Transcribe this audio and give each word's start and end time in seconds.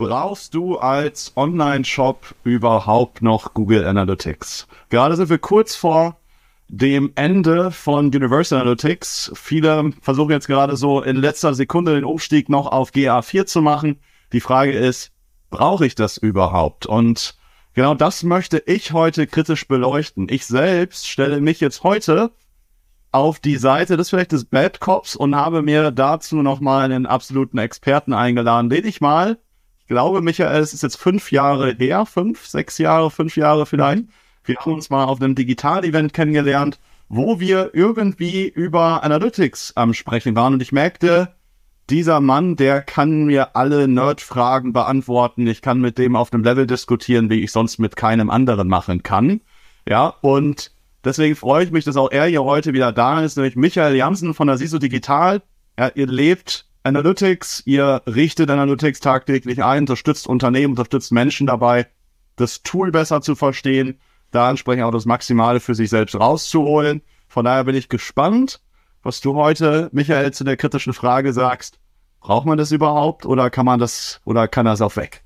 Brauchst 0.00 0.54
du 0.54 0.78
als 0.78 1.32
Online-Shop 1.36 2.34
überhaupt 2.42 3.20
noch 3.20 3.52
Google 3.52 3.84
Analytics? 3.84 4.66
Gerade 4.88 5.14
sind 5.14 5.28
wir 5.28 5.36
kurz 5.36 5.76
vor 5.76 6.16
dem 6.68 7.12
Ende 7.16 7.70
von 7.70 8.06
Universal 8.06 8.62
Analytics. 8.62 9.30
Viele 9.34 9.92
versuchen 10.00 10.30
jetzt 10.30 10.46
gerade 10.46 10.76
so 10.76 11.02
in 11.02 11.16
letzter 11.16 11.52
Sekunde 11.52 11.96
den 11.96 12.04
Umstieg 12.04 12.48
noch 12.48 12.66
auf 12.66 12.92
GA4 12.92 13.44
zu 13.44 13.60
machen. 13.60 14.00
Die 14.32 14.40
Frage 14.40 14.72
ist, 14.72 15.12
brauche 15.50 15.84
ich 15.84 15.96
das 15.96 16.16
überhaupt? 16.16 16.86
Und 16.86 17.36
genau 17.74 17.92
das 17.92 18.22
möchte 18.22 18.62
ich 18.64 18.94
heute 18.94 19.26
kritisch 19.26 19.68
beleuchten. 19.68 20.28
Ich 20.30 20.46
selbst 20.46 21.10
stelle 21.10 21.42
mich 21.42 21.60
jetzt 21.60 21.84
heute 21.84 22.30
auf 23.12 23.38
die 23.38 23.56
Seite 23.58 23.98
des 23.98 24.08
vielleicht 24.08 24.32
des 24.32 24.46
Bad 24.46 24.80
Cops 24.80 25.14
und 25.14 25.36
habe 25.36 25.60
mir 25.60 25.90
dazu 25.90 26.36
nochmal 26.36 26.86
einen 26.86 27.04
absoluten 27.04 27.58
Experten 27.58 28.14
eingeladen, 28.14 28.70
den 28.70 28.86
ich 28.86 29.02
mal, 29.02 29.36
glaube, 29.90 30.22
Michael, 30.22 30.62
es 30.62 30.72
ist 30.72 30.84
jetzt 30.84 30.96
fünf 30.96 31.32
Jahre 31.32 31.74
her, 31.76 32.06
fünf, 32.06 32.46
sechs 32.46 32.78
Jahre, 32.78 33.10
fünf 33.10 33.36
Jahre 33.36 33.66
vielleicht. 33.66 34.04
Wir 34.44 34.56
haben 34.56 34.74
uns 34.74 34.88
mal 34.88 35.04
auf 35.04 35.20
einem 35.20 35.34
Digital-Event 35.34 36.14
kennengelernt, 36.14 36.78
wo 37.08 37.40
wir 37.40 37.70
irgendwie 37.74 38.46
über 38.46 39.02
Analytics 39.02 39.72
am 39.74 39.92
Sprechen 39.92 40.36
waren 40.36 40.54
und 40.54 40.62
ich 40.62 40.70
merkte, 40.70 41.34
dieser 41.90 42.20
Mann, 42.20 42.54
der 42.54 42.82
kann 42.82 43.24
mir 43.24 43.56
alle 43.56 43.88
Nerd-Fragen 43.88 44.72
beantworten. 44.72 45.48
Ich 45.48 45.60
kann 45.60 45.80
mit 45.80 45.98
dem 45.98 46.14
auf 46.14 46.32
einem 46.32 46.44
Level 46.44 46.68
diskutieren, 46.68 47.28
wie 47.28 47.42
ich 47.42 47.50
sonst 47.50 47.78
mit 47.78 47.96
keinem 47.96 48.30
anderen 48.30 48.68
machen 48.68 49.02
kann. 49.02 49.40
Ja, 49.88 50.14
und 50.20 50.70
deswegen 51.04 51.34
freue 51.34 51.64
ich 51.64 51.72
mich, 51.72 51.84
dass 51.84 51.96
auch 51.96 52.12
er 52.12 52.26
hier 52.26 52.44
heute 52.44 52.74
wieder 52.74 52.92
da 52.92 53.24
ist, 53.24 53.36
nämlich 53.36 53.56
Michael 53.56 53.96
Jansen 53.96 54.34
von 54.34 54.46
der 54.46 54.56
SISO 54.56 54.78
Digital. 54.78 55.42
Ja, 55.76 55.90
ihr 55.96 56.06
lebt 56.06 56.69
Analytics, 56.82 57.62
ihr 57.66 58.02
richtet 58.06 58.50
Analytics 58.50 59.00
tagtäglich 59.00 59.62
ein, 59.62 59.82
unterstützt 59.82 60.26
Unternehmen, 60.26 60.72
unterstützt 60.72 61.12
Menschen 61.12 61.46
dabei, 61.46 61.86
das 62.36 62.62
Tool 62.62 62.90
besser 62.90 63.20
zu 63.20 63.34
verstehen, 63.34 64.00
da 64.30 64.48
entsprechend 64.48 64.84
auch 64.84 64.90
das 64.90 65.04
Maximale 65.04 65.60
für 65.60 65.74
sich 65.74 65.90
selbst 65.90 66.18
rauszuholen. 66.18 67.02
Von 67.28 67.44
daher 67.44 67.64
bin 67.64 67.74
ich 67.74 67.88
gespannt, 67.88 68.60
was 69.02 69.20
du 69.20 69.34
heute, 69.34 69.90
Michael, 69.92 70.32
zu 70.32 70.44
der 70.44 70.56
kritischen 70.56 70.92
Frage 70.92 71.32
sagst. 71.32 71.78
Braucht 72.20 72.46
man 72.46 72.58
das 72.58 72.70
überhaupt 72.72 73.26
oder 73.26 73.50
kann 73.50 73.66
man 73.66 73.78
das 73.78 74.20
oder 74.24 74.48
kann 74.48 74.66
das 74.66 74.80
auch 74.80 74.96
weg? 74.96 75.22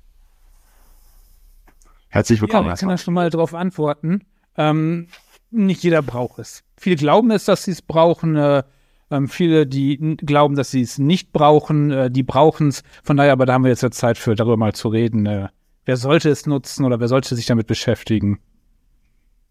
Herzlich 2.07 2.41
willkommen. 2.41 2.67
Ja, 2.67 2.73
ich 2.73 2.79
kann 2.79 2.89
da 2.89 2.97
schon 2.97 3.13
mal 3.13 3.29
darauf 3.29 3.53
antworten. 3.53 4.25
Ähm, 4.57 5.07
nicht 5.51 5.83
jeder 5.83 6.01
braucht 6.01 6.39
es. 6.39 6.63
Viele 6.77 6.95
glauben 6.95 7.31
es, 7.31 7.45
dass 7.45 7.63
sie 7.63 7.71
es 7.71 7.81
brauchen. 7.81 8.35
Äh, 8.35 8.63
ähm, 9.11 9.27
viele, 9.27 9.67
die 9.67 9.97
glauben, 10.17 10.55
dass 10.55 10.71
sie 10.71 10.81
es 10.81 10.97
nicht 10.97 11.31
brauchen, 11.31 11.91
äh, 11.91 12.11
die 12.11 12.23
brauchen 12.23 12.69
es. 12.69 12.83
Von 13.03 13.17
daher, 13.17 13.33
aber 13.33 13.45
da 13.45 13.53
haben 13.53 13.63
wir 13.63 13.69
jetzt 13.69 13.83
ja 13.83 13.91
Zeit 13.91 14.17
für, 14.17 14.35
darüber 14.35 14.57
mal 14.57 14.73
zu 14.73 14.89
reden. 14.89 15.25
Äh, 15.25 15.49
wer 15.85 15.97
sollte 15.97 16.29
es 16.29 16.45
nutzen 16.45 16.85
oder 16.85 16.99
wer 16.99 17.07
sollte 17.07 17.35
sich 17.35 17.45
damit 17.45 17.67
beschäftigen? 17.67 18.39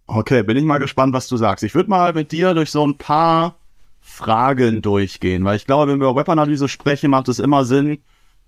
Okay, 0.07 0.43
bin 0.43 0.57
ich 0.57 0.65
mal 0.65 0.79
gespannt, 0.79 1.15
was 1.15 1.29
du 1.29 1.37
sagst. 1.37 1.65
Ich 1.65 1.75
würde 1.75 1.89
mal 1.89 2.13
mit 2.13 2.33
dir 2.33 2.53
durch 2.55 2.71
so 2.71 2.87
ein 2.87 2.99
paar 2.99 3.57
Fragen 4.01 4.83
durchgehen, 4.83 5.45
weil 5.45 5.57
ich 5.57 5.67
glaube, 5.67 5.91
wenn 5.91 5.99
wir 5.99 6.11
über 6.11 6.21
Webanalyse 6.21 6.69
sprechen, 6.69 7.11
macht 7.11 7.29
es 7.29 7.39
immer 7.39 7.65
Sinn, 7.65 8.03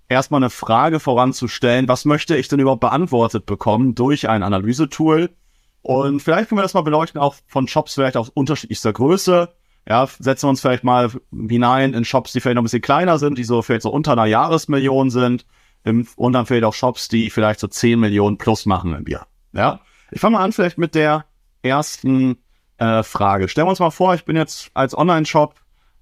erstmal 0.07 0.39
eine 0.39 0.51
Frage 0.51 0.99
voranzustellen. 0.99 1.87
Was 1.87 2.05
möchte 2.05 2.37
ich 2.37 2.47
denn 2.47 2.59
überhaupt 2.59 2.81
beantwortet 2.81 3.45
bekommen 3.45 3.95
durch 3.95 4.29
ein 4.29 4.43
Analysetool? 4.43 5.31
Und 5.81 6.21
vielleicht 6.21 6.49
können 6.49 6.59
wir 6.59 6.63
das 6.63 6.73
mal 6.73 6.81
beleuchten, 6.81 7.19
auch 7.19 7.35
von 7.47 7.67
Shops 7.67 7.95
vielleicht 7.95 8.17
auch 8.17 8.29
unterschiedlichster 8.33 8.93
Größe. 8.93 9.49
Ja, 9.87 10.07
setzen 10.19 10.45
wir 10.47 10.49
uns 10.49 10.61
vielleicht 10.61 10.83
mal 10.83 11.09
hinein 11.31 11.93
in 11.93 12.03
Shops, 12.03 12.33
die 12.33 12.41
vielleicht 12.41 12.55
noch 12.55 12.61
ein 12.61 12.65
bisschen 12.65 12.81
kleiner 12.81 13.19
sind, 13.19 13.37
die 13.37 13.45
so 13.45 13.61
vielleicht 13.61 13.83
so 13.83 13.89
unter 13.89 14.11
einer 14.13 14.25
Jahresmillion 14.25 15.09
sind. 15.09 15.45
Und 16.17 16.33
dann 16.33 16.45
vielleicht 16.45 16.65
auch 16.65 16.73
Shops, 16.73 17.07
die 17.07 17.29
vielleicht 17.29 17.61
so 17.61 17.67
10 17.67 17.97
Millionen 17.97 18.37
plus 18.37 18.65
machen 18.65 18.93
im 18.93 19.07
Jahr. 19.07 19.27
Ja, 19.53 19.79
ich 20.11 20.19
fange 20.19 20.37
mal 20.37 20.43
an 20.43 20.51
vielleicht 20.51 20.77
mit 20.77 20.95
der 20.95 21.23
ersten 21.61 22.37
äh, 22.77 23.03
Frage. 23.03 23.47
Stellen 23.47 23.67
wir 23.67 23.69
uns 23.69 23.79
mal 23.79 23.91
vor, 23.91 24.13
ich 24.13 24.25
bin 24.25 24.35
jetzt 24.35 24.69
als 24.73 24.97
Online-Shop 24.97 25.55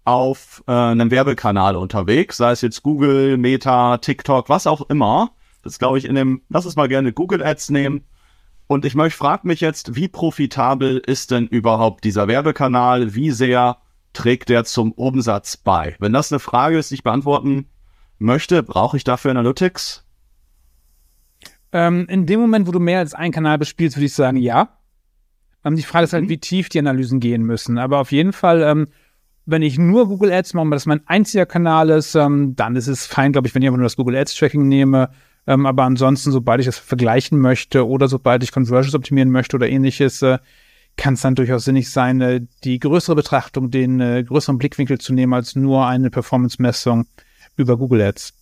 auf 0.04 0.64
äh, 0.68 0.72
einem 0.72 1.12
Werbekanal 1.12 1.76
unterwegs, 1.76 2.38
sei 2.38 2.52
es 2.52 2.62
jetzt 2.62 2.82
Google, 2.82 3.38
Meta, 3.38 3.98
TikTok, 3.98 4.50
was 4.50 4.66
auch 4.66 4.90
immer. 4.90 5.32
Das 5.62 5.78
glaube 5.78 6.00
ich 6.00 6.06
in 6.06 6.16
dem, 6.16 6.42
lass 6.50 6.66
uns 6.66 6.76
mal 6.76 6.88
gerne 6.88 7.14
Google 7.14 7.44
Ads 7.44 7.70
nehmen. 7.70 8.06
Und 8.68 8.86
ich 8.86 8.96
möchte, 8.96 9.18
frage 9.18 9.48
mich 9.48 9.62
jetzt, 9.62 9.96
wie 9.96 10.08
profitabel 10.08 10.98
ist 10.98 11.32
denn 11.32 11.48
überhaupt 11.48 12.04
dieser 12.04 12.28
Werbekanal? 12.28 13.14
Wie 13.14 13.32
sehr 13.32 13.78
trägt 14.14 14.50
der 14.50 14.64
zum 14.64 14.92
Umsatz 14.92 15.58
bei? 15.58 15.96
Wenn 16.00 16.14
das 16.14 16.32
eine 16.32 16.40
Frage 16.40 16.78
ist, 16.78 16.90
die 16.90 16.96
ich 16.96 17.04
beantworten 17.04 17.68
möchte, 18.18 18.64
brauche 18.64 18.98
ich 18.98 19.04
dafür 19.04 19.32
Analytics? 19.32 20.04
Ähm, 21.72 22.08
in 22.10 22.26
dem 22.26 22.40
Moment, 22.40 22.68
wo 22.68 22.72
du 22.72 22.80
mehr 22.80 23.00
als 23.00 23.14
einen 23.14 23.34
Kanal 23.34 23.58
bespielst, 23.58 23.98
würde 23.98 24.06
ich 24.06 24.14
sagen, 24.14 24.38
ja. 24.38 24.70
Ähm, 25.64 25.76
die 25.76 25.84
Frage 25.84 26.06
ist 26.06 26.14
halt, 26.14 26.24
mhm. 26.24 26.30
wie 26.30 26.38
tief 26.38 26.70
die 26.70 26.80
Analysen 26.80 27.20
gehen 27.20 27.44
müssen. 27.44 27.78
Aber 27.78 28.00
auf 28.00 28.12
jeden 28.12 28.34
Fall, 28.34 28.64
ähm, 28.64 28.88
wenn 29.46 29.62
ich 29.62 29.78
nur 29.78 30.08
Google 30.08 30.32
Ads 30.32 30.54
mache, 30.54 30.66
weil 30.66 30.72
das 30.72 30.86
mein 30.86 31.06
einziger 31.08 31.46
Kanal 31.46 31.90
ist, 31.90 32.16
ähm, 32.16 32.56
dann 32.56 32.76
ist 32.76 32.88
es 32.88 33.06
fein, 33.06 33.32
glaube 33.32 33.48
ich, 33.48 33.54
wenn 33.54 33.62
ich 33.62 33.68
einfach 33.68 33.78
nur 33.78 33.86
das 33.86 33.96
Google 33.98 34.16
Ads 34.16 34.36
Tracking 34.36 34.68
nehme. 34.68 35.10
Ähm, 35.48 35.66
aber 35.66 35.84
ansonsten, 35.84 36.32
sobald 36.32 36.60
ich 36.60 36.66
das 36.66 36.78
vergleichen 36.78 37.40
möchte 37.40 37.88
oder 37.88 38.08
sobald 38.08 38.44
ich 38.44 38.52
Conversions 38.52 38.96
optimieren 38.96 39.32
möchte 39.32 39.56
oder 39.56 39.70
ähnliches, 39.70 40.22
äh, 40.22 40.40
kann 40.98 41.16
es 41.16 41.22
dann 41.22 41.36
durchaus 41.36 41.66
sinnig 41.66 41.92
sein, 41.92 42.22
äh, 42.22 42.42
die 42.64 42.80
größere 42.80 43.16
Betrachtung, 43.16 43.70
den 43.70 44.00
äh, 44.00 44.24
größeren 44.24 44.58
Blickwinkel 44.58 45.00
zu 45.00 45.14
nehmen 45.14 45.34
als 45.34 45.56
nur 45.56 45.86
eine 45.86 46.10
Performance-Messung 46.10 47.06
über 47.58 47.78
Google 47.78 48.02
Ads. 48.02 48.34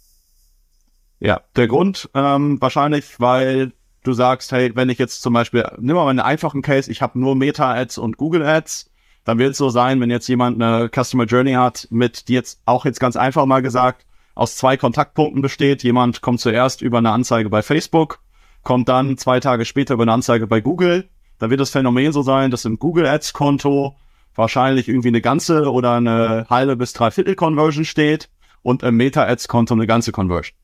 Ja, 1.20 1.42
der 1.56 1.68
Grund 1.68 2.10
ähm, 2.14 2.62
wahrscheinlich, 2.62 3.20
weil 3.20 3.72
du 4.04 4.14
sagst, 4.14 4.52
hey, 4.52 4.76
wenn 4.76 4.90
ich 4.90 5.00
jetzt 5.00 5.22
zum 5.22 5.34
Beispiel, 5.34 5.66
nimm 5.80 5.96
mal 5.96 6.10
einen 6.10 6.20
einfachen 6.20 6.62
Case, 6.62 6.92
ich 6.92 7.02
habe 7.02 7.20
nur 7.20 7.36
Meta-Ads 7.36 7.98
und 7.98 8.18
Google-Ads, 8.18 8.92
dann 9.24 9.40
wird 9.40 9.52
es 9.52 9.58
so 9.58 9.70
sein, 9.70 10.02
wenn 10.02 10.10
jetzt 10.10 10.28
jemand 10.28 10.62
eine 10.62 10.90
Customer 10.90 11.24
Journey 11.24 11.54
hat, 11.54 11.88
mit 11.90 12.28
die 12.28 12.34
jetzt 12.34 12.60
auch 12.66 12.86
jetzt 12.86 13.00
ganz 13.00 13.16
einfach 13.16 13.46
mal 13.46 13.62
gesagt, 13.62 14.06
aus 14.36 14.56
zwei 14.56 14.78
Kontaktpunkten 14.78 15.42
besteht. 15.42 15.84
Jemand 15.84 16.22
kommt 16.22 16.40
zuerst 16.40 16.82
über 16.82 16.98
eine 16.98 17.12
Anzeige 17.12 17.50
bei 17.50 17.62
Facebook, 17.62 18.20
kommt 18.64 18.90
dann 18.90 19.18
zwei 19.18 19.40
Tage 19.40 19.66
später 19.66 19.96
über 19.96 20.04
eine 20.04 20.14
Anzeige 20.14 20.48
bei 20.48 20.62
Google. 20.62 21.10
Dann 21.40 21.50
wird 21.50 21.60
das 21.60 21.70
Phänomen 21.70 22.12
so 22.14 22.22
sein, 22.22 22.52
dass 22.52 22.66
im 22.66 22.80
Google 22.80 23.06
Ads 23.06 23.34
Konto 23.34 23.96
wahrscheinlich 24.36 24.88
irgendwie 24.88 25.10
eine 25.10 25.22
ganze 25.22 25.72
oder 25.72 25.94
eine 25.94 26.48
halbe 26.50 26.76
bis 26.76 26.94
dreiviertel 26.94 27.36
Conversion 27.36 27.86
steht 27.86 28.30
und 28.62 28.84
im 28.84 28.96
Meta 28.96 29.26
Ads 29.26 29.48
Konto 29.48 29.74
eine 29.74 29.88
ganze 29.88 30.12
Conversion. 30.12 30.58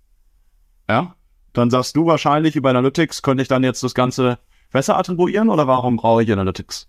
Ja? 0.88 1.16
dann 1.53 1.69
sagst 1.69 1.96
du 1.96 2.06
wahrscheinlich 2.06 2.56
über 2.56 2.69
Analytics, 2.69 3.22
könnte 3.22 3.41
ich 3.41 3.47
dann 3.47 3.63
jetzt 3.63 3.84
das 3.84 3.94
Ganze 3.94 4.40
besser 4.72 4.97
attribuieren 4.97 5.50
oder 5.50 5.68
warum 5.68 5.97
brauche 5.97 6.24
ich 6.24 6.31
Analytics? 6.31 6.88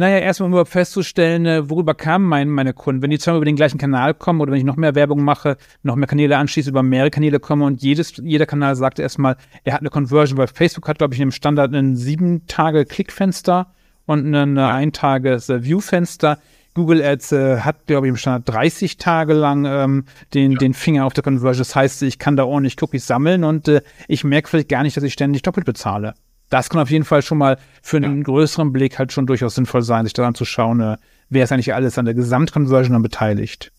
Naja, 0.00 0.16
erstmal 0.16 0.46
um 0.46 0.52
überhaupt 0.52 0.70
festzustellen, 0.70 1.44
äh, 1.44 1.68
worüber 1.68 1.92
kamen 1.92 2.24
meine, 2.24 2.50
meine 2.50 2.72
Kunden. 2.72 3.02
Wenn 3.02 3.10
die 3.10 3.18
zweimal 3.18 3.36
über 3.36 3.44
den 3.44 3.56
gleichen 3.56 3.76
Kanal 3.76 4.14
kommen 4.14 4.40
oder 4.40 4.50
wenn 4.50 4.58
ich 4.58 4.64
noch 4.64 4.76
mehr 4.76 4.94
Werbung 4.94 5.22
mache, 5.22 5.58
noch 5.82 5.94
mehr 5.94 6.08
Kanäle 6.08 6.38
anschließe, 6.38 6.70
über 6.70 6.82
mehrere 6.82 7.10
Kanäle 7.10 7.38
komme 7.38 7.66
und 7.66 7.82
jedes, 7.82 8.16
jeder 8.16 8.46
Kanal 8.46 8.76
sagt 8.76 8.98
erstmal, 8.98 9.36
er 9.62 9.74
hat 9.74 9.80
eine 9.80 9.90
Conversion, 9.90 10.38
weil 10.38 10.46
Facebook 10.46 10.88
hat, 10.88 10.96
glaube 10.96 11.12
ich, 11.12 11.20
im 11.20 11.30
Standard 11.30 11.74
ein 11.74 11.96
sieben 11.96 12.46
Tage 12.46 12.86
Klickfenster 12.86 13.74
und 14.06 14.34
ein 14.34 14.56
ein 14.56 14.92
Tages 14.92 15.50
Viewfenster. 15.50 16.38
Google 16.72 17.02
Ads 17.02 17.32
äh, 17.32 17.58
hat, 17.58 17.86
glaube 17.86 18.06
ich, 18.06 18.08
im 18.08 18.16
Standard 18.16 18.54
30 18.54 18.96
Tage 18.96 19.34
lang 19.34 19.66
ähm, 19.66 20.04
den, 20.32 20.52
ja. 20.52 20.58
den 20.60 20.72
Finger 20.72 21.04
auf 21.04 21.12
der 21.12 21.24
Conversion. 21.24 21.60
Das 21.60 21.76
heißt, 21.76 22.04
ich 22.04 22.18
kann 22.18 22.36
da 22.36 22.44
ordentlich 22.44 22.80
Cookies 22.80 23.06
sammeln 23.06 23.44
und 23.44 23.68
äh, 23.68 23.82
ich 24.08 24.24
merke 24.24 24.48
vielleicht 24.48 24.70
gar 24.70 24.82
nicht, 24.82 24.96
dass 24.96 25.04
ich 25.04 25.12
ständig 25.12 25.42
doppelt 25.42 25.66
bezahle. 25.66 26.14
Das 26.50 26.68
kann 26.68 26.80
auf 26.80 26.90
jeden 26.90 27.04
Fall 27.04 27.22
schon 27.22 27.38
mal 27.38 27.58
für 27.80 27.96
einen 27.96 28.18
ja. 28.18 28.24
größeren 28.24 28.72
Blick 28.72 28.98
halt 28.98 29.12
schon 29.12 29.26
durchaus 29.26 29.54
sinnvoll 29.54 29.82
sein, 29.82 30.04
sich 30.04 30.12
daran 30.12 30.34
zu 30.34 30.44
schauen, 30.44 30.80
äh, 30.80 30.96
wer 31.28 31.44
ist 31.44 31.52
eigentlich 31.52 31.72
alles 31.72 31.96
an 31.96 32.04
der 32.04 32.14
Gesamtconversion 32.14 32.92
dann 32.92 33.02
beteiligt. 33.02 33.72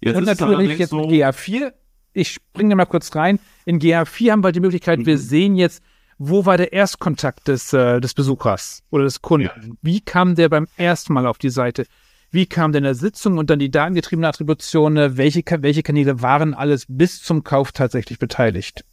Jetzt 0.00 0.16
und 0.16 0.24
natürlich 0.24 0.78
jetzt 0.78 0.90
so 0.90 1.02
GA4, 1.02 1.72
ich 2.14 2.32
springe 2.32 2.74
mal 2.74 2.86
kurz 2.86 3.14
rein. 3.14 3.38
In 3.66 3.78
GA4 3.78 4.32
haben 4.32 4.44
wir 4.44 4.52
die 4.52 4.60
Möglichkeit, 4.60 5.00
mhm. 5.00 5.06
wir 5.06 5.18
sehen 5.18 5.56
jetzt, 5.56 5.82
wo 6.18 6.46
war 6.46 6.56
der 6.56 6.72
Erstkontakt 6.72 7.48
des, 7.48 7.74
äh, 7.74 8.00
des 8.00 8.14
Besuchers 8.14 8.82
oder 8.90 9.04
des 9.04 9.20
Kunden? 9.20 9.48
Ja. 9.48 9.76
Wie 9.82 10.00
kam 10.00 10.34
der 10.34 10.48
beim 10.48 10.66
ersten 10.78 11.12
Mal 11.12 11.26
auf 11.26 11.36
die 11.36 11.50
Seite? 11.50 11.84
Wie 12.30 12.46
kam 12.46 12.72
der 12.72 12.78
in 12.78 12.84
der 12.84 12.94
Sitzung 12.94 13.36
und 13.36 13.50
dann 13.50 13.58
die 13.58 13.70
datengetriebene 13.70 14.26
Attribution? 14.26 14.96
Welche, 14.96 15.42
welche 15.60 15.82
Kanäle 15.82 16.22
waren 16.22 16.54
alles 16.54 16.86
bis 16.88 17.22
zum 17.22 17.44
Kauf 17.44 17.72
tatsächlich 17.72 18.18
beteiligt? 18.18 18.84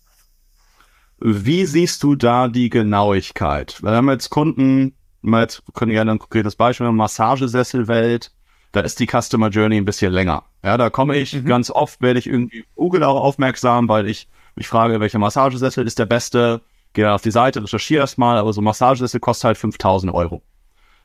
Wie 1.25 1.65
siehst 1.65 2.03
du 2.03 2.15
da 2.15 2.49
die 2.49 2.69
Genauigkeit? 2.69 3.81
Wir 3.81 3.91
haben 3.91 4.09
jetzt 4.09 4.29
Kunden, 4.29 4.93
wir 5.21 5.47
können 5.73 5.93
gerne 5.93 6.11
ein 6.11 6.19
konkretes 6.19 6.57
Beispiel, 6.57 6.91
Massagesesselwelt, 6.91 8.33
da 8.73 8.81
ist 8.81 8.99
die 8.99 9.07
Customer 9.07 9.47
Journey 9.47 9.77
ein 9.77 9.85
bisschen 9.85 10.11
länger. 10.11 10.43
Ja, 10.65 10.75
da 10.75 10.89
komme 10.89 11.15
ich 11.15 11.31
mhm. 11.31 11.45
ganz 11.45 11.71
oft, 11.71 12.01
werde 12.01 12.19
ich 12.19 12.27
irgendwie 12.27 12.65
Google 12.75 13.05
auch 13.05 13.23
aufmerksam, 13.23 13.87
weil 13.87 14.09
ich 14.09 14.27
mich 14.55 14.67
frage, 14.67 14.99
welcher 14.99 15.17
Massagesessel 15.17 15.87
ist 15.87 15.97
der 15.97 16.07
beste, 16.07 16.59
gehe 16.91 17.09
auf 17.09 17.21
die 17.21 17.31
Seite, 17.31 17.63
recherchiere 17.63 18.01
erstmal, 18.01 18.37
aber 18.37 18.51
so 18.51 18.59
ein 18.59 18.65
Massagesessel 18.65 19.21
kostet 19.21 19.45
halt 19.45 19.57
5000 19.57 20.13
Euro. 20.13 20.41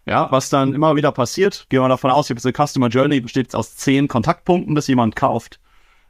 Ja, 0.05 0.32
was 0.32 0.50
dann 0.50 0.75
immer 0.75 0.97
wieder 0.97 1.12
passiert, 1.12 1.67
gehen 1.69 1.81
wir 1.81 1.88
davon 1.88 2.11
aus, 2.11 2.29
eine 2.29 2.53
Customer 2.53 2.88
Journey, 2.88 3.21
besteht 3.21 3.47
jetzt 3.47 3.55
aus 3.55 3.76
zehn 3.76 4.09
Kontaktpunkten, 4.09 4.75
bis 4.75 4.88
jemand 4.88 5.14
kauft. 5.14 5.61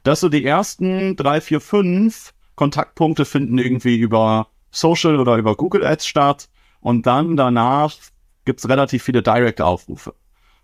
Dass 0.01 0.21
so 0.21 0.29
die 0.29 0.45
ersten 0.45 1.15
drei, 1.15 1.41
vier, 1.41 1.61
fünf 1.61 2.33
Kontaktpunkte 2.59 3.23
finden 3.23 3.57
irgendwie 3.57 3.97
über 3.97 4.47
Social 4.69 5.17
oder 5.17 5.37
über 5.37 5.55
Google 5.55 5.85
Ads 5.85 6.05
statt 6.05 6.49
und 6.81 7.07
dann 7.07 7.37
danach 7.37 7.95
gibt 8.43 8.59
es 8.59 8.67
relativ 8.67 9.01
viele 9.01 9.23
Direct-Aufrufe. 9.23 10.13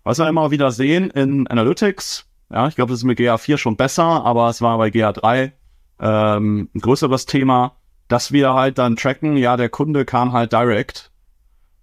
Was 0.04 0.18
wir 0.18 0.28
immer 0.28 0.50
wieder 0.50 0.72
sehen 0.72 1.08
in 1.08 1.46
Analytics, 1.46 2.26
ja, 2.50 2.68
ich 2.68 2.74
glaube, 2.74 2.90
das 2.90 3.00
ist 3.00 3.04
mit 3.04 3.18
GA4 3.18 3.56
schon 3.56 3.76
besser, 3.76 4.04
aber 4.04 4.50
es 4.50 4.60
war 4.60 4.76
bei 4.76 4.88
GA3 4.88 5.52
ähm, 5.98 6.68
ein 6.74 6.80
größeres 6.80 7.24
Thema, 7.24 7.76
dass 8.08 8.30
wir 8.30 8.52
halt 8.52 8.76
dann 8.76 8.96
tracken, 8.96 9.38
ja, 9.38 9.56
der 9.56 9.70
Kunde 9.70 10.04
kam 10.04 10.32
halt 10.32 10.52
direct 10.52 11.10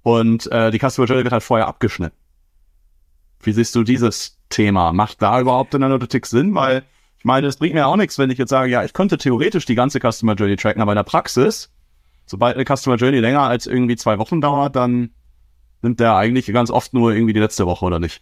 und 0.04 0.46
äh, 0.52 0.70
die 0.70 0.78
Customer 0.78 1.08
Journey 1.08 1.24
wird 1.24 1.34
halt 1.34 1.42
vorher 1.42 1.68
abgeschnitten. 1.68 2.16
Wie 3.42 3.52
siehst 3.52 3.74
du 3.74 3.84
dieses 3.84 4.40
Thema? 4.50 4.94
Macht 4.94 5.24
da 5.24 5.42
überhaupt 5.42 5.74
in 5.74 5.82
Analytics 5.82 6.30
Sinn? 6.30 6.54
Weil 6.54 6.84
ich 7.24 7.26
meine, 7.26 7.48
es 7.48 7.56
bringt 7.56 7.74
mir 7.74 7.88
auch 7.88 7.96
nichts, 7.96 8.20
wenn 8.20 8.30
ich 8.32 8.38
jetzt 8.38 8.50
sage, 8.50 8.70
ja, 8.70 8.84
ich 8.84 8.92
könnte 8.92 9.18
theoretisch 9.18 9.66
die 9.66 9.76
ganze 9.76 10.02
Customer 10.02 10.34
Journey 10.34 10.58
tracken, 10.58 10.82
aber 10.82 10.92
in 10.92 10.98
der 10.98 11.04
Praxis, 11.04 11.72
sobald 12.26 12.58
eine 12.58 12.66
Customer 12.66 12.98
Journey 12.98 13.20
länger 13.20 13.44
als 13.44 13.66
irgendwie 13.66 13.96
zwei 13.96 14.20
Wochen 14.20 14.42
dauert, 14.42 14.76
dann 14.76 15.12
nimmt 15.82 16.02
der 16.02 16.18
eigentlich 16.18 16.48
ganz 16.48 16.70
oft 16.70 16.94
nur 16.94 17.14
irgendwie 17.14 17.32
die 17.32 17.40
letzte 17.40 17.66
Woche, 17.66 17.86
oder 17.86 18.00
nicht? 18.00 18.22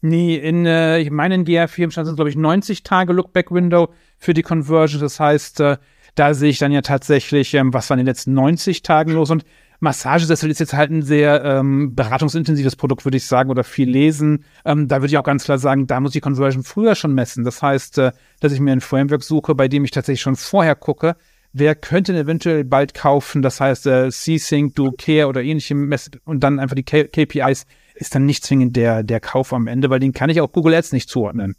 Nee, 0.00 0.34
in, 0.34 0.66
äh, 0.66 0.98
ich 0.98 1.12
meine, 1.12 1.36
in 1.36 1.44
GR4 1.44 1.92
stand 1.92 2.08
es, 2.08 2.16
glaube 2.16 2.30
ich, 2.30 2.34
90 2.34 2.82
Tage 2.82 3.12
Lookback-Window 3.12 3.90
für 4.18 4.34
die 4.34 4.42
Conversion. 4.42 5.00
Das 5.00 5.20
heißt, 5.20 5.60
äh, 5.60 5.76
da 6.16 6.34
sehe 6.34 6.50
ich 6.50 6.58
dann 6.58 6.72
ja 6.72 6.80
tatsächlich, 6.82 7.54
ähm, 7.54 7.72
was 7.72 7.90
war 7.90 7.94
in 7.94 8.00
den 8.00 8.06
letzten 8.06 8.34
90 8.34 8.82
Tagen 8.82 9.12
los. 9.12 9.30
Und 9.30 9.44
Massagesessel 9.84 10.50
ist 10.50 10.58
jetzt 10.58 10.74
halt 10.74 10.90
ein 10.90 11.02
sehr 11.02 11.44
ähm, 11.44 11.94
beratungsintensives 11.94 12.74
Produkt, 12.74 13.04
würde 13.04 13.16
ich 13.16 13.26
sagen, 13.26 13.50
oder 13.50 13.62
viel 13.62 13.88
lesen. 13.88 14.44
Ähm, 14.64 14.88
da 14.88 14.96
würde 14.96 15.06
ich 15.06 15.18
auch 15.18 15.24
ganz 15.24 15.44
klar 15.44 15.58
sagen, 15.58 15.86
da 15.86 16.00
muss 16.00 16.14
ich 16.14 16.22
Conversion 16.22 16.64
früher 16.64 16.96
schon 16.96 17.14
messen. 17.14 17.44
Das 17.44 17.62
heißt, 17.62 17.98
äh, 17.98 18.12
dass 18.40 18.52
ich 18.52 18.60
mir 18.60 18.72
ein 18.72 18.80
Framework 18.80 19.22
suche, 19.22 19.54
bei 19.54 19.68
dem 19.68 19.84
ich 19.84 19.92
tatsächlich 19.92 20.22
schon 20.22 20.36
vorher 20.36 20.74
gucke, 20.74 21.16
wer 21.52 21.74
könnte 21.76 22.12
denn 22.12 22.22
eventuell 22.22 22.64
bald 22.64 22.94
kaufen. 22.94 23.40
Das 23.40 23.60
heißt, 23.60 23.86
äh, 23.86 24.10
C-Sync, 24.10 24.74
Do 24.74 24.92
Care 24.92 25.28
oder 25.28 25.42
ähnliche 25.42 25.74
Mess 25.74 26.10
und 26.24 26.40
dann 26.40 26.58
einfach 26.58 26.74
die 26.74 26.82
K 26.82 27.04
KPIs 27.04 27.66
ist 27.94 28.14
dann 28.14 28.26
nicht 28.26 28.44
zwingend 28.44 28.74
der, 28.74 29.04
der 29.04 29.20
Kauf 29.20 29.52
am 29.52 29.68
Ende, 29.68 29.88
weil 29.88 30.00
den 30.00 30.12
kann 30.12 30.30
ich 30.30 30.40
auch 30.40 30.50
Google 30.50 30.74
Ads 30.74 30.92
nicht 30.92 31.08
zuordnen. 31.08 31.54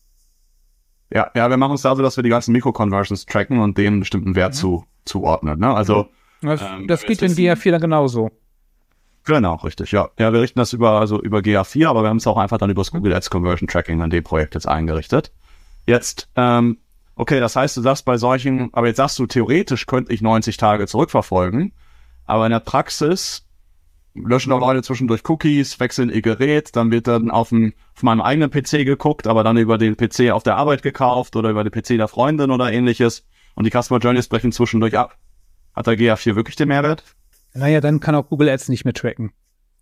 Ja, 1.14 1.32
ja, 1.34 1.50
wir 1.50 1.58
machen 1.58 1.76
es 1.76 1.82
da 1.82 1.96
so, 1.96 2.02
dass 2.02 2.18
wir 2.18 2.24
die 2.24 2.30
ganzen 2.30 2.52
Mikro-Conversions 2.52 3.26
tracken 3.26 3.60
und 3.60 3.78
denen 3.78 3.88
einen 3.88 4.00
bestimmten 4.02 4.36
Wert 4.36 4.54
mhm. 4.54 4.58
zu, 4.58 4.86
zuordnen. 5.06 5.60
Ne? 5.60 5.74
Also 5.74 6.10
das, 6.46 6.62
ähm, 6.62 6.88
das 6.88 7.04
geht 7.04 7.22
in 7.22 7.34
GA4 7.34 7.72
dann 7.72 7.82
genauso. 7.82 8.32
Genau, 9.26 9.56
richtig, 9.56 9.92
ja. 9.92 10.10
Ja, 10.20 10.32
wir 10.32 10.42
richten 10.42 10.60
das 10.60 10.74
über, 10.74 11.00
also 11.00 11.22
über 11.22 11.40
GA4, 11.40 11.88
aber 11.88 12.04
wir 12.04 12.10
haben 12.10 12.18
es 12.18 12.28
auch 12.28 12.38
einfach 12.38 12.60
dann 12.60 12.70
über 12.70 12.82
das 12.82 12.92
Google 12.92 13.14
Ads 13.14 13.32
Conversion 13.32 13.68
Tracking 13.68 14.02
an 14.02 14.12
dem 14.12 14.24
Projekt 14.24 14.54
jetzt 14.54 14.68
eingerichtet. 14.68 15.32
Jetzt, 15.88 16.30
ähm, 16.36 16.78
okay, 17.16 17.40
das 17.40 17.56
heißt, 17.56 17.76
du 17.78 17.82
sagst 17.82 18.06
bei 18.06 18.18
solchen, 18.18 18.70
aber 18.74 18.88
jetzt 18.88 18.98
sagst 18.98 19.18
du, 19.18 19.26
theoretisch 19.26 19.88
könnte 19.88 20.14
ich 20.14 20.22
90 20.22 20.58
Tage 20.58 20.86
zurückverfolgen, 20.86 21.74
aber 22.26 22.46
in 22.46 22.52
der 22.52 22.60
Praxis 22.60 23.46
löschen 24.14 24.54
auch 24.54 24.60
Leute 24.60 24.84
zwischendurch 24.84 25.28
Cookies, 25.28 25.80
wechseln 25.80 26.10
ihr 26.10 26.22
Gerät, 26.22 26.76
dann 26.76 26.92
wird 26.92 27.08
dann 27.08 27.32
auf, 27.32 27.50
dem, 27.50 27.74
auf 27.96 28.04
meinem 28.04 28.22
eigenen 28.22 28.50
PC 28.50 28.86
geguckt, 28.86 29.28
aber 29.28 29.44
dann 29.44 29.58
über 29.58 29.78
den 29.78 29.98
PC 29.98 30.32
auf 30.32 30.44
der 30.44 30.56
Arbeit 30.56 30.84
gekauft 30.84 31.36
oder 31.36 31.50
über 31.50 31.64
den 31.64 31.72
PC 31.72 31.98
der 31.98 32.08
Freundin 32.08 32.52
oder 32.52 32.72
ähnliches 32.72 33.26
und 33.56 33.66
die 33.66 33.72
Customer 33.72 34.00
Journeys 34.00 34.28
brechen 34.28 34.52
zwischendurch 34.52 34.98
ab. 34.98 35.18
Hat 35.76 35.88
der 35.88 35.96
GA4 35.96 36.36
wirklich 36.36 36.56
den 36.56 36.70
Mehrwert? 36.70 37.04
Naja, 37.54 37.82
dann 37.82 38.00
kann 38.00 38.16
auch 38.16 38.30
Google 38.30 38.50
Ads 38.50 38.70
nicht 38.70 38.86
mehr 38.86 38.94
tracken. 38.94 39.32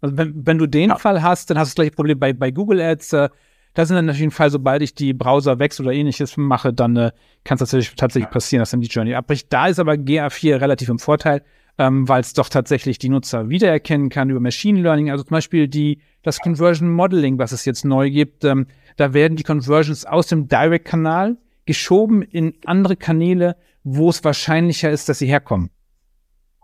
Also 0.02 0.18
wenn, 0.18 0.46
wenn 0.46 0.58
du 0.58 0.68
den 0.68 0.90
ja. 0.90 0.98
Fall 0.98 1.22
hast, 1.22 1.50
dann 1.50 1.58
hast 1.58 1.70
du 1.70 1.72
das 1.72 1.76
gleiche 1.76 1.92
Problem 1.92 2.20
bei, 2.20 2.34
bei 2.34 2.52
Google 2.52 2.82
Ads. 2.82 3.14
Äh, 3.14 3.30
das 3.74 3.90
ist 3.90 3.96
dann 3.96 4.06
natürlich 4.06 4.28
ein 4.28 4.32
Fall, 4.32 4.52
sobald 4.52 4.82
ich 4.84 4.94
die 4.94 5.14
Browser 5.14 5.58
wechsle 5.58 5.86
oder 5.86 5.94
ähnliches 5.94 6.38
mache, 6.38 6.74
dann 6.74 6.96
äh, 6.96 7.12
kann 7.44 7.56
es 7.56 7.60
tatsächlich, 7.60 7.96
tatsächlich 7.96 8.30
passieren, 8.30 8.62
dass 8.62 8.72
dann 8.72 8.82
die 8.82 8.88
Journey 8.88 9.16
abbricht. 9.16 9.52
Da 9.52 9.68
ist 9.68 9.80
aber 9.80 9.94
GA4 9.94 10.62
relativ 10.62 10.90
im 10.90 11.00
Vorteil, 11.00 11.42
ähm, 11.80 12.08
weil 12.08 12.22
es 12.22 12.34
doch 12.34 12.50
tatsächlich 12.50 13.00
die 13.00 13.10
Nutzer 13.10 13.50
wiedererkennen 13.50 14.10
kann 14.10 14.30
über 14.30 14.40
Machine 14.40 14.82
Learning. 14.82 15.10
Also 15.10 15.24
zum 15.24 15.36
Beispiel 15.36 15.68
die, 15.68 16.02
das 16.22 16.40
Conversion 16.40 16.92
Modeling, 16.92 17.40
was 17.40 17.52
es 17.52 17.66
jetzt 17.66 17.84
neu 17.84 18.12
gibt. 18.12 18.44
Ähm, 18.44 18.68
da 18.98 19.14
werden 19.14 19.38
die 19.38 19.44
Conversions 19.44 20.06
aus 20.06 20.28
dem 20.28 20.48
Direct-Kanal 20.48 21.38
geschoben 21.66 22.22
in 22.22 22.54
andere 22.66 22.96
Kanäle, 22.96 23.56
wo 23.84 24.10
es 24.10 24.24
wahrscheinlicher 24.24 24.92
ist, 24.92 25.10
dass 25.10 25.20
sie 25.20 25.28
herkommen. 25.28 25.72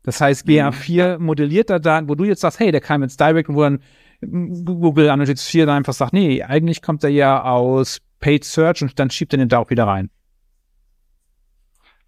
Das 0.10 0.22
heißt, 0.22 0.48
GA4 0.48 1.20
mhm. 1.20 1.26
modelliert 1.26 1.70
da 1.70 1.78
Daten, 1.78 2.10
wo 2.10 2.16
du 2.16 2.24
jetzt 2.24 2.42
sagst, 2.42 2.60
hey, 2.60 2.72
der 2.72 2.82
kam 2.82 3.04
jetzt 3.04 3.20
direct 3.20 3.48
und 3.48 3.56
wo 3.56 3.62
dann 3.62 3.80
Google 4.66 5.12
Analytics 5.12 5.46
4 5.46 5.68
dann 5.68 5.78
einfach 5.78 5.94
sagt, 5.94 6.14
nee, 6.14 6.42
eigentlich 6.42 6.82
kommt 6.82 7.04
er 7.04 7.12
ja 7.12 7.44
aus 7.44 8.02
Paid 8.20 8.44
Search 8.44 8.82
und 8.82 8.98
dann 8.98 9.12
schiebt 9.12 9.36
er 9.36 9.38
den 9.38 9.50
da 9.50 9.60
auch 9.60 9.70
wieder 9.70 9.86
rein. 9.86 10.10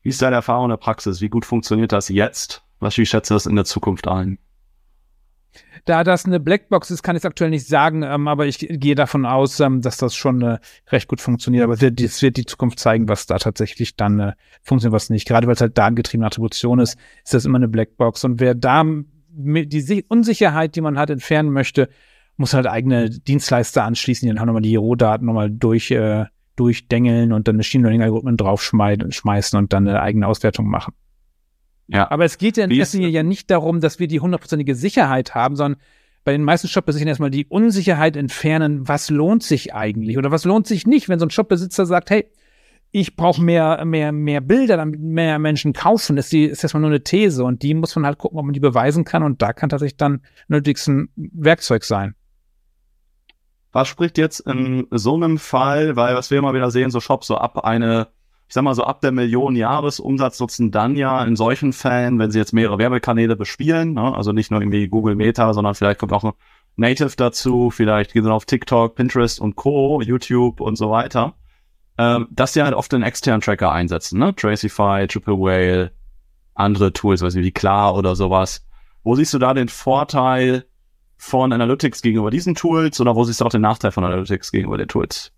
Wie 0.01 0.09
ist 0.09 0.19
deine 0.19 0.38
Erfahrung 0.38 0.65
in 0.65 0.69
der 0.71 0.77
Praxis? 0.77 1.21
Wie 1.21 1.30
gut 1.30 1.45
funktioniert 1.45 1.92
das 1.92 2.09
jetzt? 2.09 2.63
Was, 2.80 2.98
wie 2.98 3.06
schätzt 3.06 3.30
du 3.30 3.36
das 3.36 3.45
in 3.45 3.56
der 3.56 3.65
Zukunft 3.65 4.07
ein? 4.07 4.39
Da 5.86 6.03
das 6.03 6.25
eine 6.25 6.39
Blackbox 6.39 6.92
ist, 6.92 7.03
kann 7.03 7.15
ich 7.15 7.21
es 7.21 7.25
aktuell 7.25 7.50
nicht 7.50 7.68
sagen, 7.68 8.03
ähm, 8.03 8.27
aber 8.27 8.45
ich 8.45 8.59
gehe 8.59 8.95
davon 8.95 9.25
aus, 9.25 9.59
ähm, 9.59 9.81
dass 9.81 9.98
das 9.98 10.15
schon 10.15 10.42
äh, 10.42 10.59
recht 10.89 11.07
gut 11.07 11.21
funktioniert. 11.21 11.63
Aber 11.63 11.74
es 11.74 11.81
wird, 11.81 12.00
wird, 12.00 12.38
die 12.38 12.45
Zukunft 12.45 12.80
zeigen, 12.80 13.09
was 13.09 13.25
da 13.25 13.38
tatsächlich 13.38 13.95
dann 13.95 14.19
äh, 14.19 14.33
funktioniert, 14.62 14.94
was 14.94 15.09
nicht. 15.09 15.27
Gerade 15.27 15.48
weil 15.48 15.56
es 15.56 15.62
halt 15.62 15.77
datengetriebene 15.77 16.27
Attribution 16.27 16.80
ist, 16.80 16.98
ist 17.24 17.33
das 17.33 17.45
immer 17.45 17.57
eine 17.57 17.68
Blackbox. 17.68 18.24
Und 18.24 18.39
wer 18.39 18.53
da 18.53 18.83
die 19.33 20.06
Unsicherheit, 20.07 20.75
die 20.75 20.81
man 20.81 20.98
hat, 20.98 21.09
entfernen 21.09 21.51
möchte, 21.51 21.89
muss 22.38 22.53
halt 22.53 22.68
eigene 22.68 23.09
Dienstleister 23.09 23.83
anschließen, 23.83 24.27
die 24.27 24.36
dann 24.36 24.45
nochmal 24.45 24.62
die 24.62 24.75
Rohdaten 24.75 25.25
nochmal 25.25 25.50
durch, 25.50 25.92
äh, 25.92 26.25
durchdengeln 26.56 27.31
und 27.33 27.48
dann 27.48 27.57
Machine 27.57 27.83
Learning 27.83 28.03
Algorithmen 28.03 28.38
draufschmeißen 28.38 29.57
und 29.57 29.74
dann 29.74 29.88
eine 29.88 30.01
eigene 30.01 30.27
Auswertung 30.27 30.68
machen. 30.68 30.94
Ja. 31.91 32.09
Aber 32.09 32.25
es 32.25 32.38
geht 32.38 32.57
ja 32.57 32.63
in 32.63 32.71
erster 32.71 32.97
Linie 32.97 33.11
ja 33.11 33.23
nicht 33.23 33.51
darum, 33.51 33.81
dass 33.81 33.99
wir 33.99 34.07
die 34.07 34.19
hundertprozentige 34.19 34.75
Sicherheit 34.75 35.36
haben, 35.36 35.55
sondern 35.55 35.79
bei 36.24 36.31
den 36.31 36.43
meisten 36.43 36.67
Shopbesitzern 36.67 37.07
erstmal 37.07 37.31
die 37.31 37.45
Unsicherheit 37.45 38.15
entfernen, 38.15 38.88
was 38.88 39.10
lohnt 39.10 39.43
sich 39.43 39.74
eigentlich 39.74 40.17
oder 40.17 40.31
was 40.31 40.45
lohnt 40.45 40.67
sich 40.67 40.86
nicht, 40.86 41.10
wenn 41.10 41.19
so 41.19 41.25
ein 41.25 41.31
Shopbesitzer 41.31 41.86
sagt, 41.86 42.12
hey, 42.12 42.31
ich 42.91 43.15
brauche 43.15 43.41
mehr, 43.41 43.83
mehr, 43.86 44.12
mehr 44.12 44.41
Bilder, 44.41 44.77
damit 44.77 45.00
mehr 45.00 45.39
Menschen 45.39 45.74
kaufen, 45.74 46.17
ist, 46.17 46.31
die, 46.31 46.45
ist 46.45 46.63
erstmal 46.63 46.81
nur 46.81 46.89
eine 46.89 47.03
These 47.03 47.43
und 47.43 47.63
die 47.63 47.74
muss 47.74 47.95
man 47.95 48.05
halt 48.05 48.17
gucken, 48.17 48.38
ob 48.38 48.45
man 48.45 48.53
die 48.53 48.60
beweisen 48.60 49.05
kann 49.05 49.24
und 49.24 49.41
da 49.41 49.53
kann 49.53 49.69
tatsächlich 49.69 49.98
dann 49.98 50.21
nötiges 50.48 50.88
ein 50.88 51.10
Werkzeug 51.15 51.83
sein. 51.83 52.15
Was 53.71 53.88
spricht 53.88 54.17
jetzt 54.17 54.41
in 54.41 54.88
so 54.91 55.15
einem 55.15 55.38
Fall, 55.38 55.95
weil 55.95 56.15
was 56.15 56.29
wir 56.29 56.38
immer 56.38 56.53
wieder 56.53 56.71
sehen, 56.71 56.91
so 56.91 57.00
Shops 57.00 57.27
so 57.27 57.38
ab 57.38 57.63
eine 57.63 58.10
ich 58.51 58.53
sag 58.53 58.63
mal 58.65 58.75
so 58.75 58.84
ab 58.84 59.00
der 59.00 59.13
Million 59.13 59.55
Jahresumsatz 59.55 60.38
nutzen 60.41 60.72
dann 60.72 60.98
ja 60.98 61.24
in 61.24 61.38
solchen 61.38 61.72
Fällen, 61.72 62.20
wenn 62.20 62.31
sie 62.31 62.38
jetzt 62.38 62.51
mehrere 62.51 62.79
Werbekanäle 62.79 63.38
bespielen, 63.38 63.93
ne, 63.93 64.13
also 64.13 64.34
nicht 64.34 64.51
nur 64.51 64.60
irgendwie 64.60 64.89
Google 64.89 65.15
Meta, 65.15 65.53
sondern 65.53 65.74
vielleicht 65.74 66.01
kommt 66.01 66.12
auch 66.12 66.25
ein 66.25 66.34
Native 66.75 67.13
dazu, 67.15 67.70
vielleicht 67.70 68.12
gehen 68.12 68.25
sie 68.25 68.29
auf 68.29 68.43
TikTok, 68.43 68.96
Pinterest 68.96 69.39
und 69.39 69.55
Co., 69.55 70.01
YouTube 70.01 70.60
und 70.60 70.75
so 70.75 70.91
weiter, 70.91 71.36
ähm, 71.98 72.27
dass 72.29 72.51
sie 72.51 72.62
halt 72.62 72.74
oft 72.74 72.93
einen 72.93 73.03
externen 73.03 73.39
Tracker 73.39 73.72
einsetzen, 73.72 74.20
ne? 74.20 74.36
Tracify, 74.36 75.08
Triple 75.08 75.39
Whale, 75.39 75.93
andere 76.53 76.91
Tools, 76.91 77.22
weiß 77.22 77.36
nicht, 77.36 77.46
wie 77.46 77.53
Klar 77.53 77.96
oder 77.96 78.17
sowas. 78.17 78.67
Wo 79.05 79.15
siehst 79.15 79.34
du 79.34 79.39
da 79.39 79.53
den 79.53 79.70
Vorteil 79.70 80.65
von 81.15 81.53
Analytics 81.53 82.01
gegenüber 82.01 82.31
diesen 82.31 82.55
Tools 82.55 83.00
oder 83.00 83.15
wo 83.15 83.24
siehst 83.24 83.39
du 83.39 83.46
auch 83.46 83.50
den 83.50 83.62
Nachteil 83.62 83.93
von 83.93 84.03
Analytics 84.03 84.51
gegenüber 84.51 84.77
den 84.77 84.89
Tools? 84.89 85.31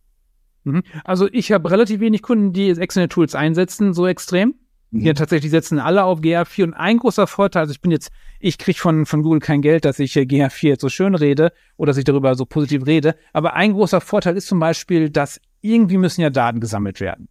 Mhm. 0.63 0.83
Also 1.03 1.27
ich 1.31 1.51
habe 1.51 1.69
relativ 1.71 1.99
wenig 1.99 2.21
Kunden, 2.21 2.53
die 2.53 2.69
externe 2.69 3.09
Tools 3.09 3.35
einsetzen, 3.35 3.93
so 3.93 4.07
extrem. 4.07 4.55
Mhm. 4.91 5.03
Die 5.03 5.13
tatsächlich 5.13 5.51
setzen 5.51 5.79
alle 5.79 6.03
auf 6.03 6.19
GA4 6.19 6.63
und 6.63 6.73
ein 6.73 6.97
großer 6.97 7.27
Vorteil, 7.27 7.61
also 7.61 7.71
ich 7.71 7.81
bin 7.81 7.91
jetzt, 7.91 8.11
ich 8.39 8.57
kriege 8.57 8.79
von, 8.79 9.05
von 9.05 9.23
Google 9.23 9.39
kein 9.39 9.61
Geld, 9.61 9.85
dass 9.85 9.99
ich 9.99 10.13
GA4 10.13 10.67
jetzt 10.67 10.81
so 10.81 10.89
schön 10.89 11.15
rede 11.15 11.51
oder 11.77 11.89
dass 11.89 11.97
ich 11.97 12.05
darüber 12.05 12.35
so 12.35 12.45
positiv 12.45 12.85
rede, 12.85 13.15
aber 13.33 13.55
ein 13.55 13.73
großer 13.73 14.01
Vorteil 14.01 14.37
ist 14.37 14.47
zum 14.47 14.59
Beispiel, 14.59 15.09
dass 15.09 15.41
irgendwie 15.61 15.97
müssen 15.97 16.21
ja 16.21 16.29
Daten 16.29 16.59
gesammelt 16.59 16.99
werden. 16.99 17.27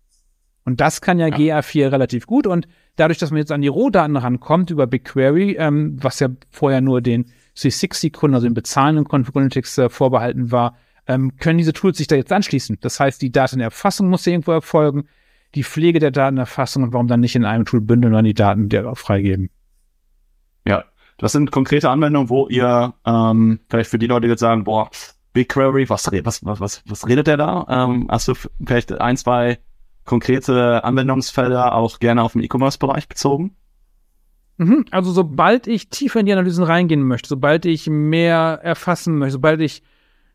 Und 0.65 0.81
das 0.81 1.01
kann 1.01 1.19
ja, 1.19 1.27
ja. 1.29 1.59
GA4 1.59 1.91
relativ 1.93 2.27
gut 2.27 2.47
und 2.47 2.69
dadurch, 2.97 3.19
dass 3.19 3.31
man 3.31 3.39
jetzt 3.39 3.53
an 3.53 3.63
die 3.63 3.69
Rohdaten 3.69 4.17
rankommt 4.17 4.71
über 4.71 4.87
BigQuery, 4.87 5.57
ähm, 5.59 5.99
was 6.01 6.21
ja 6.21 6.29
vorher 6.51 6.81
nur 6.81 7.01
den 7.01 7.27
C60-Kunden, 7.57 8.35
also 8.35 8.47
den 8.47 8.55
bezahlenden 8.55 9.05
Kunden 9.05 9.27
für 9.27 9.35
Analytics 9.35 9.79
äh, 9.79 9.89
vorbehalten 9.89 10.51
war, 10.51 10.77
ähm, 11.07 11.37
können 11.37 11.59
diese 11.59 11.73
Tools 11.73 11.99
sich 11.99 12.07
da 12.07 12.17
jetzt 12.17 12.33
anschließen. 12.33 12.79
Das 12.81 13.01
heißt, 13.01 13.21
die 13.21 13.33
Datenerfassung 13.33 14.09
muss 14.09 14.27
irgendwo 14.27 14.53
erfolgen. 14.53 15.09
die 15.55 15.65
Pflege 15.65 15.99
der 15.99 16.11
Datenerfassung 16.11 16.83
und 16.83 16.93
warum 16.93 17.09
dann 17.09 17.21
nicht 17.21 17.37
in 17.37 17.45
einem 17.45 17.65
Tool 17.65 17.81
bündeln 17.81 18.13
und 18.13 18.17
dann 18.17 18.25
die 18.25 18.35
Daten 18.35 18.69
der 18.69 18.95
freigeben. 18.95 19.51
Ja, 20.67 20.85
das 21.19 21.33
sind 21.33 21.51
konkrete 21.51 21.91
Anwendungen, 21.91 22.31
wo 22.31 22.49
ihr 22.49 22.95
ähm, 23.05 23.61
vielleicht 23.69 23.91
für 23.91 23.99
die 23.99 24.07
Leute, 24.07 24.27
die 24.27 24.31
jetzt 24.31 24.41
sagen, 24.41 24.65
boah, 24.65 24.91
BigQuery, 25.35 25.89
was, 25.89 26.11
was, 26.11 26.45
was, 26.45 26.61
was, 26.61 26.83
was 26.87 27.09
redet 27.09 27.27
der 27.27 27.37
da? 27.37 27.67
Ähm, 27.69 28.07
hast 28.11 28.29
du 28.29 28.35
vielleicht 28.35 28.93
ein, 28.93 29.17
zwei 29.17 29.59
konkrete 30.05 30.85
Anwendungsfelder 30.85 31.75
auch 31.75 31.99
gerne 31.99 32.23
auf 32.23 32.33
den 32.33 32.43
E-Commerce-Bereich 32.43 33.09
bezogen? 33.09 33.57
Mhm. 34.59 34.85
Also 34.91 35.13
sobald 35.13 35.67
ich 35.67 35.89
tiefer 35.89 36.21
in 36.21 36.27
die 36.27 36.33
Analysen 36.33 36.65
reingehen 36.65 37.03
möchte, 37.03 37.29
sobald 37.29 37.65
ich 37.67 37.89
mehr 37.89 38.61
erfassen 38.63 39.19
möchte, 39.19 39.33
sobald 39.33 39.61
ich 39.61 39.83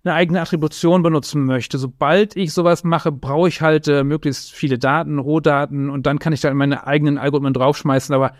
eine 0.07 0.17
eigene 0.17 0.41
Attribution 0.41 1.03
benutzen 1.03 1.45
möchte, 1.45 1.77
sobald 1.77 2.35
ich 2.35 2.53
sowas 2.53 2.83
mache, 2.83 3.11
brauche 3.11 3.47
ich 3.49 3.61
halt 3.61 3.87
äh, 3.87 4.03
möglichst 4.03 4.51
viele 4.51 4.79
Daten, 4.79 5.19
Rohdaten 5.19 5.89
und 5.89 6.05
dann 6.05 6.19
kann 6.19 6.33
ich 6.33 6.41
da 6.41 6.53
meine 6.53 6.87
eigenen 6.87 7.17
Algorithmen 7.17 7.53
draufschmeißen, 7.53 8.13
aber 8.15 8.33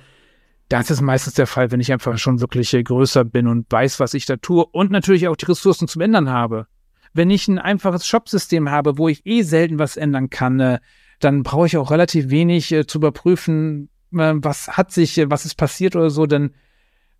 das 0.69 0.91
ist 0.91 1.01
meistens 1.01 1.35
der 1.35 1.47
Fall, 1.47 1.71
wenn 1.71 1.79
ich 1.79 1.91
einfach 1.91 2.17
schon 2.17 2.41
wirklich 2.41 2.73
äh, 2.73 2.83
größer 2.83 3.23
bin 3.23 3.47
und 3.47 3.71
weiß, 3.71 3.99
was 3.99 4.13
ich 4.13 4.25
da 4.25 4.37
tue 4.37 4.65
und 4.65 4.91
natürlich 4.91 5.27
auch 5.27 5.35
die 5.35 5.45
Ressourcen 5.45 5.87
zum 5.87 6.01
Ändern 6.01 6.29
habe. 6.29 6.67
Wenn 7.13 7.29
ich 7.29 7.47
ein 7.47 7.59
einfaches 7.59 8.05
Shop-System 8.05 8.69
habe, 8.69 8.97
wo 8.97 9.07
ich 9.07 9.25
eh 9.25 9.43
selten 9.43 9.79
was 9.79 9.97
ändern 9.97 10.29
kann, 10.29 10.59
äh, 10.59 10.79
dann 11.19 11.43
brauche 11.43 11.67
ich 11.67 11.77
auch 11.77 11.91
relativ 11.91 12.29
wenig 12.29 12.71
äh, 12.71 12.85
zu 12.85 12.99
überprüfen, 12.99 13.89
äh, 14.13 14.33
was 14.35 14.69
hat 14.77 14.91
sich, 14.91 15.17
äh, 15.17 15.29
was 15.29 15.45
ist 15.45 15.55
passiert 15.55 15.95
oder 15.95 16.09
so, 16.09 16.25
denn 16.25 16.53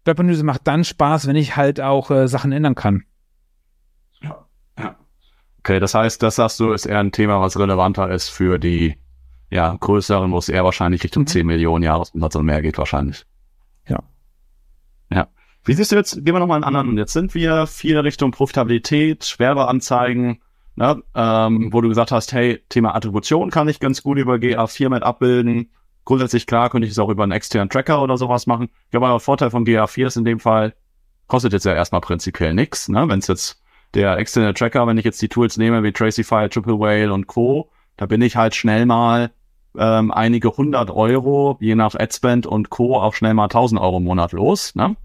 Webanalyse 0.06 0.44
macht 0.44 0.68
dann 0.68 0.84
Spaß, 0.84 1.27
wenn 1.27 1.36
ich 1.36 1.58
halt 1.58 1.82
auch 1.82 2.27
Sachen 2.27 2.54
ändern 2.54 2.75
kann. 2.75 3.04
Okay, 5.67 5.81
das 5.81 5.93
heißt, 5.93 6.24
das 6.24 6.38
sagst 6.38 6.62
du, 6.62 6.71
ist 6.71 6.86
eher 6.86 7.00
ein 7.00 7.12
Thema, 7.12 7.41
was 7.41 7.59
relevanter 7.59 8.09
ist 8.09 8.29
für 8.29 8.57
die 8.57 8.95
ja, 9.50 9.75
größeren, 9.77 10.31
wo 10.31 10.38
es 10.38 10.47
eher 10.47 10.63
wahrscheinlich 10.63 11.03
Richtung 11.03 11.24
mhm. 11.24 11.27
10 11.27 11.45
Millionen 11.45 11.83
Jahresumsatz 11.83 12.36
und 12.36 12.45
mehr 12.45 12.62
geht 12.62 12.77
wahrscheinlich. 12.77 13.25
Ja. 13.86 14.01
Ja. 15.12 15.27
Wie 15.65 15.74
siehst 15.74 15.91
du 15.91 15.97
jetzt, 15.97 16.24
gehen 16.24 16.33
wir 16.33 16.39
nochmal 16.39 16.63
einen 16.63 16.63
anderen, 16.63 16.97
jetzt 16.97 17.12
sind 17.12 17.36
wir 17.36 17.67
viel 17.67 18.00
Richtung 18.00 18.31
Profitabilität, 18.31 19.36
Werbeanzeigen, 19.39 20.41
ne, 20.77 21.03
ähm, 21.13 21.74
wo 21.74 21.81
du 21.81 21.89
gesagt 21.89 22.13
hast, 22.13 22.31
hey, 22.31 22.63
Thema 22.69 22.95
Attribution 22.95 23.50
kann 23.50 23.67
ich 23.67 23.81
ganz 23.81 24.01
gut 24.01 24.17
über 24.19 24.36
GA4 24.36 24.88
mit 24.88 25.03
abbilden. 25.03 25.71
Grundsätzlich 26.05 26.47
klar 26.47 26.69
könnte 26.69 26.86
ich 26.86 26.93
es 26.93 27.00
auch 27.00 27.09
über 27.09 27.24
einen 27.24 27.33
externen 27.33 27.69
Tracker 27.69 28.01
oder 28.01 28.15
sowas 28.15 28.47
machen. 28.47 28.69
Ich 28.86 28.91
glaube, 28.91 29.07
der 29.07 29.19
Vorteil 29.19 29.50
von 29.50 29.65
GA4 29.65 30.07
ist 30.07 30.15
in 30.15 30.24
dem 30.24 30.39
Fall, 30.39 30.75
kostet 31.27 31.51
jetzt 31.51 31.65
ja 31.65 31.74
erstmal 31.74 32.00
prinzipiell 32.00 32.53
nichts. 32.53 32.88
Ne? 32.88 33.09
Wenn 33.09 33.19
es 33.19 33.27
jetzt 33.27 33.62
der 33.94 34.17
externe 34.17 34.53
Tracker, 34.53 34.86
wenn 34.88 34.98
ich 34.98 35.06
jetzt 35.06 35.22
die 35.22 35.29
Tools 35.29 35.58
nehme 35.58 35.84
wie 35.84 35.91
Tracify, 35.91 36.50
Triple 36.50 36.79
Whale 36.79 37.13
und 37.13 37.27
Co., 37.27 37.70
da 37.98 38.06
bin 38.06 38.22
ich 38.22 38.36
halt 38.36 38.56
schnell 38.56 38.86
mal 38.86 39.32
ähm, 39.77 40.12
einige 40.12 40.50
hundert 40.50 40.91
Euro, 40.91 41.58
je 41.60 41.75
nach 41.75 41.96
Adspend 41.96 42.46
und 42.46 42.70
Co. 42.70 43.00
auch 43.00 43.13
schnell 43.13 43.34
mal 43.34 43.46
1000 43.46 43.79
Euro 43.82 43.98
im 43.98 44.03
Monat 44.03 44.32
los. 44.32 44.75
Ne? 44.75 44.96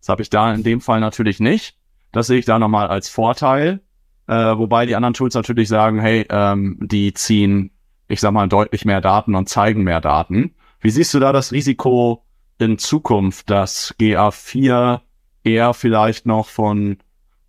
Das 0.00 0.08
habe 0.08 0.22
ich 0.22 0.30
da 0.30 0.52
in 0.52 0.62
dem 0.62 0.80
Fall 0.80 1.00
natürlich 1.00 1.40
nicht. 1.40 1.76
Das 2.12 2.28
sehe 2.28 2.38
ich 2.38 2.44
da 2.44 2.58
nochmal 2.58 2.88
als 2.88 3.08
Vorteil. 3.08 3.80
Äh, 4.28 4.34
wobei 4.34 4.86
die 4.86 4.96
anderen 4.96 5.14
Tools 5.14 5.34
natürlich 5.34 5.68
sagen, 5.68 6.00
hey, 6.00 6.26
ähm, 6.30 6.78
die 6.80 7.14
ziehen, 7.14 7.70
ich 8.08 8.20
sag 8.20 8.32
mal, 8.32 8.48
deutlich 8.48 8.84
mehr 8.84 9.00
Daten 9.00 9.34
und 9.34 9.48
zeigen 9.48 9.84
mehr 9.84 10.00
Daten. 10.00 10.54
Wie 10.80 10.90
siehst 10.90 11.14
du 11.14 11.20
da 11.20 11.32
das 11.32 11.52
Risiko 11.52 12.24
in 12.58 12.78
Zukunft, 12.78 13.50
dass 13.50 13.94
GA4 14.00 15.00
eher 15.44 15.74
vielleicht 15.74 16.26
noch 16.26 16.48
von 16.48 16.98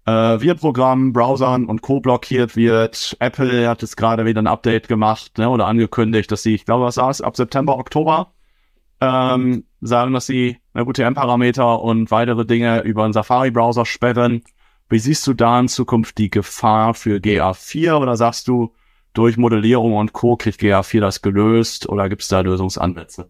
äh, 0.08 0.42
Virenprogrammen, 0.42 1.14
Browsern 1.14 1.66
und 1.66 1.82
Co. 1.82 2.00
blockiert 2.00 2.56
wird. 2.56 3.18
Apple 3.20 3.68
hat 3.68 3.82
jetzt 3.82 3.98
gerade 3.98 4.26
wieder 4.26 4.42
ein 4.42 4.48
Update 4.48 4.88
gemacht 4.88 5.38
ne, 5.38 5.50
oder 5.50 5.68
angekündigt, 5.68 6.32
dass 6.32 6.44
sie, 6.44 6.56
ich 6.56 6.66
glaube, 6.66 6.86
was 6.86 6.98
war's, 6.98 7.22
ab 7.22 7.36
September, 7.36 7.78
Oktober 7.78 8.32
ähm, 9.02 9.66
sagen, 9.82 10.14
dass 10.14 10.26
sie 10.26 10.58
UTM-Parameter 10.74 11.82
und 11.82 12.10
weitere 12.10 12.46
Dinge 12.46 12.82
über 12.82 13.04
einen 13.04 13.14
Safari-Browser 13.14 13.86
sperren. 13.86 14.44
Wie 14.90 15.00
siehst 15.00 15.28
du 15.28 15.34
da 15.34 15.60
in 15.60 15.68
Zukunft 15.68 16.18
die 16.18 16.32
Gefahr 16.32 16.94
für 16.94 17.18
GA4 17.18 17.96
oder 17.96 18.16
sagst 18.16 18.48
du, 18.48 18.74
durch 19.14 19.36
Modellierung 19.36 19.96
und 19.96 20.14
Co. 20.14 20.38
kriegt 20.38 20.62
GA4 20.62 21.02
das 21.02 21.22
gelöst 21.22 21.90
oder 21.90 22.08
gibt 22.08 22.22
es 22.22 22.28
da 22.28 22.42
Lösungsansätze? 22.42 23.30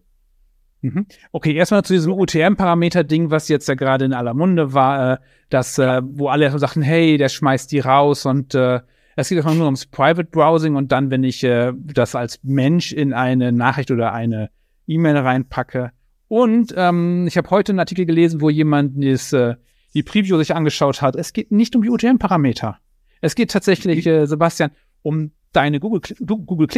Mhm. 0.80 1.06
Okay, 1.32 1.54
erstmal 1.54 1.84
zu 1.84 1.92
diesem 1.92 2.12
UTM-Parameter-Ding, 2.12 3.30
was 3.30 3.48
jetzt 3.48 3.68
ja 3.68 3.74
gerade 3.74 4.04
in 4.04 4.12
aller 4.12 4.34
Munde 4.34 4.72
war, 4.72 5.14
äh, 5.14 5.16
dass, 5.50 5.78
äh, 5.78 6.02
wo 6.04 6.28
alle 6.28 6.56
sagten, 6.58 6.82
hey, 6.82 7.16
der 7.16 7.28
schmeißt 7.28 7.72
die 7.72 7.80
raus 7.80 8.26
und 8.26 8.54
äh, 8.54 8.80
es 9.16 9.28
geht 9.28 9.38
einfach 9.38 9.54
nur 9.54 9.64
ums 9.64 9.86
Private 9.86 10.28
Browsing 10.30 10.76
und 10.76 10.92
dann, 10.92 11.10
wenn 11.10 11.24
ich 11.24 11.42
äh, 11.42 11.72
das 11.76 12.14
als 12.14 12.38
Mensch 12.44 12.92
in 12.92 13.12
eine 13.12 13.50
Nachricht 13.50 13.90
oder 13.90 14.12
eine 14.12 14.50
E-Mail 14.86 15.16
reinpacke. 15.16 15.90
Und 16.28 16.72
ähm, 16.76 17.26
ich 17.26 17.36
habe 17.36 17.50
heute 17.50 17.72
einen 17.72 17.80
Artikel 17.80 18.06
gelesen, 18.06 18.40
wo 18.40 18.48
jemand 18.48 19.02
das, 19.02 19.32
äh, 19.32 19.56
die 19.94 20.04
Preview 20.04 20.38
sich 20.38 20.54
angeschaut 20.54 21.02
hat. 21.02 21.16
Es 21.16 21.32
geht 21.32 21.50
nicht 21.50 21.74
um 21.74 21.82
die 21.82 21.90
UTM-Parameter. 21.90 22.78
Es 23.20 23.34
geht 23.34 23.50
tatsächlich, 23.50 24.06
äh, 24.06 24.26
Sebastian, 24.26 24.70
um 25.02 25.32
deine 25.52 25.80
Google, 25.80 26.00
Google. 26.24 26.68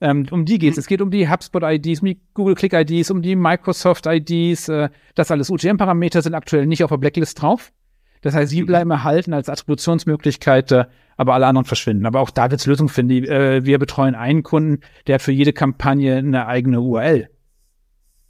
Ähm, 0.00 0.26
um 0.30 0.44
die 0.44 0.58
geht 0.58 0.72
es. 0.72 0.78
Es 0.78 0.86
geht 0.86 1.00
um 1.00 1.10
die 1.10 1.28
HubSpot-IDs, 1.28 2.00
um 2.00 2.06
die 2.06 2.20
Google 2.34 2.54
Click-IDs, 2.54 3.10
um 3.10 3.22
die 3.22 3.36
Microsoft-IDs. 3.36 4.68
Äh, 4.68 4.88
das 5.14 5.30
alles 5.30 5.50
UTM-Parameter 5.50 6.20
sind 6.22 6.34
aktuell 6.34 6.66
nicht 6.66 6.82
auf 6.84 6.90
der 6.90 6.98
Blacklist 6.98 7.40
drauf. 7.40 7.72
Das 8.24 8.34
heißt, 8.34 8.50
sie 8.50 8.62
mhm. 8.62 8.66
bleiben 8.66 8.90
erhalten 8.90 9.34
als 9.34 9.50
Attributionsmöglichkeit, 9.50 10.72
äh, 10.72 10.86
aber 11.18 11.34
alle 11.34 11.46
anderen 11.46 11.66
verschwinden. 11.66 12.06
Aber 12.06 12.20
auch 12.20 12.30
da 12.30 12.50
wird 12.50 12.58
es 12.58 12.66
Lösungen 12.66 12.88
finden. 12.88 13.24
Äh, 13.24 13.66
wir 13.66 13.78
betreuen 13.78 14.14
einen 14.14 14.42
Kunden, 14.42 14.80
der 15.06 15.16
hat 15.16 15.22
für 15.22 15.30
jede 15.30 15.52
Kampagne 15.52 16.16
eine 16.16 16.46
eigene 16.46 16.80
URL. 16.80 17.28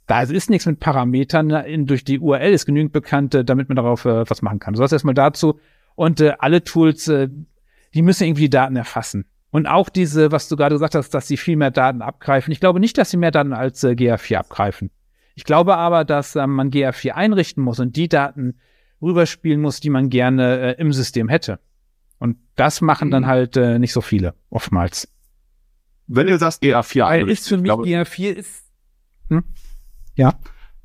Da 0.05 0.21
ist 0.21 0.49
nichts 0.49 0.65
mit 0.65 0.81
Parametern. 0.81 1.49
In, 1.49 1.85
durch 1.87 2.03
die 2.03 2.19
URL 2.19 2.51
ist 2.51 2.65
genügend 2.65 2.91
bekannt, 2.91 3.35
äh, 3.35 3.45
damit 3.45 3.69
man 3.69 3.77
darauf 3.77 4.03
was 4.03 4.41
machen 4.41 4.59
kann. 4.59 4.75
So 4.75 4.81
das 4.81 4.91
erstmal 4.91 5.13
dazu. 5.13 5.59
Und 5.95 6.21
alle 6.21 6.61
Tools, 6.61 7.05
die 7.05 8.01
müssen 8.01 8.25
irgendwie 8.25 8.43
die 8.43 8.49
Daten 8.49 8.75
erfassen. 8.75 9.25
Und 9.55 9.67
auch 9.67 9.87
diese, 9.87 10.33
was 10.33 10.49
du 10.49 10.57
gerade 10.57 10.75
gesagt 10.75 10.95
hast, 10.95 11.11
dass 11.11 11.29
sie 11.29 11.37
viel 11.37 11.55
mehr 11.55 11.71
Daten 11.71 12.01
abgreifen. 12.01 12.51
Ich 12.51 12.59
glaube 12.59 12.81
nicht, 12.81 12.97
dass 12.97 13.11
sie 13.11 13.15
mehr 13.15 13.31
Daten 13.31 13.53
als 13.53 13.85
äh, 13.85 13.91
GA4 13.91 14.35
abgreifen. 14.35 14.91
Ich 15.33 15.45
glaube 15.45 15.77
aber, 15.77 16.03
dass 16.03 16.35
äh, 16.35 16.45
man 16.45 16.71
GA4 16.71 17.11
einrichten 17.11 17.63
muss 17.63 17.79
und 17.79 17.95
die 17.95 18.09
Daten 18.09 18.59
rüberspielen 19.01 19.61
muss, 19.61 19.79
die 19.79 19.89
man 19.89 20.09
gerne 20.09 20.75
äh, 20.75 20.81
im 20.81 20.91
System 20.91 21.29
hätte. 21.29 21.61
Und 22.19 22.35
das 22.57 22.81
machen 22.81 23.11
dann 23.11 23.23
mhm. 23.23 23.27
halt 23.27 23.55
äh, 23.55 23.79
nicht 23.79 23.93
so 23.93 24.01
viele, 24.01 24.33
oftmals. 24.49 25.07
Wenn 26.07 26.27
du 26.27 26.37
sagst 26.37 26.61
GA4 26.61 27.05
einrichten. 27.05 27.31
Ist 27.31 27.47
für 27.47 27.55
mich 27.55 27.63
glaube, 27.63 27.85
GA4 27.85 28.33
ist. 28.33 28.65
Hm? 29.29 29.45
Ja. 30.15 30.33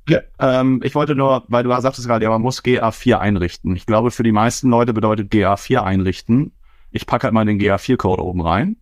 Ja, 0.09 0.21
ähm, 0.39 0.81
ich 0.85 0.95
wollte 0.95 1.17
nur, 1.17 1.43
weil 1.49 1.65
du 1.65 1.71
sagtest 1.81 2.07
gerade, 2.07 2.23
ja, 2.23 2.31
man 2.31 2.43
muss 2.43 2.63
GA4 2.63 3.19
einrichten. 3.19 3.75
Ich 3.75 3.85
glaube, 3.85 4.13
für 4.13 4.23
die 4.23 4.31
meisten 4.31 4.71
Leute 4.71 4.93
bedeutet 4.93 5.33
GA4 5.33 5.83
einrichten, 5.83 6.53
ich 6.91 7.07
packe 7.07 7.25
halt 7.25 7.35
mal 7.35 7.45
den 7.45 7.61
GA4-Code 7.61 8.23
oben 8.23 8.41
rein 8.41 8.77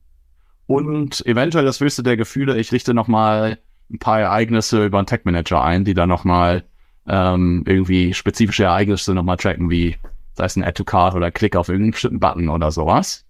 und 0.67 1.25
eventuell 1.25 1.65
das 1.65 1.81
höchste 1.81 2.03
der 2.03 2.17
Gefühle, 2.17 2.59
ich 2.59 2.73
richte 2.73 2.93
nochmal 2.95 3.59
ein 3.91 3.99
paar 3.99 4.21
Ereignisse 4.21 4.85
über 4.85 4.99
einen 4.99 5.07
Tech-Manager 5.07 5.63
ein, 5.63 5.85
die 5.85 5.95
dann 5.95 6.11
nochmal 6.11 6.65
ähm, 7.07 7.65
irgendwie 7.67 8.13
spezifische 8.13 8.65
Ereignisse 8.65 9.15
nochmal 9.15 9.39
tracken, 9.39 9.71
wie 9.71 9.97
sei 10.35 10.45
es 10.45 10.57
ein 10.57 10.65
Add-to-Card 10.65 11.15
oder 11.15 11.31
Klick 11.31 11.57
auf 11.57 11.69
irgendeinen 11.69 11.93
bestimmten 11.93 12.21
Button 12.21 12.49
oder 12.51 12.71
sowas. 12.71 13.25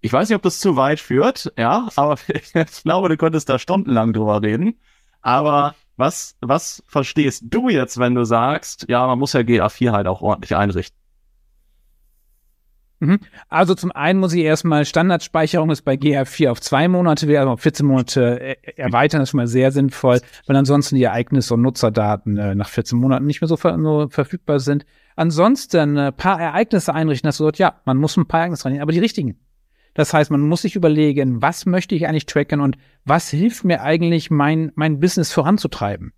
Ich 0.00 0.12
weiß 0.12 0.28
nicht, 0.28 0.36
ob 0.36 0.42
das 0.42 0.60
zu 0.60 0.76
weit 0.76 0.98
führt, 0.98 1.52
ja, 1.58 1.88
aber 1.94 2.16
ich 2.28 2.52
glaube, 2.82 3.10
du 3.10 3.16
könntest 3.18 3.48
da 3.50 3.58
stundenlang 3.58 4.12
drüber 4.14 4.42
reden. 4.42 4.80
Aber 5.20 5.74
was, 5.96 6.36
was 6.40 6.82
verstehst 6.86 7.44
du 7.46 7.68
jetzt, 7.68 7.98
wenn 7.98 8.14
du 8.14 8.24
sagst, 8.24 8.86
ja, 8.88 9.06
man 9.06 9.18
muss 9.18 9.34
ja 9.34 9.40
GA4 9.40 9.92
halt 9.92 10.06
auch 10.06 10.22
ordentlich 10.22 10.56
einrichten? 10.56 10.98
Mhm. 13.00 13.18
Also 13.48 13.74
zum 13.74 13.92
einen 13.92 14.20
muss 14.20 14.32
ich 14.32 14.44
erstmal, 14.44 14.84
Standardspeicherung 14.84 15.70
ist 15.70 15.82
bei 15.82 15.94
GR4 15.94 16.50
auf 16.50 16.60
zwei 16.60 16.88
Monate, 16.88 17.28
wir 17.28 17.48
auf 17.48 17.60
14 17.60 17.84
Monate 17.86 18.40
äh, 18.40 18.56
erweitern, 18.76 19.20
das 19.20 19.28
ist 19.28 19.30
schon 19.32 19.38
mal 19.38 19.46
sehr 19.46 19.72
sinnvoll, 19.72 20.20
weil 20.46 20.56
ansonsten 20.56 20.96
die 20.96 21.02
Ereignisse 21.02 21.54
und 21.54 21.62
Nutzerdaten 21.62 22.36
äh, 22.38 22.54
nach 22.54 22.68
14 22.68 22.98
Monaten 22.98 23.26
nicht 23.26 23.40
mehr 23.40 23.48
so, 23.48 23.56
ver 23.56 23.78
so 23.80 24.08
verfügbar 24.08 24.60
sind. 24.60 24.86
Ansonsten 25.16 25.78
ein 25.78 25.96
äh, 25.96 26.12
paar 26.12 26.40
Ereignisse 26.40 26.94
einrichten, 26.94 27.28
dass 27.28 27.38
du 27.38 27.44
sagst, 27.44 27.58
ja, 27.58 27.80
man 27.84 27.96
muss 27.96 28.16
ein 28.16 28.26
paar 28.26 28.40
Ereignisse 28.40 28.66
rein, 28.66 28.80
aber 28.80 28.92
die 28.92 29.00
richtigen. 29.00 29.38
Das 29.94 30.12
heißt, 30.12 30.30
man 30.30 30.40
muss 30.40 30.62
sich 30.62 30.74
überlegen, 30.74 31.40
was 31.40 31.66
möchte 31.66 31.94
ich 31.94 32.08
eigentlich 32.08 32.26
tracken 32.26 32.60
und 32.60 32.76
was 33.04 33.30
hilft 33.30 33.64
mir 33.64 33.82
eigentlich, 33.82 34.30
mein, 34.30 34.72
mein 34.74 34.98
Business 34.98 35.32
voranzutreiben. 35.32 36.12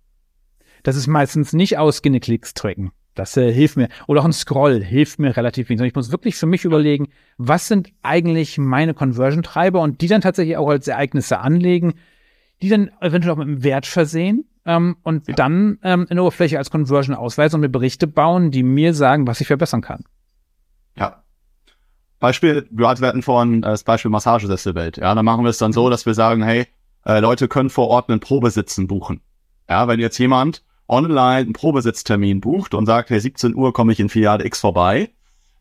Das 0.83 0.95
ist 0.95 1.07
meistens 1.07 1.53
nicht 1.53 1.77
ausgehende 1.77 2.19
Klicks 2.19 2.53
tracken. 2.53 2.91
Das 3.17 3.35
äh, 3.35 3.51
hilft 3.51 3.77
mir. 3.77 3.89
Oder 4.05 4.21
auch 4.21 4.25
ein 4.25 4.33
Scroll 4.33 4.83
hilft 4.83 5.19
mir 5.19 5.35
relativ 5.35 5.69
wenig. 5.69 5.81
Ich 5.87 5.95
muss 5.95 6.11
wirklich 6.11 6.35
für 6.35 6.45
mich 6.45 6.65
überlegen, 6.65 7.07
was 7.37 7.67
sind 7.67 7.89
eigentlich 8.03 8.57
meine 8.57 8.93
Conversion-Treiber 8.93 9.81
und 9.81 10.01
die 10.01 10.07
dann 10.07 10.21
tatsächlich 10.21 10.57
auch 10.57 10.69
als 10.69 10.87
Ereignisse 10.87 11.39
anlegen, 11.39 11.95
die 12.61 12.69
dann 12.69 12.91
eventuell 13.01 13.33
auch 13.33 13.37
mit 13.37 13.47
einem 13.47 13.63
Wert 13.63 13.87
versehen 13.87 14.45
ähm, 14.65 14.97
und 15.01 15.27
ja. 15.27 15.33
dann 15.33 15.79
ähm, 15.81 16.05
in 16.09 16.17
der 16.17 16.23
Oberfläche 16.23 16.59
als 16.59 16.69
Conversion 16.69 17.15
ausweisen 17.15 17.55
und 17.55 17.61
mir 17.61 17.69
Berichte 17.69 18.05
bauen, 18.05 18.51
die 18.51 18.63
mir 18.63 18.93
sagen, 18.93 19.25
was 19.25 19.41
ich 19.41 19.47
verbessern 19.47 19.81
kann. 19.81 20.03
Ja. 20.95 21.23
Beispiel, 22.19 22.67
wir 22.69 22.87
hatten 22.87 23.23
vorhin 23.23 23.63
äh, 23.63 23.67
das 23.67 23.83
Beispiel 23.83 24.11
Massagesesselwelt. 24.11 24.97
Ja, 24.97 25.15
dann 25.15 25.25
machen 25.25 25.43
wir 25.43 25.49
es 25.49 25.57
dann 25.57 25.73
so, 25.73 25.89
dass 25.89 26.05
wir 26.05 26.13
sagen, 26.13 26.43
hey, 26.43 26.67
äh, 27.05 27.19
Leute 27.19 27.47
können 27.47 27.69
vor 27.69 27.87
Ort 27.87 28.09
einen 28.09 28.19
Probesitzen 28.19 28.87
buchen. 28.87 29.21
Ja, 29.69 29.87
wenn 29.87 29.99
jetzt 29.99 30.17
jemand 30.17 30.63
online 30.87 31.37
einen 31.37 31.53
Probesitztermin 31.53 32.41
bucht 32.41 32.73
und 32.73 32.85
sagt, 32.85 33.09
hey, 33.09 33.19
17 33.19 33.55
Uhr 33.55 33.73
komme 33.73 33.91
ich 33.91 33.99
in 33.99 34.09
Filiale 34.09 34.45
X 34.45 34.59
vorbei, 34.59 35.11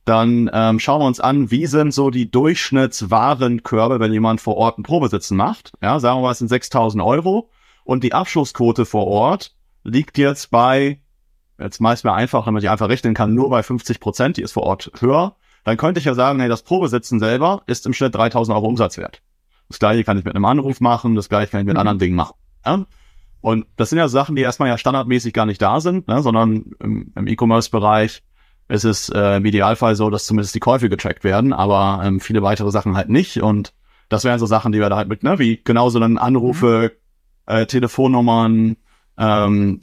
dann 0.06 0.48
ähm, 0.52 0.78
schauen 0.78 1.00
wir 1.00 1.06
uns 1.06 1.18
an, 1.18 1.50
wie 1.50 1.66
sind 1.66 1.92
so 1.92 2.10
die 2.10 2.30
Durchschnittswarenkörbe, 2.30 3.98
wenn 3.98 4.12
jemand 4.12 4.40
vor 4.40 4.56
Ort 4.56 4.78
einen 4.78 4.84
Probesitzen 4.84 5.36
macht. 5.36 5.72
Ja, 5.82 5.98
sagen 5.98 6.18
wir 6.18 6.22
mal, 6.22 6.30
es 6.30 6.38
sind 6.38 6.48
6000 6.48 7.02
Euro 7.02 7.50
und 7.84 8.04
die 8.04 8.14
Abschlussquote 8.14 8.86
vor 8.86 9.08
Ort 9.08 9.54
liegt 9.82 10.16
jetzt 10.16 10.52
bei, 10.52 11.00
jetzt 11.58 11.80
meist 11.80 12.04
mehr 12.04 12.14
einfach, 12.14 12.46
wenn 12.46 12.54
man 12.54 12.60
die 12.60 12.68
einfach 12.68 12.88
rechnen 12.88 13.14
kann, 13.14 13.34
nur 13.34 13.50
bei 13.50 13.64
50 13.64 13.98
Prozent, 13.98 14.36
die 14.36 14.42
ist 14.42 14.52
vor 14.52 14.62
Ort 14.62 14.92
höher. 15.00 15.36
Dann 15.64 15.76
könnte 15.76 15.98
ich 15.98 16.04
ja 16.04 16.14
sagen, 16.14 16.38
hey, 16.38 16.48
das 16.48 16.62
Probesitzen 16.62 17.18
selber 17.18 17.62
ist 17.66 17.84
im 17.86 17.92
Schnitt 17.92 18.14
3000 18.14 18.56
Euro 18.56 18.66
Umsatzwert. 18.66 19.22
Das 19.68 19.80
gleiche 19.80 20.04
kann 20.04 20.16
ich 20.18 20.24
mit 20.24 20.36
einem 20.36 20.44
Anruf 20.44 20.80
machen, 20.80 21.16
das 21.16 21.28
gleiche 21.28 21.50
kann 21.50 21.60
ich 21.60 21.66
mit 21.66 21.74
mhm. 21.74 21.80
anderen 21.80 21.98
Dingen 21.98 22.14
machen. 22.14 22.34
Ja? 22.64 22.86
Und 23.46 23.64
das 23.76 23.90
sind 23.90 23.98
ja 23.98 24.08
Sachen, 24.08 24.34
die 24.34 24.42
erstmal 24.42 24.68
ja 24.68 24.76
standardmäßig 24.76 25.32
gar 25.32 25.46
nicht 25.46 25.62
da 25.62 25.78
sind, 25.78 26.08
ne? 26.08 26.20
sondern 26.20 26.72
im, 26.80 27.12
im 27.14 27.26
E-Commerce-Bereich 27.28 28.24
ist 28.66 28.84
es 28.84 29.08
äh, 29.08 29.36
im 29.36 29.44
Idealfall 29.44 29.94
so, 29.94 30.10
dass 30.10 30.26
zumindest 30.26 30.56
die 30.56 30.58
Käufe 30.58 30.88
getrackt 30.88 31.22
werden, 31.22 31.52
aber 31.52 32.02
ähm, 32.02 32.18
viele 32.18 32.42
weitere 32.42 32.72
Sachen 32.72 32.96
halt 32.96 33.08
nicht. 33.08 33.40
Und 33.40 33.72
das 34.08 34.24
wären 34.24 34.40
so 34.40 34.46
Sachen, 34.46 34.72
die 34.72 34.80
wir 34.80 34.88
da 34.88 34.96
halt 34.96 35.08
mit, 35.08 35.22
ne, 35.22 35.38
wie 35.38 35.62
genauso 35.62 36.00
dann 36.00 36.18
Anrufe, 36.18 36.90
mhm. 37.46 37.54
äh, 37.54 37.66
Telefonnummern, 37.66 38.78
ähm, 39.16 39.80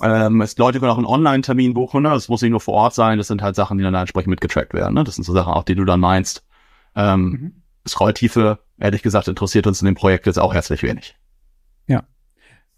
ähm, 0.00 0.40
es, 0.40 0.56
Leute 0.56 0.78
können 0.78 0.92
auch 0.92 0.96
einen 0.96 1.06
Online-Termin 1.06 1.74
buchen, 1.74 2.04
ne? 2.04 2.10
das 2.10 2.28
muss 2.28 2.42
nicht 2.42 2.52
nur 2.52 2.60
vor 2.60 2.74
Ort 2.74 2.94
sein, 2.94 3.18
das 3.18 3.26
sind 3.26 3.42
halt 3.42 3.56
Sachen, 3.56 3.78
die 3.78 3.82
dann 3.82 3.94
entsprechend 3.94 4.30
mitgetrackt 4.30 4.74
werden. 4.74 4.94
Ne? 4.94 5.02
Das 5.02 5.16
sind 5.16 5.24
so 5.24 5.32
Sachen 5.32 5.52
auch, 5.52 5.64
die 5.64 5.74
du 5.74 5.84
dann 5.84 5.98
meinst. 5.98 6.46
Ähm, 6.94 7.20
mhm. 7.20 7.62
Scrolltiefe, 7.88 8.60
ehrlich 8.78 9.02
gesagt, 9.02 9.26
interessiert 9.26 9.66
uns 9.66 9.82
in 9.82 9.86
dem 9.86 9.96
Projekt 9.96 10.26
jetzt 10.26 10.38
auch 10.38 10.54
herzlich 10.54 10.84
wenig. 10.84 11.16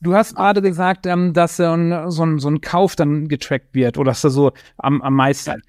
Du 0.00 0.14
hast 0.14 0.36
gerade 0.36 0.62
gesagt, 0.62 1.06
ähm, 1.06 1.32
dass 1.32 1.56
so 1.56 1.64
ein, 1.64 2.10
so, 2.10 2.24
ein, 2.24 2.38
so 2.38 2.48
ein 2.48 2.60
Kauf 2.60 2.94
dann 2.94 3.28
getrackt 3.28 3.74
wird 3.74 3.98
oder 3.98 4.12
dass 4.12 4.20
da 4.20 4.30
so 4.30 4.52
am, 4.76 5.02
am 5.02 5.14
meisten. 5.14 5.62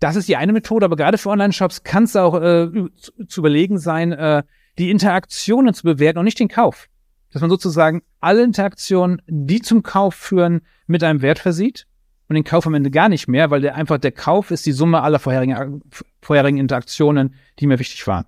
Das 0.00 0.16
ist 0.16 0.28
die 0.28 0.36
eine 0.36 0.52
Methode, 0.52 0.84
aber 0.84 0.96
gerade 0.96 1.18
für 1.18 1.30
Online-Shops 1.30 1.84
kann 1.84 2.04
es 2.04 2.16
auch 2.16 2.34
äh, 2.34 2.68
zu, 2.96 3.12
zu, 3.26 3.40
überlegen 3.40 3.78
sein, 3.78 4.12
äh, 4.12 4.42
die 4.78 4.90
Interaktionen 4.90 5.72
zu 5.72 5.84
bewerten 5.84 6.18
und 6.18 6.24
nicht 6.24 6.40
den 6.40 6.48
Kauf. 6.48 6.88
Dass 7.32 7.40
man 7.42 7.50
sozusagen 7.50 8.02
alle 8.20 8.42
Interaktionen, 8.42 9.22
die 9.26 9.60
zum 9.62 9.82
Kauf 9.82 10.14
führen, 10.14 10.62
mit 10.86 11.02
einem 11.02 11.22
Wert 11.22 11.38
versieht 11.38 11.86
und 12.28 12.34
den 12.34 12.44
Kauf 12.44 12.66
am 12.66 12.74
Ende 12.74 12.90
gar 12.90 13.08
nicht 13.08 13.28
mehr, 13.28 13.50
weil 13.50 13.60
der 13.60 13.76
einfach 13.76 13.98
der 13.98 14.12
Kauf 14.12 14.50
ist 14.50 14.66
die 14.66 14.72
Summe 14.72 15.02
aller 15.02 15.18
vorherigen, 15.18 15.82
vorherigen 16.20 16.58
Interaktionen, 16.58 17.34
die 17.58 17.66
mir 17.66 17.78
wichtig 17.78 18.06
waren. 18.06 18.26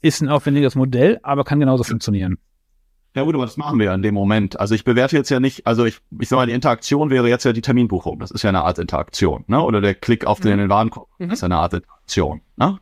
Ist 0.00 0.20
ein 0.20 0.28
aufwendiges 0.28 0.74
Modell, 0.74 1.20
aber 1.22 1.44
kann 1.44 1.60
genauso 1.60 1.84
funktionieren. 1.84 2.38
Ja 3.14 3.24
gut, 3.24 3.34
aber 3.34 3.44
das 3.44 3.58
machen 3.58 3.78
wir 3.78 3.86
ja 3.86 3.94
in 3.94 4.02
dem 4.02 4.14
Moment. 4.14 4.58
Also 4.58 4.74
ich 4.74 4.84
bewerte 4.84 5.16
jetzt 5.16 5.28
ja 5.28 5.38
nicht, 5.38 5.66
also 5.66 5.84
ich, 5.84 6.00
ich 6.18 6.28
sag 6.28 6.36
mal, 6.38 6.46
die 6.46 6.54
Interaktion 6.54 7.10
wäre 7.10 7.28
jetzt 7.28 7.44
ja 7.44 7.52
die 7.52 7.60
Terminbuchung. 7.60 8.18
Das 8.18 8.30
ist 8.30 8.42
ja 8.42 8.48
eine 8.48 8.64
Art 8.64 8.78
Interaktion, 8.78 9.44
ne? 9.48 9.62
Oder 9.62 9.82
der 9.82 9.94
Klick 9.94 10.24
auf 10.24 10.40
den, 10.40 10.54
mhm. 10.54 10.62
den 10.62 10.70
Warenkorb. 10.70 11.08
Das 11.18 11.34
ist 11.34 11.40
ja 11.42 11.46
eine 11.46 11.58
Art 11.58 11.74
Interaktion, 11.74 12.40
ne? 12.56 12.78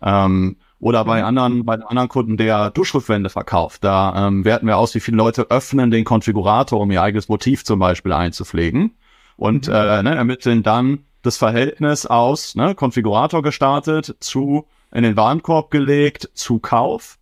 Ähm, 0.00 0.56
oder 0.78 1.04
bei 1.04 1.20
mhm. 1.20 1.26
anderen, 1.26 1.64
bei 1.64 1.74
anderen 1.74 2.08
Kunden, 2.08 2.36
der 2.36 2.70
Duschrückwände 2.70 3.30
verkauft, 3.30 3.84
da 3.84 4.26
ähm, 4.26 4.44
werten 4.44 4.66
wir 4.66 4.76
aus, 4.76 4.94
wie 4.94 5.00
viele 5.00 5.16
Leute 5.16 5.50
öffnen 5.50 5.90
den 5.90 6.04
Konfigurator, 6.04 6.80
um 6.80 6.90
ihr 6.90 7.02
eigenes 7.02 7.28
Motiv 7.28 7.64
zum 7.64 7.78
Beispiel 7.78 8.12
einzupflegen. 8.12 8.96
Und 9.36 9.66
mhm. 9.66 9.74
äh, 9.74 10.02
ne, 10.02 10.14
ermitteln 10.14 10.62
dann 10.62 11.00
das 11.22 11.36
Verhältnis 11.36 12.06
aus, 12.06 12.54
ne, 12.54 12.74
Konfigurator 12.74 13.42
gestartet, 13.42 14.16
zu 14.20 14.66
in 14.92 15.04
den 15.04 15.16
Warenkorb 15.16 15.70
gelegt, 15.70 16.30
zu 16.34 16.58
Kauf. 16.58 17.18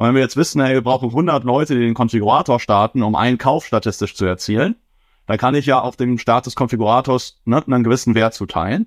Und 0.00 0.06
wenn 0.06 0.14
wir 0.14 0.22
jetzt 0.22 0.38
wissen, 0.38 0.62
hey, 0.62 0.72
wir 0.72 0.82
brauchen 0.82 1.10
100 1.10 1.44
Leute, 1.44 1.74
die 1.74 1.82
den 1.82 1.92
Konfigurator 1.92 2.58
starten, 2.58 3.02
um 3.02 3.14
einen 3.14 3.36
Kauf 3.36 3.66
statistisch 3.66 4.14
zu 4.14 4.24
erzielen, 4.24 4.76
dann 5.26 5.36
kann 5.36 5.54
ich 5.54 5.66
ja 5.66 5.78
auf 5.78 5.94
dem 5.96 6.16
Start 6.16 6.46
des 6.46 6.54
Konfigurators 6.54 7.42
ne, 7.44 7.62
einen 7.66 7.84
gewissen 7.84 8.14
Wert 8.14 8.32
zuteilen 8.32 8.86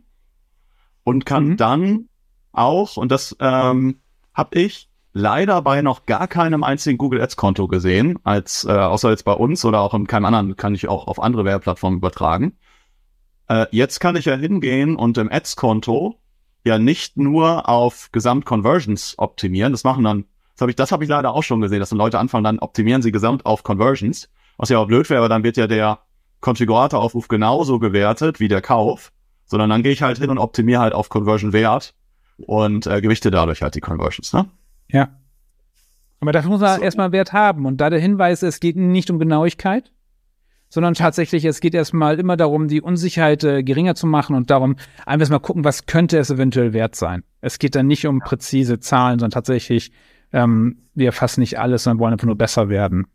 und 1.04 1.28
kann 1.28 1.50
mhm. 1.50 1.58
dann 1.58 2.10
auch, 2.52 2.98
und 2.98 3.12
das 3.12 3.38
ähm, 3.40 4.00
habe 4.34 4.60
ich 4.60 4.90
leider 5.12 5.62
bei 5.62 5.84
noch 5.84 6.08
gar 6.08 6.28
keinem 6.28 6.64
einzigen 6.64 6.98
Google 6.98 7.22
Ads 7.22 7.36
Konto 7.36 7.68
gesehen, 7.68 8.18
als 8.24 8.66
äh, 8.66 8.72
außer 8.72 9.12
jetzt 9.12 9.24
bei 9.24 9.34
uns 9.34 9.64
oder 9.66 9.82
auch 9.82 9.94
in 9.94 10.08
keinem 10.08 10.26
anderen, 10.26 10.56
kann 10.56 10.74
ich 10.74 10.88
auch 10.88 11.06
auf 11.06 11.22
andere 11.22 11.46
Werbeplattformen 11.46 12.00
übertragen. 12.00 12.58
Äh, 13.48 13.68
jetzt 13.70 14.00
kann 14.00 14.16
ich 14.16 14.26
ja 14.26 14.34
hingehen 14.34 14.96
und 14.96 15.20
im 15.20 15.32
Ads 15.32 15.58
Konto 15.58 16.20
ja 16.66 16.80
nicht 16.80 17.18
nur 17.18 17.70
auf 17.70 18.10
Gesamt-Conversions 18.12 19.20
optimieren. 19.20 19.74
Das 19.74 19.84
machen 19.84 20.04
dann 20.04 20.26
habe 20.64 20.72
ich, 20.72 20.76
das 20.76 20.92
habe 20.92 21.04
ich 21.04 21.10
leider 21.10 21.34
auch 21.34 21.44
schon 21.44 21.62
gesehen, 21.62 21.80
dass 21.80 21.90
dann 21.90 22.00
Leute 22.00 22.20
anfangen, 22.20 22.44
dann 22.44 22.60
optimieren 22.60 23.02
sie 23.02 23.12
gesamt 23.12 23.46
auf 23.46 23.64
Conversions. 23.64 24.30
Was 24.58 24.70
ja 24.70 24.78
auch 24.78 24.88
blöd 24.88 25.10
wäre, 25.10 25.20
aber 25.20 25.30
dann 25.30 25.44
wird 25.44 25.58
ja 25.58 25.68
der 25.68 26.00
Konfiguratoraufruf 26.40 27.28
genauso 27.28 27.80
gewertet 27.80 28.40
wie 28.40 28.48
der 28.48 28.62
Kauf, 28.62 29.12
sondern 29.46 29.70
dann 29.70 29.82
gehe 29.82 29.92
ich 29.92 30.02
halt 30.02 30.18
hin 30.18 30.30
und 30.30 30.38
optimiere 30.38 30.82
halt 30.82 30.94
auf 30.94 31.10
Conversion-Wert 31.10 31.96
und 32.38 32.86
äh, 32.86 33.02
gewichte 33.02 33.32
dadurch 33.32 33.62
halt 33.62 33.76
die 33.76 33.82
Conversions, 33.82 34.34
ne? 34.34 34.46
Ja. 34.90 35.10
Aber 36.20 36.32
dafür 36.32 36.52
muss 36.52 36.62
man 36.62 36.78
so. 36.78 36.84
erstmal 36.84 37.12
Wert 37.12 37.34
haben. 37.34 37.66
Und 37.66 37.78
da 37.78 37.90
der 37.90 38.00
Hinweis, 38.00 38.44
es 38.44 38.60
geht 38.60 38.76
nicht 38.76 39.10
um 39.10 39.20
Genauigkeit, 39.20 39.92
sondern 40.70 40.96
tatsächlich, 40.96 41.46
es 41.46 41.60
geht 41.60 41.76
erstmal 41.76 42.20
immer 42.20 42.36
darum, 42.38 42.68
die 42.68 42.82
Unsicherheit 42.82 43.44
äh, 43.44 43.64
geringer 43.64 43.96
zu 43.96 44.08
machen 44.08 44.36
und 44.36 44.50
darum, 44.50 44.76
einfach 45.06 45.30
mal 45.30 45.40
gucken, 45.40 45.64
was 45.64 45.86
könnte 45.86 46.18
es 46.18 46.32
eventuell 46.32 46.74
wert 46.74 46.96
sein. 46.96 47.24
Es 47.42 47.60
geht 47.60 47.76
dann 47.76 47.88
nicht 47.88 48.08
um 48.08 48.20
präzise 48.20 48.80
Zahlen, 48.80 49.20
sondern 49.20 49.32
tatsächlich 49.32 49.92
ähm, 50.34 50.90
wir 50.94 51.08
erfassen 51.08 51.42
nicht 51.42 51.60
alles, 51.60 51.84
sondern 51.84 52.00
wollen 52.00 52.14
einfach 52.14 52.28
nur 52.28 52.38
besser 52.38 52.70
werden. 52.70 53.08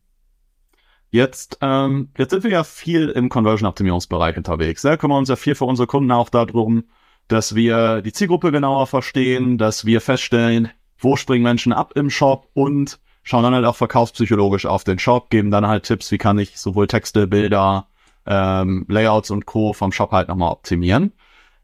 Jetzt, 1.10 1.58
ähm, 1.62 2.10
jetzt 2.18 2.30
sind 2.30 2.44
wir 2.44 2.50
ja 2.50 2.64
viel 2.64 3.08
im 3.08 3.28
Conversion-Optimierungsbereich 3.28 4.36
unterwegs. 4.36 4.82
Da 4.82 4.90
ne? 4.90 4.98
kümmern 4.98 5.18
uns 5.18 5.28
ja 5.28 5.36
viel 5.36 5.54
für 5.54 5.64
unsere 5.64 5.86
Kunden 5.86 6.12
auch 6.12 6.28
darum, 6.28 6.84
dass 7.28 7.54
wir 7.54 8.02
die 8.02 8.12
Zielgruppe 8.12 8.52
genauer 8.52 8.86
verstehen, 8.86 9.58
dass 9.58 9.84
wir 9.84 10.00
feststellen, 10.00 10.70
wo 10.98 11.16
springen 11.16 11.44
Menschen 11.44 11.72
ab 11.72 11.92
im 11.94 12.10
Shop 12.10 12.48
und 12.54 12.98
schauen 13.22 13.42
dann 13.42 13.54
halt 13.54 13.64
auch 13.64 13.76
verkaufspsychologisch 13.76 14.66
auf 14.66 14.84
den 14.84 14.98
Shop, 14.98 15.30
geben 15.30 15.50
dann 15.50 15.66
halt 15.66 15.84
Tipps, 15.84 16.10
wie 16.10 16.18
kann 16.18 16.38
ich 16.38 16.58
sowohl 16.58 16.86
Texte, 16.86 17.26
Bilder, 17.26 17.88
ähm, 18.26 18.84
Layouts 18.88 19.30
und 19.30 19.46
Co. 19.46 19.72
vom 19.72 19.92
Shop 19.92 20.12
halt 20.12 20.28
nochmal 20.28 20.52
optimieren. 20.52 21.12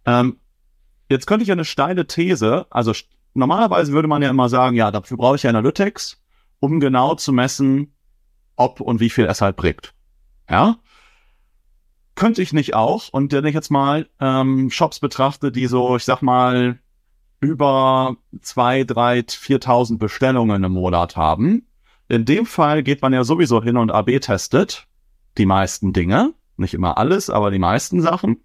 Ähm, 0.07 0.39
jetzt 1.09 1.27
könnte 1.27 1.45
ich 1.45 1.53
eine 1.53 1.65
steile 1.65 2.07
These, 2.07 2.67
also 2.71 2.93
normalerweise 3.35 3.93
würde 3.93 4.09
man 4.09 4.23
ja 4.23 4.31
immer 4.31 4.49
sagen, 4.49 4.77
ja, 4.77 4.91
dafür 4.91 5.17
brauche 5.17 5.37
ich 5.37 5.47
Analytics, 5.47 6.23
um 6.61 6.81
genau 6.81 7.15
zu 7.15 7.33
messen, 7.33 7.95
ob 8.57 8.81
und 8.81 9.01
wie 9.01 9.11
viel 9.11 9.27
es 9.27 9.41
halt 9.41 9.57
bringt. 9.57 9.95
Ja. 10.49 10.77
Könnte 12.15 12.43
ich 12.43 12.53
nicht 12.53 12.75
auch. 12.75 13.09
Und 13.11 13.33
wenn 13.33 13.45
ich 13.45 13.55
jetzt 13.55 13.71
mal 13.71 14.09
ähm, 14.21 14.71
Shops 14.71 15.01
betrachte, 15.01 15.51
die 15.51 15.67
so, 15.67 15.97
ich 15.97 16.05
sag 16.05 16.23
mal, 16.23 16.79
über 17.41 18.17
zwei, 18.41 18.85
drei, 18.85 19.25
viertausend 19.29 19.99
Bestellungen 19.99 20.65
im 20.65 20.73
Monat 20.73 21.17
haben. 21.17 21.67
In 22.09 22.25
dem 22.25 22.47
Fall 22.47 22.83
geht 22.83 23.03
man 23.03 23.13
ja 23.13 23.25
sowieso 23.25 23.63
hin 23.63 23.77
und 23.77 23.91
AB 23.91 24.21
testet 24.21 24.87
die 25.37 25.47
meisten 25.47 25.93
Dinge. 25.93 26.33
Nicht 26.57 26.75
immer 26.75 26.99
alles, 26.99 27.31
aber 27.31 27.51
die 27.51 27.59
meisten 27.59 28.01
Sachen. 28.01 28.45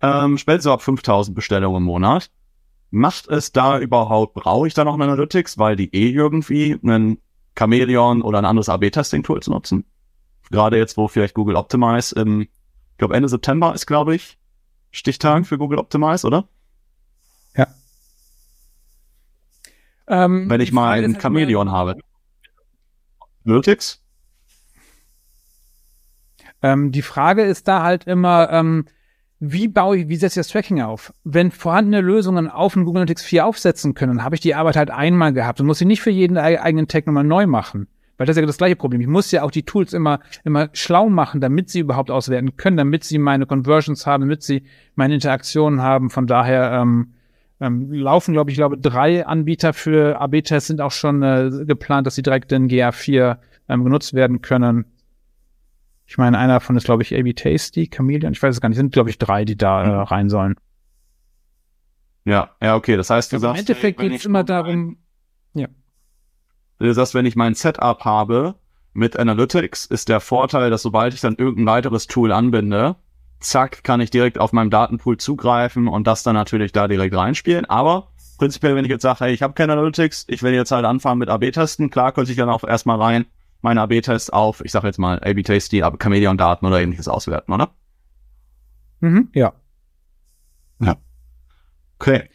Ähm, 0.00 0.36
so 0.36 0.72
ab 0.72 0.82
5000 0.82 1.34
Bestellungen 1.34 1.78
im 1.78 1.84
Monat. 1.84 2.30
Macht 2.94 3.26
es 3.26 3.50
da 3.50 3.80
überhaupt, 3.80 4.34
brauche 4.34 4.68
ich 4.68 4.74
da 4.74 4.84
noch 4.84 4.94
ein 4.94 5.02
Analytics, 5.02 5.58
weil 5.58 5.74
die 5.74 5.92
eh 5.92 6.10
irgendwie 6.10 6.78
einen 6.80 7.18
Chameleon 7.58 8.22
oder 8.22 8.38
ein 8.38 8.44
anderes 8.44 8.68
AB-Testing-Tool 8.68 9.42
zu 9.42 9.50
nutzen? 9.50 9.84
Gerade 10.52 10.78
jetzt, 10.78 10.96
wo 10.96 11.08
vielleicht 11.08 11.34
Google 11.34 11.56
Optimize 11.56 12.14
im, 12.14 12.42
ich 12.42 12.96
glaube 12.96 13.16
Ende 13.16 13.28
September 13.28 13.74
ist, 13.74 13.86
glaube 13.86 14.14
ich, 14.14 14.38
Stichtag 14.92 15.44
für 15.44 15.58
Google 15.58 15.80
Optimize, 15.80 16.24
oder? 16.24 16.46
Ja. 17.56 17.66
Ähm, 20.06 20.48
Wenn 20.48 20.60
ich 20.60 20.70
mal 20.70 21.02
ein 21.02 21.18
Chameleon 21.18 21.72
habe. 21.72 21.96
Analytics? 23.44 24.04
Ähm, 26.62 26.92
die 26.92 27.02
Frage 27.02 27.42
ist 27.42 27.66
da 27.66 27.82
halt 27.82 28.04
immer, 28.04 28.50
ähm, 28.52 28.86
wie 29.52 29.68
baue 29.68 29.98
ich, 29.98 30.08
wie 30.08 30.16
setze 30.16 30.40
ich 30.40 30.46
das 30.46 30.52
Tracking 30.52 30.80
auf? 30.80 31.12
Wenn 31.24 31.50
vorhandene 31.50 32.00
Lösungen 32.00 32.48
auf 32.48 32.76
ein 32.76 32.84
Google 32.84 33.02
Analytics 33.02 33.22
4 33.24 33.46
aufsetzen 33.46 33.94
können, 33.94 34.24
habe 34.24 34.34
ich 34.34 34.40
die 34.40 34.54
Arbeit 34.54 34.76
halt 34.76 34.90
einmal 34.90 35.32
gehabt 35.32 35.60
und 35.60 35.66
muss 35.66 35.78
sie 35.78 35.84
nicht 35.84 36.00
für 36.00 36.10
jeden 36.10 36.38
eigenen 36.38 36.88
Tag 36.88 37.06
nochmal 37.06 37.24
neu 37.24 37.46
machen. 37.46 37.88
Weil 38.16 38.26
das 38.26 38.36
ist 38.36 38.40
ja 38.40 38.46
das 38.46 38.58
gleiche 38.58 38.76
Problem. 38.76 39.00
Ich 39.00 39.06
muss 39.06 39.30
ja 39.32 39.42
auch 39.42 39.50
die 39.50 39.64
Tools 39.64 39.92
immer, 39.92 40.20
immer 40.44 40.68
schlau 40.72 41.08
machen, 41.08 41.40
damit 41.40 41.68
sie 41.68 41.80
überhaupt 41.80 42.10
auswerten 42.10 42.56
können, 42.56 42.76
damit 42.76 43.04
sie 43.04 43.18
meine 43.18 43.46
Conversions 43.46 44.06
haben, 44.06 44.22
damit 44.22 44.42
sie 44.42 44.64
meine 44.94 45.14
Interaktionen 45.14 45.82
haben. 45.82 46.10
Von 46.10 46.26
daher 46.26 46.72
ähm, 46.80 47.14
ähm, 47.60 47.92
laufen, 47.92 48.32
glaube 48.32 48.50
ich, 48.50 48.56
glaube 48.56 48.78
drei 48.78 49.26
Anbieter 49.26 49.72
für 49.72 50.20
AB-Tests 50.20 50.68
sind 50.68 50.80
auch 50.80 50.92
schon 50.92 51.22
äh, 51.22 51.50
geplant, 51.64 52.06
dass 52.06 52.14
sie 52.14 52.22
direkt 52.22 52.52
in 52.52 52.68
GA4 52.68 53.38
ähm, 53.68 53.84
genutzt 53.84 54.14
werden 54.14 54.42
können. 54.42 54.84
Ich 56.14 56.18
meine, 56.18 56.38
einer 56.38 56.52
davon 56.52 56.76
ist, 56.76 56.84
glaube 56.84 57.02
ich, 57.02 57.12
AB 57.12 57.34
Tasty, 57.34 57.90
Chameleon, 57.92 58.32
ich 58.32 58.40
weiß 58.40 58.54
es 58.54 58.60
gar 58.60 58.68
nicht, 58.68 58.78
sind, 58.78 58.92
glaube 58.92 59.10
ich, 59.10 59.18
drei, 59.18 59.44
die 59.44 59.56
da 59.56 59.82
äh, 59.82 59.88
mhm. 59.88 60.02
rein 60.02 60.28
sollen. 60.28 60.54
Ja, 62.24 62.50
ja, 62.62 62.76
okay. 62.76 62.96
Das 62.96 63.10
heißt, 63.10 63.32
du 63.32 63.36
also 63.38 63.48
sagst, 63.48 63.58
im 63.58 63.66
Endeffekt 63.66 63.98
geht 63.98 64.12
es 64.12 64.24
immer 64.24 64.44
darum, 64.44 64.98
ja. 65.54 65.66
Du 66.78 66.94
sagst, 66.94 67.14
wenn 67.14 67.26
ich 67.26 67.34
mein 67.34 67.54
Setup 67.54 68.04
habe, 68.04 68.54
mit 68.92 69.18
Analytics 69.18 69.86
ist 69.86 70.08
der 70.08 70.20
Vorteil, 70.20 70.70
dass 70.70 70.82
sobald 70.82 71.14
ich 71.14 71.20
dann 71.20 71.34
irgendein 71.34 71.66
weiteres 71.66 72.06
Tool 72.06 72.30
anbinde, 72.30 72.94
zack, 73.40 73.82
kann 73.82 74.00
ich 74.00 74.10
direkt 74.10 74.38
auf 74.38 74.52
meinem 74.52 74.70
Datenpool 74.70 75.16
zugreifen 75.16 75.88
und 75.88 76.06
das 76.06 76.22
dann 76.22 76.36
natürlich 76.36 76.70
da 76.70 76.86
direkt 76.86 77.16
reinspielen. 77.16 77.64
Aber 77.64 78.12
prinzipiell, 78.38 78.76
wenn 78.76 78.84
ich 78.84 78.90
jetzt 78.92 79.02
sage, 79.02 79.24
hey, 79.24 79.34
ich 79.34 79.42
habe 79.42 79.54
keine 79.54 79.72
Analytics, 79.72 80.26
ich 80.28 80.44
will 80.44 80.54
jetzt 80.54 80.70
halt 80.70 80.84
anfangen 80.84 81.18
mit 81.18 81.28
AB-Testen, 81.28 81.90
klar 81.90 82.12
könnte 82.12 82.30
ich 82.30 82.38
dann 82.38 82.50
auch 82.50 82.62
erstmal 82.62 83.02
rein 83.02 83.26
meine 83.64 83.80
AB-Tests 83.80 84.30
auf, 84.30 84.64
ich 84.64 84.70
sage 84.70 84.86
jetzt 84.86 84.98
mal 84.98 85.18
AB-Tasty, 85.18 85.82
Chameleon-Daten 85.98 86.66
oder 86.66 86.80
ähnliches 86.80 87.08
auswerten, 87.08 87.52
oder? 87.52 87.70
Mhm, 89.00 89.28
ja. 89.34 89.52
Ja. 90.80 90.96
Okay. 91.98 92.28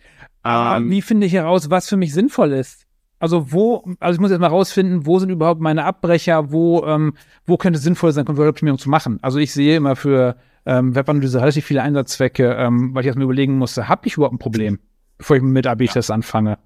Ähm, 0.44 0.90
wie 0.90 1.02
finde 1.02 1.28
ich 1.28 1.34
heraus, 1.34 1.70
was 1.70 1.88
für 1.88 1.98
mich 1.98 2.14
sinnvoll 2.14 2.52
ist? 2.54 2.86
Also 3.20 3.52
wo, 3.52 3.84
also 4.00 4.16
ich 4.16 4.22
muss 4.22 4.32
jetzt 4.32 4.40
mal 4.40 4.48
rausfinden, 4.48 5.06
wo 5.06 5.20
sind 5.20 5.30
überhaupt 5.30 5.60
meine 5.62 5.84
Abbrecher, 5.84 6.52
wo, 6.52 6.86
ähm, 6.86 7.14
wo 7.46 7.58
könnte 7.58 7.78
es 7.78 7.84
sinnvoll 7.84 8.14
sein, 8.14 8.26
Converter-Optimierung 8.26 8.80
zu 8.80 8.90
machen. 8.90 9.20
Also 9.22 9.40
ich 9.40 9.52
sehe 9.54 9.76
immer 9.76 9.96
für 9.96 10.38
ähm, 10.66 10.96
Webanalyse 10.96 11.42
relativ 11.42 11.66
viele 11.66 11.82
Einsatzzwecke, 11.82 12.54
ähm, 12.54 12.96
weil 12.96 13.02
ich 13.02 13.08
erstmal 13.08 13.26
überlegen 13.26 13.58
musste, 13.58 13.90
habe 13.90 14.08
ich 14.08 14.16
überhaupt 14.16 14.36
ein 14.36 14.40
Problem, 14.40 14.80
bevor 15.18 15.36
ich 15.36 15.42
mit 15.42 15.68
AB-Tests 15.68 16.12
anfange. 16.12 16.58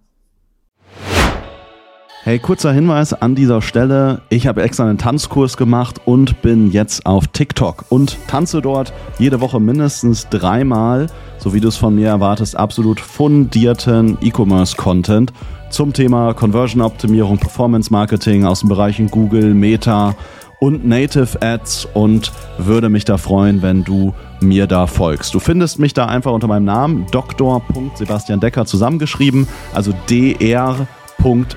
Hey, 2.26 2.40
kurzer 2.40 2.72
Hinweis 2.72 3.12
an 3.12 3.36
dieser 3.36 3.62
Stelle. 3.62 4.22
Ich 4.30 4.48
habe 4.48 4.64
extra 4.64 4.86
einen 4.86 4.98
Tanzkurs 4.98 5.58
gemacht 5.58 6.00
und 6.06 6.42
bin 6.42 6.72
jetzt 6.72 7.06
auf 7.06 7.28
TikTok 7.28 7.84
und 7.90 8.18
tanze 8.28 8.62
dort 8.62 8.94
jede 9.20 9.42
Woche 9.42 9.60
mindestens 9.60 10.30
dreimal, 10.30 11.08
so 11.38 11.54
wie 11.54 11.60
du 11.60 11.68
es 11.68 11.76
von 11.76 11.96
mir 11.96 12.08
erwartest, 12.08 12.56
absolut 12.56 13.02
fundierten 13.02 14.18
E-Commerce-Content 14.22 15.34
zum 15.70 15.92
Thema 15.92 16.34
Conversion-Optimierung, 16.34 17.40
Performance-Marketing 17.40 18.46
aus 18.46 18.62
den 18.62 18.70
Bereichen 18.70 19.12
Google, 19.12 19.54
Meta 19.54 20.16
und 20.62 20.88
Native 20.88 21.42
Ads 21.42 21.90
und 21.94 22.32
würde 22.58 22.88
mich 22.88 23.04
da 23.04 23.18
freuen, 23.18 23.62
wenn 23.62 23.84
du 23.84 24.14
mir 24.40 24.66
da 24.66 24.88
folgst. 24.88 25.34
Du 25.34 25.42
findest 25.42 25.78
mich 25.78 25.94
da 25.94 26.06
einfach 26.06 26.32
unter 26.32 26.48
meinem 26.48 26.64
Namen 26.64 27.06
Dr. 27.12 27.62
Decker 28.00 28.66
zusammengeschrieben, 28.66 29.46
also 29.74 29.94
dr 30.08 30.88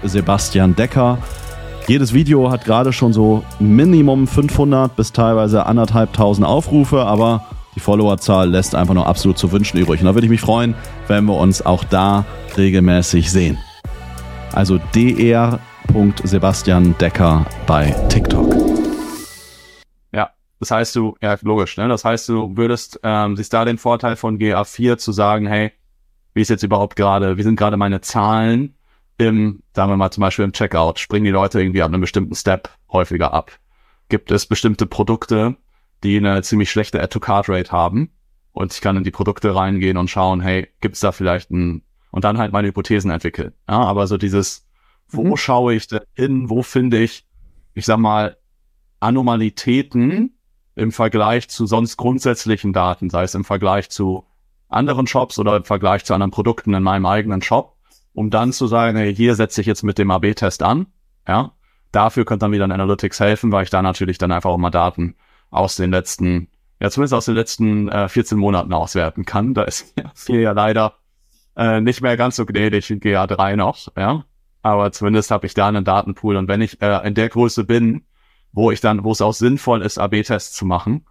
Sebastian 0.04 0.76
Decker. 0.76 1.18
Jedes 1.88 2.14
Video 2.14 2.52
hat 2.52 2.64
gerade 2.64 2.92
schon 2.92 3.12
so 3.12 3.42
Minimum 3.58 4.28
500 4.28 4.94
bis 4.94 5.10
teilweise 5.10 5.66
anderthalbtausend 5.66 6.46
Aufrufe, 6.46 7.04
aber 7.04 7.44
die 7.74 7.80
Followerzahl 7.80 8.48
lässt 8.48 8.76
einfach 8.76 8.94
noch 8.94 9.06
absolut 9.06 9.38
zu 9.38 9.50
wünschen 9.50 9.78
übrig. 9.78 10.00
Und 10.00 10.06
da 10.06 10.14
würde 10.14 10.26
ich 10.26 10.30
mich 10.30 10.40
freuen, 10.40 10.76
wenn 11.08 11.24
wir 11.24 11.36
uns 11.36 11.66
auch 11.66 11.82
da 11.82 12.24
regelmäßig 12.56 13.28
sehen. 13.28 13.58
Also 14.52 14.78
dr. 14.94 15.58
Sebastian 16.22 16.96
Decker 16.98 17.44
bei 17.66 17.90
TikTok. 18.08 18.54
Ja, 20.12 20.30
das 20.60 20.70
heißt 20.70 20.94
du, 20.94 21.16
ja 21.20 21.36
logisch, 21.42 21.76
ne? 21.76 21.88
Das 21.88 22.04
heißt 22.04 22.28
du 22.28 22.56
würdest, 22.56 23.00
ähm, 23.02 23.36
siehst 23.36 23.52
da 23.52 23.64
den 23.64 23.78
Vorteil 23.78 24.14
von 24.14 24.38
GA4 24.38 24.96
zu 24.96 25.10
sagen, 25.10 25.48
hey, 25.48 25.72
wie 26.34 26.42
ist 26.42 26.50
jetzt 26.50 26.62
überhaupt 26.62 26.94
gerade, 26.94 27.36
wie 27.36 27.42
sind 27.42 27.56
gerade 27.56 27.76
meine 27.76 28.00
Zahlen 28.00 28.76
im, 29.18 29.62
sagen 29.72 29.90
wir 29.90 29.96
mal 29.96 30.10
zum 30.10 30.22
Beispiel 30.22 30.44
im 30.44 30.52
Checkout, 30.52 30.98
springen 30.98 31.24
die 31.24 31.30
Leute 31.30 31.60
irgendwie 31.60 31.82
ab 31.82 31.88
einem 31.88 32.00
bestimmten 32.00 32.34
Step 32.34 32.70
häufiger 32.90 33.32
ab? 33.32 33.52
Gibt 34.08 34.30
es 34.30 34.46
bestimmte 34.46 34.86
Produkte, 34.86 35.56
die 36.04 36.18
eine 36.18 36.42
ziemlich 36.42 36.70
schlechte 36.70 37.02
Add-to-Card-Rate 37.02 37.72
haben? 37.72 38.10
Und 38.52 38.72
ich 38.72 38.80
kann 38.80 38.96
in 38.96 39.04
die 39.04 39.10
Produkte 39.10 39.54
reingehen 39.54 39.96
und 39.96 40.08
schauen, 40.08 40.40
hey, 40.40 40.68
gibt 40.80 40.94
es 40.94 41.00
da 41.00 41.12
vielleicht 41.12 41.50
ein, 41.50 41.82
und 42.10 42.24
dann 42.24 42.38
halt 42.38 42.52
meine 42.52 42.68
Hypothesen 42.68 43.10
entwickeln. 43.10 43.52
Ja, 43.68 43.80
aber 43.80 44.06
so 44.06 44.16
dieses, 44.16 44.66
wo 45.08 45.24
mhm. 45.24 45.36
schaue 45.36 45.74
ich 45.74 45.88
denn 45.88 46.00
hin, 46.14 46.50
wo 46.50 46.62
finde 46.62 46.98
ich, 46.98 47.26
ich 47.74 47.84
sag 47.84 47.98
mal, 47.98 48.36
Anomalitäten 49.00 50.38
im 50.74 50.92
Vergleich 50.92 51.48
zu 51.48 51.66
sonst 51.66 51.96
grundsätzlichen 51.96 52.72
Daten, 52.72 53.10
sei 53.10 53.24
es 53.24 53.34
im 53.34 53.44
Vergleich 53.44 53.90
zu 53.90 54.24
anderen 54.68 55.06
Shops 55.06 55.38
oder 55.38 55.56
im 55.56 55.64
Vergleich 55.64 56.04
zu 56.04 56.14
anderen 56.14 56.30
Produkten 56.30 56.74
in 56.74 56.82
meinem 56.82 57.06
eigenen 57.06 57.42
Shop 57.42 57.75
um 58.16 58.30
dann 58.30 58.52
zu 58.52 58.66
sagen, 58.66 58.96
hey, 58.96 59.14
hier 59.14 59.34
setze 59.34 59.60
ich 59.60 59.66
jetzt 59.66 59.82
mit 59.82 59.98
dem 59.98 60.10
AB-Test 60.10 60.62
an. 60.62 60.86
Ja, 61.28 61.52
dafür 61.92 62.24
könnte 62.24 62.44
dann 62.44 62.52
wieder 62.52 62.64
ein 62.64 62.72
Analytics 62.72 63.20
helfen, 63.20 63.52
weil 63.52 63.64
ich 63.64 63.70
da 63.70 63.82
natürlich 63.82 64.16
dann 64.16 64.32
einfach 64.32 64.50
auch 64.50 64.56
mal 64.56 64.70
Daten 64.70 65.16
aus 65.50 65.76
den 65.76 65.90
letzten, 65.90 66.48
ja 66.80 66.88
zumindest 66.88 67.12
aus 67.12 67.26
den 67.26 67.34
letzten 67.34 67.88
äh, 67.88 68.08
14 68.08 68.38
Monaten 68.38 68.72
auswerten 68.72 69.26
kann. 69.26 69.52
Da 69.52 69.64
ist 69.64 69.94
hier 70.26 70.40
ja 70.40 70.52
leider 70.52 70.94
äh, 71.56 71.82
nicht 71.82 72.00
mehr 72.00 72.16
ganz 72.16 72.36
so 72.36 72.46
gnädig 72.46 72.90
in 72.90 73.00
GA3 73.00 73.56
noch, 73.56 73.88
ja. 73.96 74.24
Aber 74.62 74.90
zumindest 74.92 75.30
habe 75.30 75.46
ich 75.46 75.52
da 75.52 75.68
einen 75.68 75.84
Datenpool 75.84 76.36
und 76.36 76.48
wenn 76.48 76.62
ich 76.62 76.80
äh, 76.80 77.06
in 77.06 77.14
der 77.14 77.28
Größe 77.28 77.64
bin, 77.64 78.06
wo 78.50 78.70
ich 78.70 78.80
dann, 78.80 79.04
wo 79.04 79.12
es 79.12 79.20
auch 79.20 79.34
sinnvoll 79.34 79.82
ist, 79.82 79.98
AB-Tests 79.98 80.54
zu 80.54 80.64
machen, 80.64 81.04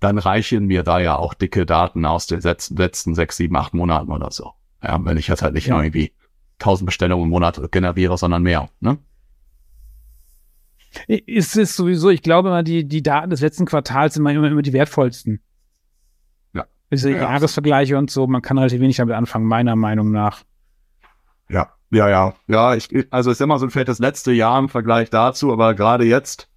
dann 0.00 0.16
reichen 0.16 0.64
mir 0.64 0.82
da 0.82 0.98
ja 0.98 1.16
auch 1.16 1.34
dicke 1.34 1.66
Daten 1.66 2.06
aus 2.06 2.26
den 2.26 2.40
letzten, 2.40 2.76
letzten 2.76 3.14
sechs, 3.14 3.36
sieben, 3.36 3.56
acht 3.56 3.74
Monaten 3.74 4.10
oder 4.10 4.30
so. 4.30 4.52
Ja, 4.82 4.98
wenn 5.04 5.18
ich 5.18 5.28
jetzt 5.28 5.42
halt 5.42 5.54
nicht 5.54 5.66
ja. 5.66 5.76
irgendwie 5.76 6.12
1000 6.60 6.86
Bestellungen 6.86 7.24
im 7.24 7.30
Monat 7.30 7.60
generiere, 7.70 8.18
sondern 8.18 8.42
mehr. 8.42 8.68
Ne? 8.80 8.98
Ist 11.06 11.56
es 11.56 11.76
sowieso, 11.76 12.10
ich 12.10 12.22
glaube 12.22 12.48
immer, 12.48 12.62
die, 12.62 12.86
die 12.86 13.02
Daten 13.02 13.30
des 13.30 13.40
letzten 13.40 13.66
Quartals 13.66 14.14
sind 14.14 14.26
immer, 14.26 14.46
immer 14.46 14.62
die 14.62 14.72
wertvollsten. 14.72 15.40
Ja. 16.54 16.64
Diese 16.90 17.10
ja. 17.10 17.18
Jahresvergleiche 17.18 17.96
und 17.96 18.10
so, 18.10 18.26
man 18.26 18.42
kann 18.42 18.58
relativ 18.58 18.80
wenig 18.80 18.96
damit 18.96 19.14
anfangen, 19.14 19.46
meiner 19.46 19.76
Meinung 19.76 20.10
nach. 20.10 20.42
Ja, 21.48 21.68
ja, 21.90 22.08
ja. 22.08 22.34
Ja, 22.46 22.74
ich, 22.74 22.88
also 23.10 23.30
ist 23.30 23.40
immer 23.40 23.58
so 23.58 23.68
vielleicht 23.68 23.88
das 23.88 23.98
letzte 23.98 24.32
Jahr 24.32 24.58
im 24.58 24.68
Vergleich 24.68 25.10
dazu, 25.10 25.52
aber 25.52 25.74
gerade 25.74 26.04
jetzt, 26.04 26.48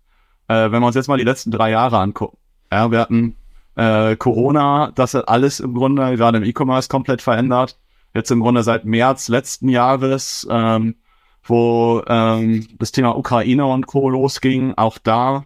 äh, 0.47 0.71
wenn 0.71 0.81
wir 0.81 0.87
uns 0.87 0.95
jetzt 0.95 1.07
mal 1.07 1.17
die 1.17 1.23
letzten 1.23 1.51
drei 1.51 1.69
Jahre 1.71 1.99
angucken, 1.99 2.37
ja, 2.71 2.89
wir 2.89 2.99
hatten 2.99 3.35
äh, 3.75 4.15
Corona, 4.15 4.91
das 4.95 5.13
hat 5.13 5.27
alles 5.27 5.59
im 5.59 5.73
Grunde 5.73 6.15
gerade 6.15 6.37
im 6.37 6.43
E-Commerce 6.43 6.89
komplett 6.89 7.21
verändert 7.21 7.77
jetzt 8.13 8.31
im 8.31 8.41
Grunde 8.41 8.63
seit 8.63 8.85
März 8.85 9.27
letzten 9.27 9.69
Jahres, 9.69 10.47
ähm, 10.49 10.95
wo 11.43 12.03
ähm, 12.07 12.67
das 12.77 12.91
Thema 12.91 13.17
Ukraine 13.17 13.65
und 13.65 13.87
Co. 13.87 14.09
losging. 14.09 14.73
Auch 14.75 14.97
da 14.97 15.45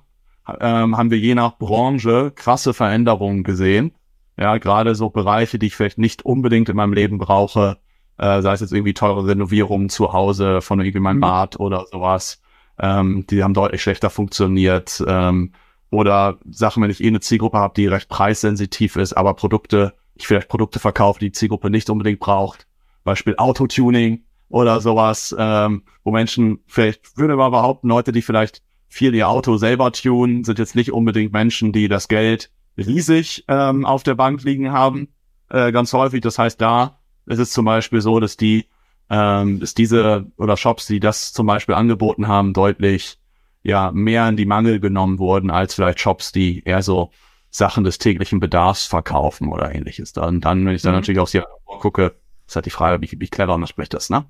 ähm, 0.60 0.98
haben 0.98 1.12
wir 1.12 1.20
je 1.20 1.36
nach 1.36 1.58
Branche 1.58 2.32
krasse 2.36 2.74
Veränderungen 2.74 3.44
gesehen. 3.44 3.94
Ja, 4.38 4.58
gerade 4.58 4.96
so 4.96 5.10
Bereiche, 5.10 5.60
die 5.60 5.68
ich 5.68 5.76
vielleicht 5.76 5.98
nicht 5.98 6.26
unbedingt 6.26 6.68
in 6.68 6.76
meinem 6.76 6.94
Leben 6.94 7.18
brauche, 7.18 7.78
äh, 8.18 8.42
sei 8.42 8.54
es 8.54 8.60
jetzt 8.60 8.74
irgendwie 8.74 8.94
teure 8.94 9.26
Renovierungen 9.26 9.90
zu 9.90 10.12
Hause 10.12 10.62
von 10.62 10.80
irgendwie 10.80 11.00
meinem 11.00 11.18
mhm. 11.18 11.22
Bad 11.22 11.60
oder 11.60 11.86
sowas, 11.90 12.42
ähm, 12.80 13.26
die 13.30 13.44
haben 13.44 13.54
deutlich 13.54 13.82
schlechter 13.82 14.10
funktioniert. 14.10 15.04
Ähm, 15.08 15.54
oder 15.90 16.38
Sachen, 16.50 16.84
wenn 16.84 16.92
ich 16.92 17.02
eh 17.02 17.08
eine 17.08 17.22
Zielgruppe 17.22 17.58
habe, 17.58 17.74
die 17.76 17.88
recht 17.88 18.10
preissensitiv 18.10 18.98
ist, 18.98 19.14
aber 19.14 19.34
Produkte 19.34 19.94
ich 20.16 20.28
vielleicht 20.28 20.48
Produkte 20.48 20.80
verkaufe, 20.80 21.20
die 21.20 21.28
die 21.28 21.32
Zielgruppe 21.34 21.70
nicht 21.70 21.90
unbedingt 21.90 22.20
braucht. 22.20 22.68
Beispiel 23.04 23.36
Autotuning 23.38 24.24
oder 24.50 24.82
sowas, 24.82 25.36
ähm, 25.38 25.84
wo 26.04 26.12
Menschen, 26.12 26.60
vielleicht 26.68 27.18
würde 27.18 27.36
man 27.36 27.52
behaupten, 27.52 27.90
Leute, 27.90 28.12
die 28.12 28.22
vielleicht 28.22 28.62
viel 28.88 29.14
ihr 29.14 29.28
Auto 29.28 29.58
selber 29.58 29.92
tunen, 29.92 30.44
sind 30.44 30.60
jetzt 30.60 30.76
nicht 30.76 30.92
unbedingt 30.92 31.34
Menschen, 31.34 31.72
die 31.72 31.88
das 31.88 32.08
Geld 32.08 32.52
riesig 32.78 33.44
ähm, 33.48 33.86
auf 33.86 34.04
der 34.04 34.16
Bank 34.16 34.44
liegen 34.44 34.72
haben. 34.72 35.10
Äh, 35.50 35.72
ganz 35.72 35.94
häufig. 35.94 36.22
Das 36.22 36.40
heißt, 36.40 36.60
da 36.60 37.00
ist 37.26 37.40
es 37.40 37.52
zum 37.52 37.66
Beispiel 37.66 38.02
so, 38.02 38.20
dass 38.20 38.38
die, 38.38 38.66
ähm, 39.10 39.60
dass 39.60 39.74
diese 39.74 40.32
oder 40.38 40.58
Shops, 40.58 40.88
die 40.88 41.00
das 41.00 41.34
zum 41.34 41.48
Beispiel 41.48 41.76
angeboten 41.76 42.28
haben, 42.28 42.54
deutlich 42.54 43.20
ja 43.64 43.92
mehr 43.92 44.30
in 44.30 44.38
die 44.38 44.46
Mangel 44.46 44.80
genommen 44.80 45.20
wurden 45.20 45.50
als 45.50 45.74
vielleicht 45.74 46.00
Shops, 46.00 46.32
die 46.32 46.64
eher 46.64 46.84
so 46.84 47.12
Sachen 47.58 47.84
des 47.84 47.98
täglichen 47.98 48.40
Bedarfs 48.40 48.86
verkaufen 48.86 49.50
oder 49.50 49.74
ähnliches. 49.74 50.14
Dann, 50.14 50.42
dann 50.42 50.66
wenn 50.66 50.76
ich 50.76 50.82
dann 50.82 50.94
mhm. 50.94 51.00
natürlich 51.00 51.20
auch 51.20 51.30
hier 51.30 51.46
gucke, 51.66 52.16
ist 52.48 52.56
halt 52.56 52.66
die 52.66 52.72
Frage, 52.72 53.02
wie, 53.02 53.20
wie 53.20 53.28
clever 53.28 53.58
man 53.58 53.68
spricht 53.68 53.94
das, 53.94 54.10
ne? 54.10 54.26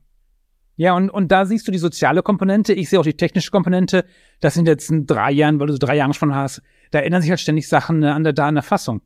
Ja, 0.77 0.93
und, 0.93 1.09
und 1.09 1.31
da 1.31 1.45
siehst 1.45 1.65
du 1.67 1.71
die 1.71 1.77
soziale 1.77 2.21
Komponente, 2.21 2.73
ich 2.73 2.89
sehe 2.89 2.99
auch 2.99 3.05
die 3.05 3.15
technische 3.15 3.49
Komponente. 3.49 4.03
Das 4.41 4.55
sind 4.55 4.67
jetzt 4.67 4.89
in 4.91 5.05
drei 5.05 5.31
Jahren, 5.31 5.59
weil 5.59 5.67
du 5.67 5.73
so 5.73 5.79
drei 5.79 5.95
Jahre 5.95 6.13
schon 6.13 6.35
hast, 6.35 6.61
da 6.91 6.99
ändern 6.99 7.21
sich 7.21 7.29
halt 7.29 7.39
ständig 7.39 7.69
Sachen 7.69 8.03
äh, 8.03 8.07
an 8.07 8.23
der 8.23 8.33
Datenerfassung. 8.33 9.01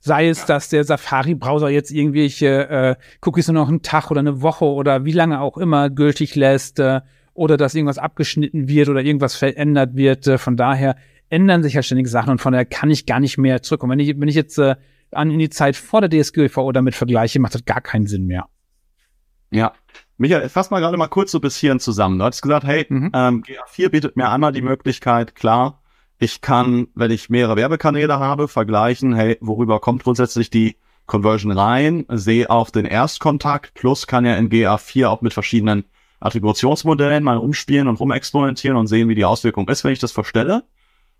Sei 0.00 0.28
es, 0.28 0.46
dass 0.46 0.68
der 0.70 0.84
Safari-Browser 0.84 1.68
jetzt 1.68 1.92
irgendwelche 1.92 2.68
äh, 2.68 2.96
Cookies 3.24 3.48
nur 3.48 3.62
noch 3.62 3.68
einen 3.68 3.82
Tag 3.82 4.10
oder 4.10 4.20
eine 4.20 4.42
Woche 4.42 4.64
oder 4.64 5.04
wie 5.04 5.12
lange 5.12 5.40
auch 5.40 5.58
immer 5.58 5.90
gültig 5.90 6.34
lässt, 6.34 6.80
äh, 6.80 7.02
oder 7.34 7.56
dass 7.56 7.74
irgendwas 7.74 7.98
abgeschnitten 7.98 8.68
wird 8.68 8.88
oder 8.88 9.02
irgendwas 9.02 9.34
verändert 9.36 9.94
wird. 9.94 10.26
Äh, 10.26 10.38
von 10.38 10.56
daher 10.56 10.96
ändern 11.32 11.62
sich 11.62 11.72
ja 11.72 11.82
ständig 11.82 12.08
Sachen 12.08 12.30
und 12.30 12.40
von 12.40 12.52
daher 12.52 12.66
kann 12.66 12.90
ich 12.90 13.06
gar 13.06 13.18
nicht 13.18 13.38
mehr 13.38 13.62
zurück. 13.62 13.82
Und 13.82 13.90
wenn 13.90 13.98
ich, 13.98 14.20
wenn 14.20 14.28
ich 14.28 14.34
jetzt 14.34 14.58
äh, 14.58 14.76
an 15.12 15.30
in 15.30 15.38
die 15.38 15.48
Zeit 15.48 15.76
vor 15.76 16.06
der 16.06 16.10
DSGVO 16.10 16.72
damit 16.72 16.94
vergleiche, 16.94 17.40
macht 17.40 17.54
das 17.54 17.64
gar 17.64 17.80
keinen 17.80 18.06
Sinn 18.06 18.26
mehr. 18.26 18.48
Ja. 19.50 19.72
Michael, 20.18 20.48
fass 20.50 20.70
mal 20.70 20.80
gerade 20.80 20.96
mal 20.98 21.08
kurz 21.08 21.32
so 21.32 21.40
bis 21.40 21.56
hierhin 21.56 21.80
zusammen. 21.80 22.18
Du 22.18 22.24
hast 22.26 22.42
gesagt, 22.42 22.66
hey, 22.66 22.86
mhm. 22.88 23.10
ähm, 23.14 23.42
GA4 23.42 23.88
bietet 23.88 24.16
mir 24.16 24.28
einmal 24.28 24.52
die 24.52 24.62
Möglichkeit, 24.62 25.34
klar, 25.34 25.82
ich 26.18 26.42
kann, 26.42 26.88
wenn 26.94 27.10
ich 27.10 27.30
mehrere 27.30 27.56
Werbekanäle 27.56 28.18
habe, 28.18 28.46
vergleichen, 28.46 29.14
hey, 29.14 29.38
worüber 29.40 29.80
kommt 29.80 30.04
grundsätzlich 30.04 30.50
die 30.50 30.76
Conversion 31.06 31.50
rein, 31.50 32.04
sehe 32.10 32.48
auch 32.48 32.70
den 32.70 32.84
Erstkontakt, 32.84 33.74
plus 33.74 34.06
kann 34.06 34.24
ja 34.24 34.36
in 34.36 34.50
GA4 34.50 35.08
auch 35.08 35.22
mit 35.22 35.32
verschiedenen 35.32 35.84
Attributionsmodellen 36.20 37.24
mal 37.24 37.38
umspielen 37.38 37.88
und 37.88 37.98
rumexperimentieren 37.98 38.76
und 38.76 38.86
sehen, 38.86 39.08
wie 39.08 39.14
die 39.14 39.24
Auswirkung 39.24 39.68
ist, 39.68 39.82
wenn 39.82 39.92
ich 39.92 39.98
das 39.98 40.12
verstelle. 40.12 40.62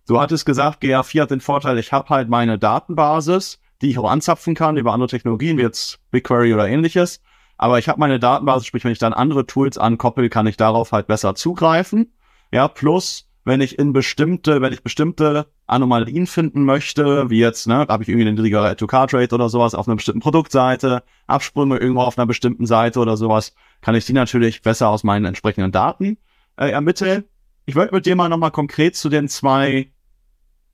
Du 0.06 0.20
hattest 0.20 0.46
gesagt, 0.46 0.82
GA4 0.82 1.22
hat 1.22 1.30
den 1.30 1.40
Vorteil, 1.40 1.78
ich 1.78 1.92
habe 1.92 2.08
halt 2.08 2.28
meine 2.28 2.58
Datenbasis, 2.58 3.60
die 3.80 3.90
ich 3.90 3.98
auch 3.98 4.10
anzapfen 4.10 4.54
kann 4.54 4.76
über 4.76 4.92
andere 4.92 5.08
Technologien, 5.08 5.58
wie 5.58 5.62
jetzt 5.62 6.00
BigQuery 6.10 6.54
oder 6.54 6.68
ähnliches. 6.68 7.22
Aber 7.56 7.78
ich 7.78 7.88
habe 7.88 8.00
meine 8.00 8.18
Datenbasis, 8.18 8.66
sprich, 8.66 8.84
wenn 8.84 8.92
ich 8.92 8.98
dann 8.98 9.12
andere 9.12 9.46
Tools 9.46 9.78
ankoppel, 9.78 10.28
kann 10.28 10.46
ich 10.46 10.56
darauf 10.56 10.92
halt 10.92 11.06
besser 11.06 11.34
zugreifen. 11.34 12.12
Ja, 12.50 12.66
plus, 12.66 13.28
wenn 13.44 13.60
ich 13.60 13.78
in 13.78 13.92
bestimmte, 13.92 14.60
wenn 14.60 14.72
ich 14.72 14.82
bestimmte 14.82 15.46
Anomalien 15.66 16.26
finden 16.26 16.64
möchte, 16.64 17.30
wie 17.30 17.38
jetzt, 17.38 17.66
ne, 17.66 17.86
habe 17.88 18.02
ich 18.02 18.08
irgendwie 18.08 18.26
eine 18.26 18.32
niedrigere 18.32 18.68
Add-to-Card-Rate 18.68 19.34
oder 19.34 19.48
sowas 19.48 19.74
auf 19.74 19.88
einer 19.88 19.96
bestimmten 19.96 20.20
Produktseite, 20.20 21.02
Absprünge 21.26 21.78
irgendwo 21.78 22.02
auf 22.02 22.18
einer 22.18 22.26
bestimmten 22.26 22.66
Seite 22.66 23.00
oder 23.00 23.16
sowas, 23.16 23.54
kann 23.80 23.94
ich 23.94 24.04
die 24.04 24.12
natürlich 24.12 24.62
besser 24.62 24.88
aus 24.88 25.04
meinen 25.04 25.24
entsprechenden 25.24 25.72
Daten 25.72 26.18
äh, 26.56 26.70
ermitteln. 26.70 27.24
Ich 27.64 27.76
wollte 27.76 27.94
mit 27.94 28.06
dir 28.06 28.16
mal 28.16 28.28
nochmal 28.28 28.50
konkret 28.50 28.96
zu 28.96 29.08
den 29.08 29.28
zwei, 29.28 29.91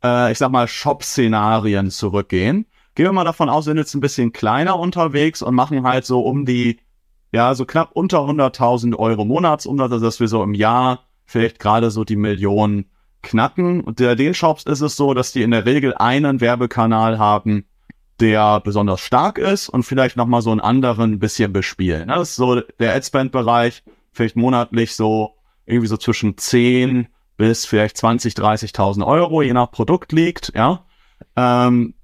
äh, 0.02 0.32
ich 0.32 0.38
sag 0.38 0.50
mal, 0.50 0.68
Shop-Szenarien 0.68 1.90
zurückgehen. 1.90 2.66
Gehen 2.94 3.06
wir 3.06 3.12
mal 3.12 3.24
davon 3.24 3.48
aus, 3.48 3.66
wir 3.66 3.70
sind 3.70 3.78
jetzt 3.78 3.94
ein 3.94 4.00
bisschen 4.00 4.32
kleiner 4.32 4.78
unterwegs 4.78 5.42
und 5.42 5.54
machen 5.54 5.84
halt 5.84 6.04
so 6.04 6.20
um 6.20 6.44
die, 6.44 6.80
ja, 7.32 7.54
so 7.54 7.64
knapp 7.64 7.90
unter 7.92 8.18
100.000 8.18 8.96
Euro 8.96 9.24
Monatsumsatz, 9.24 9.92
also 9.92 10.04
dass 10.04 10.20
wir 10.20 10.28
so 10.28 10.42
im 10.42 10.54
Jahr 10.54 11.04
vielleicht 11.24 11.58
gerade 11.58 11.90
so 11.90 12.04
die 12.04 12.16
Millionen 12.16 12.86
knacken. 13.22 13.82
Und 13.82 14.00
der 14.00 14.16
den 14.16 14.34
Shops 14.34 14.64
ist 14.64 14.80
es 14.80 14.96
so, 14.96 15.14
dass 15.14 15.32
die 15.32 15.42
in 15.42 15.50
der 15.50 15.66
Regel 15.66 15.94
einen 15.94 16.40
Werbekanal 16.40 17.18
haben, 17.18 17.66
der 18.20 18.60
besonders 18.60 19.00
stark 19.00 19.38
ist 19.38 19.68
und 19.68 19.84
vielleicht 19.84 20.16
nochmal 20.16 20.42
so 20.42 20.50
einen 20.50 20.60
anderen 20.60 21.12
ein 21.12 21.18
bisschen 21.18 21.52
bespielen. 21.52 22.08
Das 22.08 22.30
ist 22.30 22.36
so 22.36 22.60
der 22.60 22.94
Adspend-Bereich, 22.94 23.84
vielleicht 24.12 24.34
monatlich 24.34 24.94
so 24.94 25.34
irgendwie 25.66 25.86
so 25.86 25.96
zwischen 25.96 26.36
10 26.36 27.06
bis 27.38 27.64
vielleicht 27.64 27.96
20, 27.96 28.34
30.000 28.34 29.06
Euro, 29.06 29.40
je 29.40 29.54
nach 29.54 29.70
Produkt 29.70 30.12
liegt, 30.12 30.52
ja. 30.54 30.84
Ähm, 31.36 31.94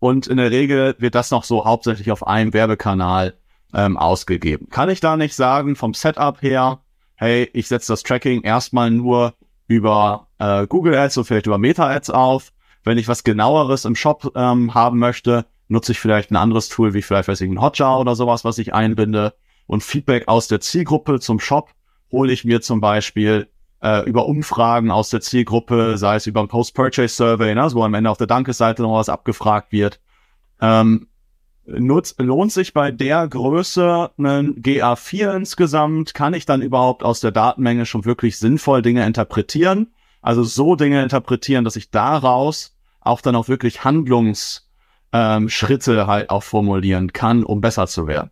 und 0.00 0.26
in 0.26 0.38
der 0.38 0.50
Regel 0.50 0.96
wird 0.98 1.14
das 1.14 1.30
noch 1.30 1.44
so 1.44 1.64
hauptsächlich 1.64 2.10
auf 2.10 2.26
einem 2.26 2.52
Werbekanal 2.52 3.34
ähm, 3.72 3.96
ausgegeben. 3.96 4.68
Kann 4.70 4.90
ich 4.90 5.00
da 5.00 5.16
nicht 5.16 5.34
sagen, 5.34 5.76
vom 5.76 5.94
Setup 5.94 6.42
her, 6.42 6.80
hey, 7.14 7.48
ich 7.52 7.68
setze 7.68 7.92
das 7.92 8.02
Tracking 8.02 8.42
erstmal 8.42 8.90
nur 8.90 9.34
über 9.68 10.28
äh, 10.38 10.66
Google 10.66 10.96
Ads 10.96 11.18
und 11.18 11.24
vielleicht 11.24 11.46
über 11.46 11.58
Meta 11.58 11.88
Ads 11.88 12.10
auf. 12.10 12.52
Wenn 12.82 12.98
ich 12.98 13.08
was 13.08 13.24
genaueres 13.24 13.84
im 13.84 13.96
Shop 13.96 14.32
ähm, 14.36 14.74
haben 14.74 14.98
möchte, 14.98 15.44
nutze 15.68 15.92
ich 15.92 16.00
vielleicht 16.00 16.30
ein 16.30 16.36
anderes 16.36 16.68
Tool, 16.68 16.94
wie 16.94 17.02
vielleicht 17.02 17.28
weiß 17.28 17.40
ich 17.40 17.50
ein 17.50 17.60
Hotjar 17.60 17.98
oder 18.00 18.14
sowas, 18.14 18.44
was 18.44 18.58
ich 18.58 18.72
einbinde. 18.72 19.34
Und 19.66 19.82
Feedback 19.82 20.28
aus 20.28 20.48
der 20.48 20.60
Zielgruppe 20.60 21.20
zum 21.20 21.40
Shop 21.40 21.70
hole 22.12 22.32
ich 22.32 22.44
mir 22.44 22.60
zum 22.60 22.80
Beispiel 22.80 23.48
äh, 23.86 24.02
über 24.08 24.26
Umfragen 24.26 24.90
aus 24.90 25.10
der 25.10 25.20
Zielgruppe, 25.20 25.96
sei 25.96 26.16
es 26.16 26.26
über 26.26 26.40
ein 26.40 26.48
Post-Purchase-Survey, 26.48 27.54
ne, 27.54 27.68
wo 27.72 27.84
am 27.84 27.94
Ende 27.94 28.10
auf 28.10 28.18
der 28.18 28.26
Danke-Seite 28.26 28.82
noch 28.82 28.94
was 28.94 29.08
abgefragt 29.08 29.70
wird. 29.70 30.00
Ähm, 30.60 31.06
nutzt, 31.66 32.20
lohnt 32.20 32.50
sich 32.50 32.72
bei 32.72 32.90
der 32.90 33.28
Größe 33.28 34.10
einen 34.18 34.60
GA4 34.60 35.36
insgesamt? 35.36 36.14
Kann 36.14 36.34
ich 36.34 36.46
dann 36.46 36.62
überhaupt 36.62 37.04
aus 37.04 37.20
der 37.20 37.30
Datenmenge 37.30 37.86
schon 37.86 38.04
wirklich 38.04 38.38
sinnvoll 38.38 38.82
Dinge 38.82 39.06
interpretieren? 39.06 39.92
Also 40.20 40.42
so 40.42 40.74
Dinge 40.74 41.00
interpretieren, 41.04 41.64
dass 41.64 41.76
ich 41.76 41.90
daraus 41.90 42.76
auch 43.00 43.20
dann 43.20 43.36
auch 43.36 43.46
wirklich 43.46 43.84
Handlungsschritte 43.84 44.62
ähm, 45.12 46.06
halt 46.08 46.30
auch 46.30 46.42
formulieren 46.42 47.12
kann, 47.12 47.44
um 47.44 47.60
besser 47.60 47.86
zu 47.86 48.08
werden. 48.08 48.30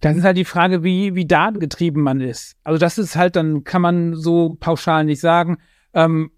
Das 0.00 0.16
ist 0.16 0.24
halt 0.24 0.36
die 0.36 0.44
Frage, 0.44 0.82
wie, 0.82 1.14
wie 1.14 1.26
datengetrieben 1.26 2.02
man 2.02 2.20
ist. 2.20 2.56
Also 2.64 2.78
das 2.78 2.98
ist 2.98 3.16
halt, 3.16 3.36
dann 3.36 3.64
kann 3.64 3.82
man 3.82 4.14
so 4.14 4.56
pauschal 4.58 5.04
nicht 5.04 5.20
sagen. 5.20 5.58
Ähm, 5.92 6.30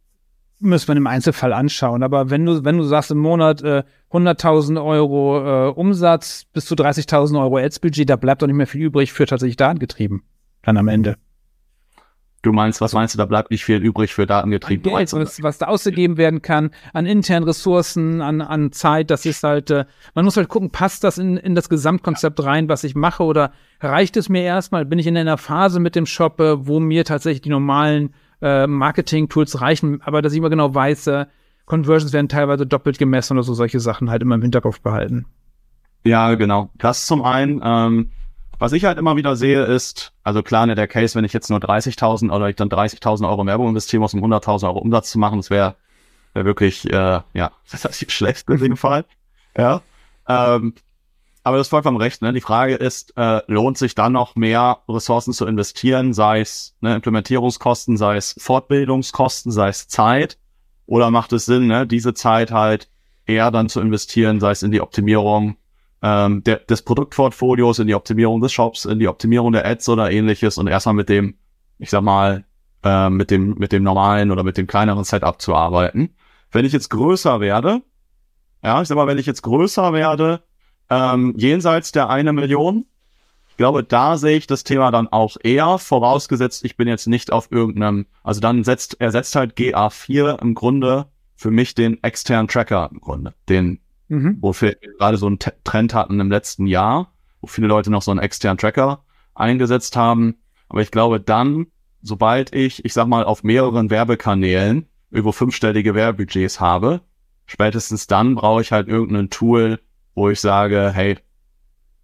müssen 0.59 0.89
wir 0.89 0.97
im 0.97 1.07
Einzelfall 1.07 1.53
anschauen. 1.53 2.03
Aber 2.03 2.31
wenn 2.31 2.45
du, 2.45 2.65
wenn 2.65 2.79
du 2.79 2.85
sagst 2.85 3.11
im 3.11 3.19
Monat 3.19 3.63
äh, 3.63 3.85
100.000 4.11 4.83
Euro 4.83 5.69
äh, 5.69 5.71
Umsatz 5.71 6.47
bis 6.53 6.65
zu 6.67 6.75
30.000 6.75 7.41
Euro 7.41 7.59
Ads-Budget, 7.59 8.09
da 8.09 8.17
bleibt 8.17 8.43
doch 8.43 8.47
nicht 8.47 8.57
mehr 8.57 8.67
viel 8.67 8.83
übrig 8.83 9.13
für 9.13 9.27
tatsächlich 9.27 9.57
datengetrieben. 9.57 10.23
Dann 10.63 10.77
am 10.77 10.89
Ende. 10.89 11.17
Du 12.47 12.53
meinst, 12.53 12.81
was 12.81 12.93
meinst 12.93 13.13
du, 13.13 13.19
da 13.19 13.27
bleibt 13.27 13.51
nicht 13.51 13.65
viel 13.65 13.79
übrig 13.79 14.15
für 14.15 14.25
datengetrieben? 14.25 14.85
Geld, 14.85 15.13
was, 15.13 15.43
was 15.43 15.59
da 15.59 15.67
ausgegeben 15.67 16.17
werden 16.17 16.43
kann, 16.43 16.71
an 16.93 17.05
internen 17.05 17.45
Ressourcen, 17.45 18.21
an, 18.21 18.41
an 18.41 18.71
Zeit, 18.71 19.11
das 19.11 19.27
ist 19.27 19.43
halt, 19.43 19.73
äh, 19.73 19.85
man 20.15 20.25
muss 20.25 20.37
halt 20.37 20.49
gucken, 20.49 20.71
passt 20.71 21.03
das 21.03 21.19
in, 21.19 21.39
in 21.39 21.57
das 21.57 21.69
Gesamtkonzept 21.69 22.41
rein, 22.45 22.69
was 22.69 22.85
ich 22.85 22.95
mache, 22.95 23.25
oder 23.25 23.51
reicht 23.81 24.17
es 24.17 24.29
mir 24.29 24.43
erstmal, 24.43 24.85
bin 24.85 25.01
ich 25.01 25.09
in 25.09 25.17
einer 25.17 25.39
Phase 25.39 25.81
mit 25.81 25.97
dem 25.97 26.07
Shop, 26.07 26.39
äh, 26.39 26.65
wo 26.69 26.79
mir 26.79 27.05
tatsächlich 27.05 27.41
die 27.41 27.49
normalen 27.49 28.15
äh, 28.41 28.69
Marketing-Tools 28.69 29.61
reichen, 29.61 30.01
aber 30.03 30.23
dass 30.23 30.33
ich 30.33 30.39
immer 30.39 30.49
genau 30.49 30.73
weiß, 30.73 31.09
äh, 31.09 31.27
Conversions 31.65 32.13
werden 32.13 32.29
teilweise 32.29 32.65
doppelt 32.65 32.97
gemessen 32.97 33.33
oder 33.33 33.43
so 33.43 33.55
solche 33.55 33.81
Sachen 33.81 34.09
halt 34.09 34.23
immer 34.23 34.37
im 34.37 34.43
Hinterkopf 34.43 34.81
behalten. 34.83 35.27
Ja, 36.05 36.33
genau. 36.37 36.71
Das 36.77 37.07
zum 37.07 37.25
einen. 37.25 37.61
Ähm, 37.65 38.13
was 38.59 38.73
ich 38.73 38.85
halt 38.85 38.99
immer 38.99 39.17
wieder 39.17 39.37
sehe, 39.37 39.65
ist, 39.65 40.13
also 40.23 40.43
klar, 40.43 40.67
ne, 40.67 40.75
der 40.75 40.89
Case, 40.89 41.15
wenn 41.15 41.25
ich 41.25 41.33
jetzt 41.33 41.51
nur 41.51 41.59
30.000 41.59 42.35
oder 42.35 42.49
ich 42.49 42.57
dann 42.57 42.69
30.000 42.69 43.29
Euro 43.29 43.45
Werbung 43.47 43.69
investieren 43.69 44.01
muss, 44.01 44.15
um 44.15 44.25
100.000 44.25 44.67
Euro 44.67 44.79
Umsatz 44.79 45.11
zu 45.11 45.19
machen, 45.19 45.39
das 45.39 45.51
wäre 45.51 45.77
wär 46.33 46.45
wirklich, 46.45 46.91
äh, 46.91 47.21
ja, 47.33 47.53
relativ 47.73 48.11
schlecht 48.11 48.49
in 48.49 48.59
dem 48.59 48.77
Fall. 48.77 49.05
Ja. 49.57 49.83
Ähm, 50.29 50.75
aber 51.43 51.59
das 51.59 51.69
ist 51.69 51.71
vollkommen 51.71 51.97
recht. 51.97 52.23
Ne? 52.23 52.33
Die 52.33 52.41
Frage 52.41 52.75
ist, 52.75 53.17
äh, 53.17 53.41
lohnt 53.47 53.79
sich 53.79 53.95
dann 53.95 54.13
noch 54.13 54.35
mehr 54.35 54.81
Ressourcen 54.89 55.33
zu 55.33 55.47
investieren, 55.47 56.13
sei 56.13 56.41
es 56.41 56.75
ne, 56.81 56.97
Implementierungskosten, 56.97 57.97
sei 57.97 58.17
es 58.17 58.35
Fortbildungskosten, 58.39 59.53
sei 59.53 59.69
es 59.69 59.87
Zeit, 59.87 60.39
oder 60.87 61.11
macht 61.11 61.33
es 61.33 61.47
Sinn, 61.47 61.69
ne, 61.69 61.87
diese 61.87 62.15
Zeit 62.15 62.51
halt 62.51 62.89
eher 63.27 63.51
dann 63.51 63.69
zu 63.69 63.81
investieren, 63.81 64.41
sei 64.41 64.51
es 64.51 64.63
in 64.63 64.73
die 64.73 64.81
Optimierung 64.81 65.57
ähm, 66.07 66.45
der, 66.45 66.59
des 66.59 66.83
Produktportfolios, 66.83 67.81
in 67.81 67.89
die 67.89 67.95
Optimierung 67.97 68.41
des 68.41 68.53
Shops, 68.53 68.85
in 68.85 69.01
die 69.01 69.09
Optimierung 69.09 69.51
der 69.51 69.67
Ads 69.67 69.89
oder 69.89 70.13
ähnliches 70.13 70.57
und 70.57 70.69
erstmal 70.69 70.95
mit 70.95 71.09
dem, 71.09 71.35
ich 71.79 71.91
sag 71.91 72.03
mal, 72.03 72.45
äh, 72.85 73.11
mit 73.11 73.33
dem, 73.33 73.57
mit 73.59 73.73
dem 73.73 73.83
normalen 73.83 74.31
oder 74.31 74.45
mit 74.45 74.57
dem 74.57 74.69
kleineren 74.69 75.03
Setup 75.03 75.41
zu 75.41 75.57
arbeiten. 75.57 76.15
Wenn 76.53 76.65
ich 76.65 76.73
jetzt 76.73 76.91
größer 76.91 77.41
werde, 77.41 77.83
ja, 78.63 78.81
ich 78.81 78.87
sag 78.87 78.95
mal, 78.95 79.09
wenn 79.09 79.19
ich 79.19 79.27
jetzt 79.27 79.43
größer 79.43 79.93
werde, 79.93 80.45
ähm, 80.91 81.35
jenseits 81.37 81.91
der 81.91 82.09
eine 82.09 82.33
Million, 82.33 82.87
ich 83.49 83.57
glaube, 83.57 83.83
da 83.83 84.17
sehe 84.17 84.37
ich 84.37 84.47
das 84.47 84.63
Thema 84.63 84.93
dann 84.93 85.09
auch 85.09 85.37
eher, 85.43 85.79
vorausgesetzt, 85.79 86.65
ich 86.65 86.77
bin 86.77 86.87
jetzt 86.87 87.09
nicht 87.09 87.33
auf 87.33 87.51
irgendeinem, 87.51 88.07
also 88.23 88.41
dann 88.41 88.63
setzt, 88.63 89.01
er 89.01 89.11
setzt 89.11 89.35
halt 89.35 89.57
GA4 89.57 90.41
im 90.41 90.55
Grunde 90.55 91.07
für 91.35 91.51
mich 91.51 91.75
den 91.75 92.01
externen 92.05 92.47
Tracker 92.47 92.91
im 92.93 93.01
Grunde, 93.01 93.35
den 93.49 93.81
mhm. 94.09 94.39
wofür 94.41 94.75
wir 94.81 94.93
gerade 94.99 95.17
so 95.17 95.27
einen 95.27 95.39
T 95.39 95.53
Trend 95.65 95.95
hatten 95.95 96.21
im 96.21 96.31
letzten 96.31 96.67
Jahr, 96.67 97.13
wo 97.41 97.47
viele 97.47 97.67
Leute 97.67 97.91
noch 97.91 98.03
so 98.03 98.11
einen 98.11 98.21
externen 98.21 98.59
Tracker 98.59 99.05
eingesetzt 99.35 99.97
haben. 99.97 100.37
Aber 100.69 100.81
ich 100.81 100.91
glaube 100.91 101.21
dann, 101.21 101.67
sobald 102.03 102.55
ich, 102.55 102.85
ich 102.85 102.93
sag 102.93 103.07
mal, 103.07 103.25
auf 103.25 103.43
mehreren 103.43 103.91
Werbekanälen 103.91 104.87
über 105.11 105.33
fünfstellige 105.33 105.95
Werbebudgets 105.95 106.61
habe, 106.61 107.03
spätestens 107.47 108.07
dann 108.07 108.35
brauche 108.35 108.63
ich 108.63 108.73
halt 108.73 108.89
irgendein 108.89 109.31
Tool, 109.31 109.81
wo 110.15 110.29
ich 110.31 110.41
sage, 110.41 110.91
hey, 110.93 111.19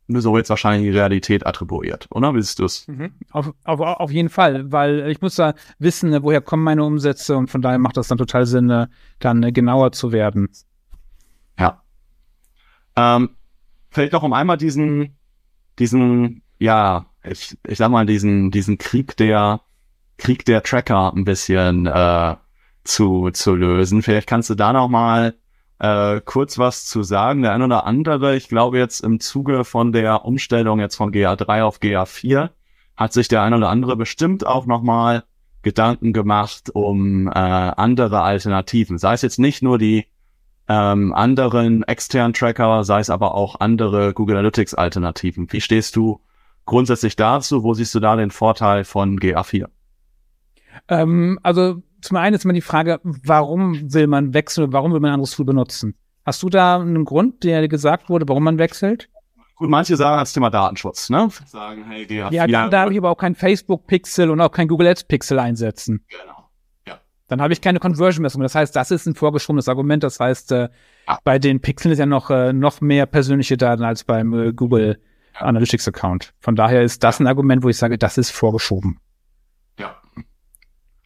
so 0.08 0.36
jetzt 0.36 0.50
wahrscheinlich 0.50 0.90
die 0.90 0.96
Realität 0.96 1.46
attribuiert, 1.46 2.06
oder? 2.10 2.34
Wie 2.34 2.42
siehst 2.42 2.58
du 2.58 2.64
es? 2.64 2.86
Mhm. 2.86 3.12
Auf, 3.30 3.52
auf, 3.64 3.80
auf 3.80 4.10
jeden 4.10 4.28
Fall, 4.28 4.70
weil 4.70 5.08
ich 5.08 5.20
muss 5.22 5.36
da 5.36 5.54
wissen, 5.78 6.22
woher 6.22 6.40
kommen 6.40 6.64
meine 6.64 6.84
Umsätze 6.84 7.36
und 7.36 7.48
von 7.48 7.62
daher 7.62 7.78
macht 7.78 7.96
das 7.96 8.08
dann 8.08 8.18
total 8.18 8.44
Sinn, 8.46 8.86
dann 9.20 9.52
genauer 9.52 9.92
zu 9.92 10.12
werden. 10.12 10.50
Ähm, 12.96 13.31
vielleicht 13.90 14.14
auch 14.14 14.22
um 14.22 14.33
einmal 14.33 14.57
diesen, 14.57 15.16
diesen, 15.78 16.42
ja, 16.59 17.07
ich, 17.24 17.57
ich 17.66 17.78
sag 17.78 17.90
mal, 17.90 18.07
diesen, 18.07 18.50
diesen 18.50 18.78
Krieg 18.78 19.16
der, 19.16 19.61
Krieg 20.18 20.44
der 20.44 20.62
Tracker 20.62 21.12
ein 21.14 21.24
bisschen 21.24 21.87
äh, 21.87 22.37
zu, 22.85 23.31
zu 23.31 23.55
lösen. 23.55 24.02
Vielleicht 24.02 24.28
kannst 24.28 24.50
du 24.50 24.55
da 24.55 24.72
noch 24.72 24.88
mal 24.88 25.35
äh, 25.78 26.20
kurz 26.24 26.59
was 26.59 26.85
zu 26.85 27.02
sagen. 27.02 27.42
Der 27.42 27.52
ein 27.52 27.62
oder 27.62 27.87
andere, 27.87 28.37
ich 28.37 28.48
glaube 28.48 28.78
jetzt 28.78 29.00
im 29.00 29.20
Zuge 29.20 29.64
von 29.64 29.92
der 29.92 30.24
Umstellung 30.24 30.81
jetzt 30.81 30.96
von 30.96 31.12
GA3 31.12 31.62
auf 31.62 31.81
GA4, 31.81 32.50
hat 32.96 33.12
sich 33.12 33.28
der 33.28 33.42
ein 33.42 33.55
oder 33.55 33.68
andere 33.68 33.96
bestimmt 33.96 34.46
auch 34.46 34.66
noch 34.66 34.83
mal 34.83 35.24
Gedanken 35.62 36.12
gemacht 36.12 36.70
um 36.72 37.28
äh, 37.28 37.31
andere 37.31 38.22
Alternativen. 38.22 38.98
Sei 38.98 39.14
es 39.14 39.22
jetzt 39.22 39.38
nicht 39.38 39.62
nur 39.62 39.78
die 39.78 40.07
ähm, 40.68 41.12
anderen 41.12 41.83
externen 41.85 42.33
Tracker, 42.33 42.85
sei 42.85 43.01
es 43.01 43.11
aber 43.11 43.35
auch 43.35 43.61
andere 43.61 44.14
Google 44.14 44.37
Analytics 44.37 44.75
Alternativen. 44.75 45.53
Wie 45.53 45.61
stehst 45.61 45.96
du 45.96 46.20
grundsätzlich 46.64 47.16
dazu? 47.16 47.62
Wo 47.62 47.75
siehst 47.75 47.94
du 47.94 48.01
da 48.01 48.16
den 48.16 48.31
Vorteil 48.31 48.85
von 48.85 49.18
GA4? 49.18 49.66
Ähm, 50.88 51.38
also 51.42 51.83
zum 52.01 52.16
einen 52.16 52.35
ist 52.35 52.44
immer 52.44 52.55
die 52.55 52.61
Frage, 52.61 53.01
warum 53.03 53.92
will 53.92 54.07
man 54.07 54.35
wechseln, 54.35 54.72
warum 54.72 54.92
will 54.92 55.01
man 55.01 55.11
ein 55.11 55.14
anderes 55.14 55.33
Tool 55.33 55.46
benutzen? 55.46 55.96
Hast 56.25 56.42
du 56.42 56.48
da 56.48 56.81
einen 56.81 57.05
Grund, 57.05 57.44
der 57.44 57.66
gesagt 57.68 58.09
wurde, 58.09 58.29
warum 58.29 58.44
man 58.44 58.59
wechselt? 58.59 59.09
Gut, 59.57 59.68
manche 59.68 59.96
sagen 59.96 60.18
als 60.18 60.33
Thema 60.33 60.51
Datenschutz, 60.51 61.11
ne? 61.11 61.29
Sagen, 61.46 61.85
hey, 61.85 62.05
GA4. 62.05 62.33
Ja, 62.33 62.46
dann 62.46 62.70
darf 62.70 62.90
ich 62.90 62.98
aber 62.98 63.11
auch 63.11 63.16
kein 63.16 63.35
Facebook-Pixel 63.35 64.31
und 64.31 64.40
auch 64.40 64.51
kein 64.51 64.66
Google 64.66 64.88
Ads-Pixel 64.88 65.38
einsetzen. 65.38 66.05
Genau. 66.09 66.32
Dann 67.33 67.40
habe 67.40 67.55
ich 67.55 67.62
keine 67.62 67.79
Conversion-Messung. 67.79 68.42
Das 68.42 68.55
heißt, 68.55 68.77
das 68.77 68.90
ist 68.90 69.07
ein 69.07 69.14
vorgeschobenes 69.14 69.66
Argument. 69.66 70.03
Das 70.05 70.21
heißt, 70.21 70.53
äh, 70.53 70.68
Ja. 71.09 71.18
bei 71.25 71.38
den 71.38 71.61
Pixeln 71.61 71.90
ist 71.90 71.99
ja 71.99 72.05
noch, 72.05 72.29
äh, 72.29 72.53
noch 72.53 72.83
mehr 72.83 73.07
persönliche 73.07 73.57
Daten 73.57 73.85
als 73.85 74.05
beim 74.05 74.35
äh, 74.35 74.53
Google 74.53 75.01
Analytics-Account. 75.38 76.35
Von 76.40 76.57
daher 76.57 76.83
ist 76.83 77.03
das 77.03 77.21
ein 77.21 77.27
Argument, 77.27 77.62
wo 77.62 77.71
ich 77.71 77.79
sage, 77.79 77.97
das 77.97 78.18
ist 78.18 78.33
vorgeschoben. 78.33 78.99
Ja. 79.79 79.97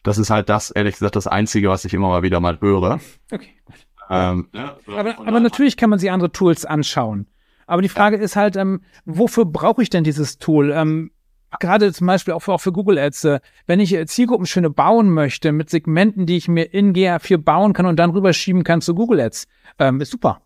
Das 0.03 0.17
ist 0.17 0.29
halt 0.29 0.49
das, 0.49 0.69
ehrlich 0.69 0.95
gesagt, 0.95 1.15
das 1.15 1.27
Einzige, 1.27 1.69
was 1.69 1.85
ich 1.85 1.93
immer 1.93 2.09
mal 2.09 2.23
wieder 2.23 2.41
mal 2.41 2.59
höre. 2.59 2.99
Okay. 3.31 3.47
Ähm, 4.09 4.49
ja, 4.53 4.75
Aber, 4.87 5.17
aber 5.19 5.39
natürlich 5.39 5.77
kann 5.77 5.89
man 5.89 5.97
sich 5.99 6.11
andere 6.11 6.33
Tools 6.33 6.65
anschauen. 6.65 7.27
Aber 7.67 7.81
die 7.81 7.89
Frage 7.89 8.17
ist 8.17 8.35
halt, 8.35 8.57
ähm, 8.57 8.81
wofür 9.05 9.45
brauche 9.45 9.81
ich 9.81 9.89
denn 9.89 10.03
dieses 10.03 10.39
Tool? 10.39 10.71
Ähm, 10.71 11.11
gerade 11.59 11.93
zum 11.93 12.07
Beispiel 12.07 12.33
auch 12.33 12.41
für, 12.41 12.53
auch 12.53 12.61
für 12.61 12.71
Google 12.71 12.97
Ads, 12.97 13.27
wenn 13.65 13.79
ich 13.79 13.93
äh, 13.93 14.05
Zielgruppen 14.05 14.45
schöne 14.45 14.69
bauen 14.69 15.09
möchte 15.09 15.51
mit 15.51 15.69
Segmenten, 15.69 16.25
die 16.25 16.37
ich 16.37 16.47
mir 16.47 16.73
in 16.73 16.93
GA4 16.93 17.37
bauen 17.37 17.73
kann 17.73 17.85
und 17.85 17.97
dann 17.97 18.11
rüberschieben 18.11 18.63
kann 18.63 18.81
zu 18.81 18.95
Google 18.95 19.21
Ads, 19.21 19.47
ähm, 19.79 20.01
ist 20.01 20.11
super. 20.11 20.41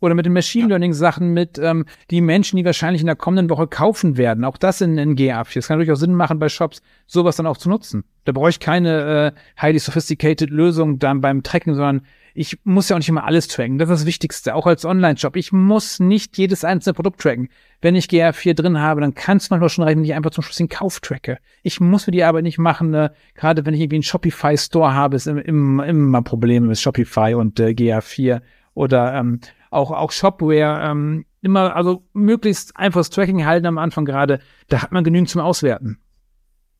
Oder 0.00 0.14
mit 0.14 0.26
den 0.26 0.34
Machine 0.34 0.68
Learning 0.68 0.92
Sachen, 0.92 1.32
mit 1.32 1.58
ähm, 1.58 1.86
die 2.10 2.20
Menschen, 2.20 2.58
die 2.58 2.64
wahrscheinlich 2.66 3.00
in 3.00 3.06
der 3.06 3.16
kommenden 3.16 3.48
Woche 3.48 3.66
kaufen 3.66 4.16
werden. 4.18 4.44
Auch 4.44 4.58
das 4.58 4.82
in, 4.82 4.98
in 4.98 5.16
GA4. 5.16 5.54
Das 5.54 5.68
kann 5.68 5.78
durchaus 5.78 6.00
Sinn 6.00 6.14
machen 6.14 6.38
bei 6.38 6.50
Shops, 6.50 6.82
sowas 7.06 7.36
dann 7.36 7.46
auch 7.46 7.56
zu 7.56 7.70
nutzen. 7.70 8.04
Da 8.24 8.32
brauche 8.32 8.50
ich 8.50 8.60
keine 8.60 9.32
äh, 9.34 9.60
highly 9.62 9.78
sophisticated 9.78 10.50
Lösung 10.50 10.98
dann 10.98 11.22
beim 11.22 11.42
Tracken, 11.42 11.74
sondern 11.74 12.02
ich 12.34 12.58
muss 12.64 12.90
ja 12.90 12.96
auch 12.96 12.98
nicht 12.98 13.08
immer 13.08 13.24
alles 13.24 13.48
tracken. 13.48 13.78
Das 13.78 13.88
ist 13.88 14.00
das 14.00 14.06
Wichtigste, 14.06 14.54
auch 14.54 14.66
als 14.66 14.84
Online-Shop. 14.84 15.34
Ich 15.36 15.52
muss 15.52 15.98
nicht 15.98 16.36
jedes 16.36 16.62
einzelne 16.64 16.92
Produkt 16.92 17.22
tracken. 17.22 17.48
Wenn 17.80 17.94
ich 17.94 18.06
GA4 18.08 18.52
drin 18.52 18.78
habe, 18.78 19.00
dann 19.00 19.14
kann 19.14 19.38
es 19.38 19.48
manchmal 19.48 19.70
schon 19.70 19.84
reichen, 19.84 19.98
wenn 20.00 20.04
ich 20.04 20.12
einfach 20.14 20.30
zum 20.32 20.44
Schluss 20.44 20.58
den 20.58 20.68
Kauf 20.68 21.00
tracke. 21.00 21.38
Ich 21.62 21.80
muss 21.80 22.06
mir 22.06 22.10
die 22.10 22.24
Arbeit 22.24 22.42
nicht 22.42 22.58
machen, 22.58 22.92
äh, 22.92 23.08
gerade 23.34 23.64
wenn 23.64 23.72
ich 23.72 23.80
irgendwie 23.80 23.96
einen 23.96 24.02
Shopify-Store 24.02 24.92
habe, 24.92 25.16
ist 25.16 25.26
im- 25.26 25.38
im- 25.38 25.80
immer 25.80 26.20
Probleme 26.20 26.66
mit 26.66 26.78
Shopify 26.78 27.32
und 27.34 27.58
äh, 27.58 27.68
GA4 27.70 28.42
oder 28.74 29.14
ähm, 29.14 29.40
auch, 29.70 29.90
auch 29.90 30.12
Shopware. 30.12 30.80
Ähm, 30.82 31.24
immer, 31.42 31.76
also 31.76 32.04
möglichst 32.12 32.76
einfaches 32.76 33.10
Tracking 33.10 33.44
halten 33.46 33.66
am 33.66 33.78
Anfang 33.78 34.04
gerade. 34.04 34.40
Da 34.68 34.82
hat 34.82 34.92
man 34.92 35.04
genügend 35.04 35.28
zum 35.28 35.40
Auswerten. 35.40 35.98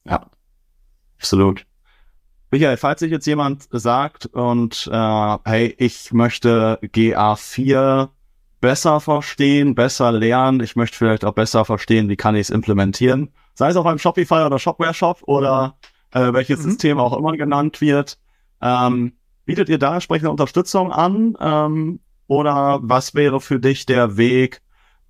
Ja, 0.04 0.26
absolut. 1.18 1.66
Michael, 2.50 2.76
falls 2.76 3.00
sich 3.00 3.10
jetzt 3.10 3.26
jemand 3.26 3.66
sagt 3.70 4.26
und 4.26 4.88
äh, 4.92 5.36
hey, 5.44 5.74
ich 5.78 6.12
möchte 6.12 6.78
GA4 6.82 8.08
besser 8.60 9.00
verstehen, 9.00 9.74
besser 9.74 10.12
lernen, 10.12 10.60
ich 10.60 10.76
möchte 10.76 10.96
vielleicht 10.96 11.24
auch 11.24 11.34
besser 11.34 11.64
verstehen, 11.64 12.08
wie 12.08 12.16
kann 12.16 12.34
ich 12.34 12.42
es 12.42 12.50
implementieren, 12.50 13.32
sei 13.54 13.68
es 13.68 13.76
auf 13.76 13.86
einem 13.86 13.98
Shopify 13.98 14.44
oder 14.44 14.58
Shopware-Shop 14.58 15.22
oder 15.26 15.76
äh, 16.12 16.32
welches 16.32 16.60
Mhm. 16.60 16.70
System 16.70 16.98
auch 16.98 17.16
immer 17.16 17.36
genannt 17.36 17.80
wird, 17.80 18.18
ähm, 18.62 19.12
bietet 19.44 19.68
ihr 19.68 19.78
da 19.78 19.94
entsprechende 19.94 20.30
Unterstützung 20.30 20.92
an 20.92 21.36
ähm, 21.40 22.00
oder 22.26 22.80
was 22.82 23.14
wäre 23.14 23.40
für 23.40 23.60
dich 23.60 23.86
der 23.86 24.16
Weg, 24.16 24.60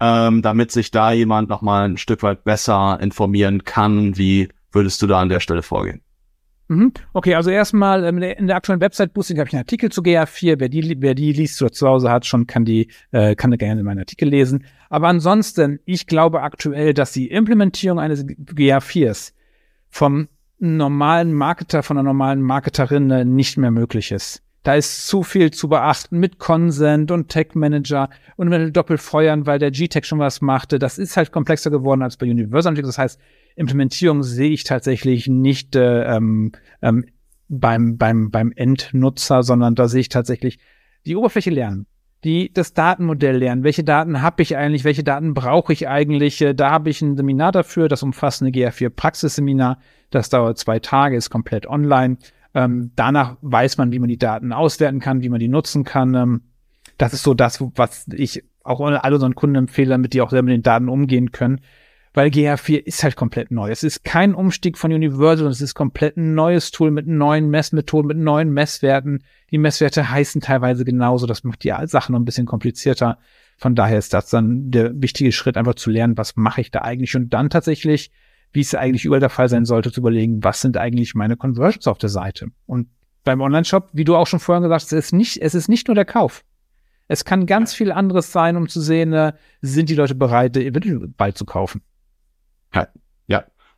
ähm, 0.01 0.43
damit 0.43 0.71
sich 0.73 0.91
da 0.91 1.13
jemand 1.13 1.49
nochmal 1.49 1.89
ein 1.89 1.97
Stück 1.97 2.23
weit 2.23 2.45
besser 2.45 2.99
informieren 3.01 3.65
kann, 3.65 4.17
wie 4.19 4.49
würdest 4.73 5.01
du 5.01 5.07
da 5.07 5.21
an 5.21 5.29
der 5.31 5.41
Stelle 5.41 5.63
vorgehen? 5.63 6.03
Mhm. 6.69 6.93
Okay, 7.13 7.35
also 7.37 7.51
erstmal 7.51 8.05
ähm, 8.05 8.17
in 8.17 8.21
der- 8.23 8.39
in 8.39 8.51
aktuellen 8.51 8.81
Website-Boosting 8.81 9.39
habe 9.39 9.49
ich 9.49 9.55
einen 9.55 9.63
Artikel 9.63 9.91
zu 9.91 10.03
GA4. 10.03 10.57
Wer 10.59 10.69
die, 10.69 10.97
wer 11.01 11.15
die 11.15 11.33
liest 11.33 11.63
oder 11.63 11.71
zu 11.71 11.87
Hause 11.87 12.11
hat, 12.11 12.27
schon 12.27 12.47
kann 12.49 12.65
die, 12.65 12.91
äh, 13.13 13.37
kann 13.37 13.53
gerne 13.53 13.83
meinen 13.85 14.01
Artikel 14.01 14.29
lesen. 14.29 14.65
Aber 14.91 15.07
ansonsten, 15.09 15.79
ich 15.85 16.07
glaube 16.09 16.43
aktuell, 16.43 16.93
dass 16.93 17.13
die 17.13 17.29
Implementierung 17.31 18.01
eines 18.01 18.27
GA4s 18.27 19.33
vom 19.89 20.29
normalen 20.59 21.33
Marketer, 21.35 21.83
von 21.85 21.99
einer 21.99 22.09
normalen 22.09 22.43
Marketerin 22.43 23.11
äh, 23.11 23.25
nicht 23.25 23.57
mehr 23.59 23.71
möglich 23.71 24.11
ist. 24.11 24.43
Da 24.67 24.75
ist 24.75 25.07
zu 25.07 25.23
viel 25.23 25.53
zu 25.53 25.69
beachten 25.69 26.19
mit 26.19 26.41
Consent 26.41 27.13
und 27.13 27.29
Tech 27.29 27.55
Manager 27.55 28.11
und 28.35 28.49
mit 28.49 28.77
doppelt 28.77 29.01
feuern, 29.01 29.47
weil 29.47 29.61
der 29.61 29.71
G-Tech 29.71 30.05
schon 30.07 30.19
was 30.19 30.41
machte. 30.41 30.81
Das 30.81 30.99
ist 30.99 31.17
halt 31.17 31.31
komplexer 31.31 31.71
geworden 31.71 32.03
als 32.03 32.17
bei 32.17 32.29
Universal. 32.29 32.75
Das 32.75 32.99
heißt, 32.99 33.21
Implementierung 33.55 34.25
sehe 34.25 34.51
ich 34.51 34.65
tatsächlich 34.65 35.29
nicht 35.29 35.77
äh, 35.77 36.17
ähm, 36.17 36.51
ähm, 36.83 37.05
beim, 37.49 37.97
beim, 37.97 38.33
beim 38.33 38.51
Endnutzer, 38.57 39.45
sondern 39.45 39.77
da 39.77 39.87
sehe 39.87 40.01
ich 40.01 40.09
tatsächlich 40.09 40.59
die 41.05 41.15
Oberfläche 41.15 41.51
lernen, 41.51 41.87
die 42.25 42.53
das 42.53 42.75
Datenmodell 42.75 43.37
lernen. 43.37 43.63
Welche 43.63 43.85
Daten 43.85 44.21
habe 44.21 44.43
ich 44.43 44.57
eigentlich? 44.57 44.83
Welche 44.83 45.05
Daten 45.05 45.33
brauche 45.33 45.73
ich 45.73 45.87
eigentlich? 45.87 46.41
Äh, 46.41 46.55
Da 46.57 46.73
habe 46.73 46.91
ich 46.91 47.01
ein 47.03 47.17
Seminar 47.17 47.53
dafür, 47.53 47.87
das 47.87 48.03
umfassende 48.03 48.51
GA4 48.51 48.91
Praxisseminar. 48.91 49.79
Das 50.11 50.29
dauert 50.29 50.59
zwei 50.59 50.81
Tage, 50.81 51.17
ist 51.17 51.31
komplett 51.31 51.69
online. 51.69 52.17
Ähm, 52.57 52.93
danach 52.97 53.37
weiß 53.43 53.77
man, 53.77 53.93
wie 53.93 53.99
man 53.99 54.09
die 54.09 54.17
Daten 54.17 54.55
auswerten 54.55 54.99
kann, 54.99 55.21
wie 55.21 55.29
man 55.29 55.41
die 55.41 55.49
nutzen 55.49 55.85
kann. 55.85 56.15
Ähm, 56.15 56.41
das 56.97 57.13
ist 57.13 57.23
so 57.23 57.35
das, 57.35 57.63
was 57.75 58.07
ich 58.11 58.45
auch 58.65 58.81
alle 58.81 59.15
unseren 59.15 59.35
Kunden 59.35 59.57
empfehle, 59.57 59.91
damit 59.91 60.15
die 60.15 60.23
auch 60.23 60.31
selber 60.31 60.47
mit 60.47 60.55
den 60.55 60.63
Daten 60.63 60.89
umgehen 60.89 61.33
können. 61.33 61.61
Weil 62.15 62.31
GA4 62.31 62.79
ist 62.79 63.05
halt 63.05 63.15
komplett 63.15 63.51
neu. 63.51 63.71
Es 63.71 63.83
ist 63.83 64.05
kein 64.05 64.35
Umstieg 64.35 64.79
von 64.79 64.91
Universal, 64.91 65.49
es 65.49 65.61
ist 65.61 65.75
komplett 65.75 66.17
ein 66.17 66.35
neues 66.35 66.71
Tool 66.71 66.91
mit 66.91 67.07
neuen 67.07 67.51
Messmethoden, 67.51 68.09
mit 68.09 68.17
neuen 68.17 68.55
Messwerten. 68.55 69.23
Die 69.51 69.59
Messwerte 69.59 70.11
heißen 70.11 70.41
teilweise 70.41 70.87
genauso. 70.87 71.27
Das 71.27 71.45
macht 71.45 71.63
die 71.63 71.75
Sache 71.85 72.11
noch 72.11 72.19
ein 72.19 72.25
bisschen 72.25 72.47
komplizierter. 72.47 73.19
Von 73.59 73.75
daher 73.75 73.99
ist 73.99 74.15
das 74.15 74.31
dann 74.31 74.71
der 74.71 74.99
wichtige 74.99 75.31
Schritt, 75.31 75.59
einfach 75.59 75.75
zu 75.75 75.91
lernen, 75.91 76.17
was 76.17 76.37
mache 76.37 76.63
ich 76.63 76.71
da 76.71 76.81
eigentlich 76.81 77.15
und 77.17 77.35
dann 77.35 77.51
tatsächlich, 77.51 78.13
wie 78.57 78.61
es 78.63 78.75
eigentlich 78.75 79.05
überall 79.05 79.21
der 79.21 79.31
Fall 79.31 79.49
sein 79.49 79.65
sollte, 79.65 79.93
zu 79.93 80.01
überlegen, 80.01 80.43
was 80.43 80.61
sind 80.61 80.77
eigentlich 80.77 81.15
meine 81.15 81.37
Conversions 81.37 81.87
auf 81.87 81.99
der 81.99 82.09
Seite. 82.09 82.49
Und 82.67 82.89
beim 83.23 83.41
Online-Shop, 83.41 83.91
wie 83.93 84.05
du 84.05 84.17
auch 84.17 84.27
schon 84.27 84.41
vorhin 84.41 84.63
gesagt 84.63 84.83
hast, 84.83 84.93
es 84.93 85.07
ist 85.07 85.13
nicht, 85.13 85.41
es 85.41 85.55
ist 85.55 85.69
nicht 85.69 85.87
nur 85.87 85.95
der 85.95 86.05
Kauf. 86.05 86.43
Es 87.09 87.25
kann 87.25 87.47
ganz 87.47 87.73
viel 87.73 87.93
anderes 87.93 88.33
sein, 88.33 88.57
um 88.57 88.69
zu 88.69 88.81
sehen, 88.81 89.13
äh, 89.13 89.33
sind 89.61 89.89
die 89.89 89.95
Leute 89.95 90.17
bereit, 90.17 90.57
eventuell 90.57 91.07
bald 91.07 91.39
zu 91.39 91.45
kaufen. 91.45 91.83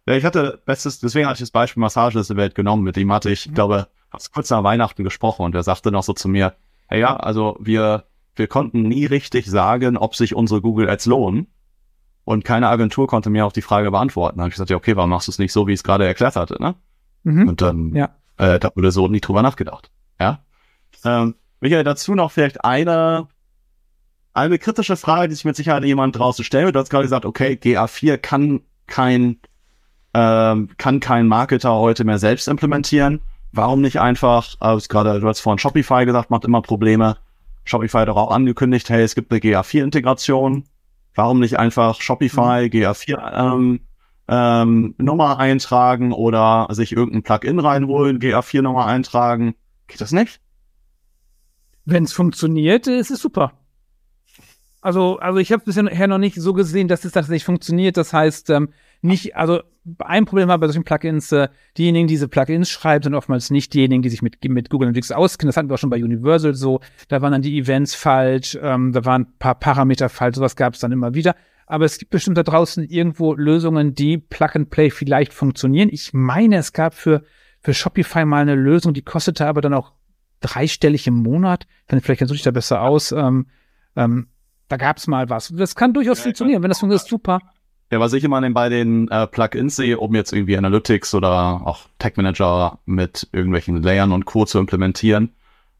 Ja, 0.09 0.15
ich 0.15 0.25
hatte 0.25 0.63
bestes, 0.65 1.01
deswegen 1.01 1.27
hatte 1.27 1.35
ich 1.35 1.41
das 1.41 1.51
Beispiel 1.51 1.83
Massage 1.83 2.19
der 2.23 2.37
Welt 2.37 2.55
genommen. 2.55 2.83
Mit 2.83 2.97
ihm 2.97 3.13
hatte 3.13 3.31
ich, 3.31 3.45
ich 3.45 3.53
glaube, 3.53 3.89
hab's 4.11 4.33
kurz 4.33 4.49
nach 4.49 4.65
Weihnachten 4.65 5.05
gesprochen 5.05 5.45
und 5.45 5.55
er 5.55 5.63
sagte 5.63 5.91
noch 5.91 6.03
so 6.03 6.15
zu 6.15 6.31
mir, 6.31 6.55
hey, 6.87 7.01
ja, 7.01 7.15
also 7.15 7.59
wir, 7.61 8.05
wir 8.35 8.47
konnten 8.47 8.83
nie 8.83 9.05
richtig 9.05 9.45
sagen, 9.45 9.99
ob 9.99 10.17
sich 10.17 10.35
unsere 10.35 10.63
Google 10.63 10.89
Ads 10.89 11.05
lohnen. 11.05 11.49
Und 12.29 12.45
keine 12.45 12.69
Agentur 12.69 13.07
konnte 13.07 13.31
mir 13.31 13.47
auch 13.47 13.53
die 13.53 13.63
Frage 13.63 13.91
beantworten. 13.91 14.37
Da 14.37 14.43
habe 14.43 14.51
ich 14.51 14.55
gesagt, 14.55 14.69
ja, 14.69 14.77
okay, 14.77 14.95
warum 14.97 15.09
machst 15.09 15.29
du 15.29 15.33
es 15.33 15.39
nicht 15.39 15.51
so, 15.51 15.67
wie 15.67 15.73
ich 15.73 15.79
es 15.79 15.83
gerade 15.83 16.07
erklärt 16.07 16.37
hatte, 16.37 16.59
ne? 16.61 16.75
Mhm. 17.23 17.49
Und 17.49 17.63
dann, 17.63 17.95
Ja. 17.95 18.11
äh, 18.37 18.59
da 18.59 18.71
wurde 18.75 18.91
so 18.91 19.09
nie 19.09 19.23
drüber 19.23 19.41
nachgedacht. 19.41 19.91
Ja. 20.21 20.41
Ähm, 21.07 21.37
Michael, 21.61 21.85
dazu 21.85 22.15
noch 22.15 22.31
vielleicht 22.31 22.67
eine, 22.67 23.29
eine 24.35 24.59
kritische 24.59 24.97
Frage, 24.99 25.29
die 25.29 25.37
sich 25.37 25.47
mit 25.47 25.57
Sicherheit 25.57 25.85
jemand 25.85 26.19
draußen 26.19 26.45
wird. 26.53 26.77
Du 26.77 26.79
hast 26.81 26.91
gerade 26.91 27.05
gesagt, 27.05 27.25
okay, 27.25 27.59
GA4 27.61 28.19
kann 28.19 28.61
kein, 28.87 29.39
ähm, 30.13 30.69
kann 30.77 31.01
kein 31.01 31.29
Marketer 31.29 31.73
heute 31.77 32.05
mehr 32.05 32.19
selbst 32.19 32.47
implementieren. 32.47 33.23
Warum 33.53 33.81
nicht 33.81 34.01
einfach, 34.01 34.55
also 34.61 34.87
gerade, 34.89 35.19
du 35.19 35.27
hast 35.27 35.41
vorhin 35.41 35.59
Shopify 35.59 36.05
gesagt, 36.05 36.29
macht 36.29 36.45
immer 36.45 36.61
Probleme. 36.61 37.17
Shopify 37.65 38.01
hat 38.01 38.09
doch 38.09 38.17
auch 38.19 38.31
angekündigt, 38.33 38.91
hey, 38.91 39.03
es 39.03 39.15
gibt 39.15 39.33
eine 39.33 39.41
GA4-Integration. 39.41 40.65
Warum 41.19 41.41
nicht 41.41 41.59
einfach 41.59 42.01
Shopify, 42.01 42.67
GA4 42.71 43.33
ähm, 43.35 43.81
ähm, 44.29 44.95
Nummer 44.99 45.41
eintragen 45.41 46.13
oder 46.13 46.69
sich 46.71 46.93
irgendein 46.93 47.25
Plugin 47.25 47.59
reinholen, 47.59 48.21
GA4 48.21 48.63
Nummer 48.63 48.87
eintragen? 48.87 49.57
Geht 49.89 50.01
das 50.01 50.13
nicht? 50.13 50.41
Wenn 51.85 52.05
es 52.05 52.13
funktioniert, 52.13 52.87
ist 52.87 53.11
es 53.11 53.21
super. 53.21 53.51
Also, 54.81 55.19
also 55.19 55.41
ich 55.41 55.51
habe 55.51 55.65
bisher 55.65 56.07
noch 56.07 56.19
nicht 56.19 56.37
so 56.37 56.53
gesehen, 56.53 56.87
dass 56.87 57.05
es 57.05 57.11
tatsächlich 57.11 57.45
funktioniert. 57.45 57.97
Das 57.97 58.13
heißt, 58.13 58.51
ähm, 58.51 58.69
nicht, 59.03 59.35
also 59.35 59.63
ein 59.99 60.25
Problem 60.25 60.51
habe 60.51 60.61
bei 60.61 60.67
solchen 60.67 60.85
Plugins, 60.85 61.33
äh, 61.33 61.49
diejenigen, 61.77 62.07
die 62.07 62.15
diese 62.15 62.29
Plugins 62.29 62.69
schreiben, 62.69 63.03
sind 63.03 63.15
oftmals 63.15 63.51
nicht 63.51 63.75
diejenigen, 63.75 64.03
die 64.03 64.11
sich 64.11 64.23
mit, 64.23 64.43
mit 64.45 64.71
Google 64.71 64.89
Analytics 64.89 65.13
auskennen. 65.13 65.49
Das 65.49 65.57
hatten 65.57 65.69
wir 65.69 65.75
auch 65.75 65.79
schon 65.79 65.91
bei 65.91 66.03
Universal 66.03 66.55
so. 66.55 66.81
Da 67.09 67.23
waren 67.23 67.33
dann 67.33 67.43
die 67.43 67.59
Events 67.59 67.95
falsch, 67.95 68.59
ähm, 68.61 68.93
da 68.93 69.05
waren 69.05 69.23
ein 69.23 69.39
paar 69.39 69.55
Parameter 69.55 70.09
falsch, 70.09 70.37
sowas 70.37 70.57
gab 70.57 70.75
es 70.75 70.81
dann 70.81 70.93
immer 70.93 71.15
wieder. 71.15 71.35
Aber 71.67 71.85
es 71.85 71.99
gibt 71.99 72.11
bestimmt 72.11 72.39
da 72.39 72.43
draußen 72.43 72.85
irgendwo 72.85 73.35
Lösungen, 73.35 73.95
die 73.95 74.17
Plug 74.17 74.51
and 74.55 74.71
Play 74.71 74.91
vielleicht 74.91 75.35
funktionieren. 75.35 75.91
Ich 75.93 76.13
meine, 76.15 76.57
es 76.57 76.73
gab 76.73 76.95
für, 76.95 77.23
für 77.61 77.75
Shopify 77.75 78.25
mal 78.25 78.41
eine 78.41 78.55
Lösung, 78.55 78.95
die 78.95 79.03
kostete 79.03 79.47
aber 79.47 79.61
dann 79.61 79.75
auch 79.75 79.93
dreistellig 80.41 81.07
im 81.07 81.15
Monat. 81.15 81.67
Dann 81.87 82.01
vielleicht 82.01 82.21
kennst 82.21 82.31
du 82.31 82.35
dich 82.35 82.43
da 82.43 82.53
besser 82.53 82.83
aus. 82.83 83.13
Ähm, 83.13 83.49
ähm, 83.97 84.29
da 84.69 84.77
gab 84.77 84.97
es 84.97 85.07
mal 85.07 85.29
was. 85.29 85.53
Das 85.55 85.75
kann 85.75 85.93
durchaus 85.93 86.19
Ja, 86.19 86.25
funktionieren. 86.25 86.63
Wenn 86.63 86.71
das 86.71 86.79
funktioniert, 86.79 87.05
ist 87.05 87.11
super. 87.11 87.41
Ja, 87.91 88.01
was 88.01 88.13
ich 88.13 88.23
immer 88.23 88.49
bei 88.51 88.69
den 88.69 89.09
äh, 89.09 89.27
Plugins 89.27 89.77
sehe, 89.77 89.99
um 89.99 90.15
jetzt 90.15 90.33
irgendwie 90.33 90.59
Analytics 90.59 91.15
oder 91.15 91.63
auch 91.65 91.87
Tag 91.99 92.19
Manager 92.19 92.79
mit 92.85 93.29
irgendwelchen 93.33 93.83
Layern 93.83 94.13
und 94.13 94.27
Co. 94.27 94.45
zu 94.45 94.59
implementieren, 94.59 95.33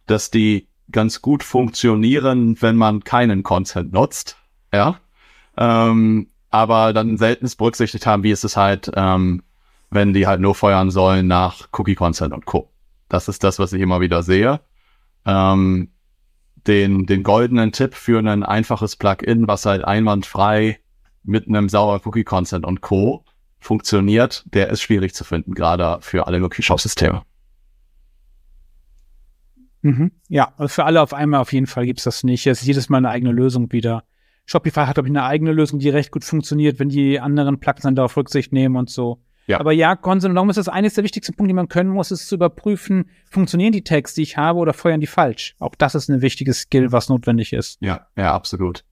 dass 0.07 0.31
die 0.31 0.69
ganz 0.91 1.21
gut 1.21 1.43
funktionieren, 1.43 2.57
wenn 2.63 2.77
man 2.77 3.05
keinen 3.05 3.43
Content 3.43 3.93
nutzt. 3.93 4.37
Ja. 4.73 5.01
ähm, 5.57 6.29
aber 6.51 6.95
dann 6.95 7.19
selten 7.19 7.47
berücksichtigt 7.59 8.07
haben, 8.07 8.23
wie 8.23 8.31
ist 8.31 8.45
es 8.45 8.57
halt, 8.57 8.91
ähm, 8.95 9.43
wenn 9.91 10.15
die 10.15 10.27
halt 10.27 10.41
nur 10.41 10.55
feuern 10.55 10.91
sollen 10.91 11.27
nach 11.27 11.69
Cookie 11.73 11.95
Consent 11.95 12.33
und 12.33 12.47
Co. 12.47 12.71
Das 13.09 13.29
ist 13.29 13.45
das, 13.45 13.59
was 13.59 13.73
ich 13.73 13.83
immer 13.83 14.01
wieder 14.01 14.23
sehe. 14.23 14.61
Ähm, 15.27 15.91
den, 16.67 17.07
den 17.07 17.23
goldenen 17.23 17.73
Tipp 17.73 17.95
für 17.95 18.19
ein 18.19 18.43
einfaches 18.43 18.97
Plugin, 18.97 19.47
was 19.47 19.67
halt 19.67 19.85
einwandfrei 19.85 20.81
mit 21.25 21.49
einem 21.49 21.69
sauber 21.69 22.01
Cookie 22.07 22.25
Consent 22.25 22.65
und 22.65 22.81
Co. 22.81 23.25
funktioniert, 23.59 24.45
der 24.53 24.69
ist 24.69 24.83
schwierig 24.83 25.15
zu 25.15 25.25
finden, 25.25 25.55
gerade 25.55 25.99
für 26.01 26.27
alle 26.27 26.41
möglichen 26.41 26.63
Shop-Systeme. 26.63 27.23
Mhm. 29.83 30.13
Ja, 30.29 30.53
also 30.57 30.69
für 30.69 30.85
alle 30.85 31.03
auf 31.03 31.15
einmal 31.15 31.41
auf 31.41 31.53
jeden 31.53 31.67
Fall 31.67 31.87
gibt's 31.87 32.05
das 32.05 32.25
nicht. 32.25 32.47
Es 32.47 32.61
ist 32.61 32.67
jedes 32.67 32.89
Mal 32.89 32.99
eine 32.99 33.11
eigene 33.11 33.33
Lösung 33.33 33.71
wieder. 33.73 34.05
Shopify 34.47 34.87
hat, 34.87 34.95
glaube 34.95 35.09
ich, 35.09 35.13
eine 35.13 35.25
eigene 35.25 35.53
Lösung, 35.53 35.79
die 35.79 35.91
recht 35.91 36.11
gut 36.11 36.25
funktioniert, 36.25 36.79
wenn 36.79 36.89
die 36.89 37.21
anderen 37.21 37.61
Plugins 37.61 37.83
dann 37.83 37.95
darauf 37.95 38.17
Rücksicht 38.17 38.53
nehmen 38.53 38.77
und 38.77 38.91
so. 38.91 39.23
Ja. 39.47 39.61
Aber 39.61 39.73
ja, 39.73 39.97
Consent, 39.97 40.37
darum 40.37 40.51
ist 40.51 40.57
das 40.57 40.69
eines 40.69 40.95
der 40.95 41.05
wichtigsten 41.05 41.35
Punkte, 41.35 41.49
die 41.49 41.55
man 41.55 41.69
können 41.69 41.91
muss, 41.91 42.11
ist 42.11 42.29
zu 42.29 42.35
überprüfen, 42.35 43.09
funktionieren 43.31 43.73
die 43.73 43.83
Tags, 43.83 44.13
die 44.15 44.23
ich 44.23 44.37
habe, 44.37 44.59
oder 44.59 44.75
feuern 44.75 45.01
die 45.01 45.07
falsch? 45.07 45.55
Auch 45.59 45.75
das 45.75 45.95
ist 45.95 46.11
ein 46.11 46.21
wichtiges 46.21 46.61
Skill, 46.61 46.93
was 46.93 47.09
notwendig 47.09 47.55
ist. 47.55 47.79
Ja, 47.81 48.07
ja, 48.17 48.35
absolut. 48.35 48.85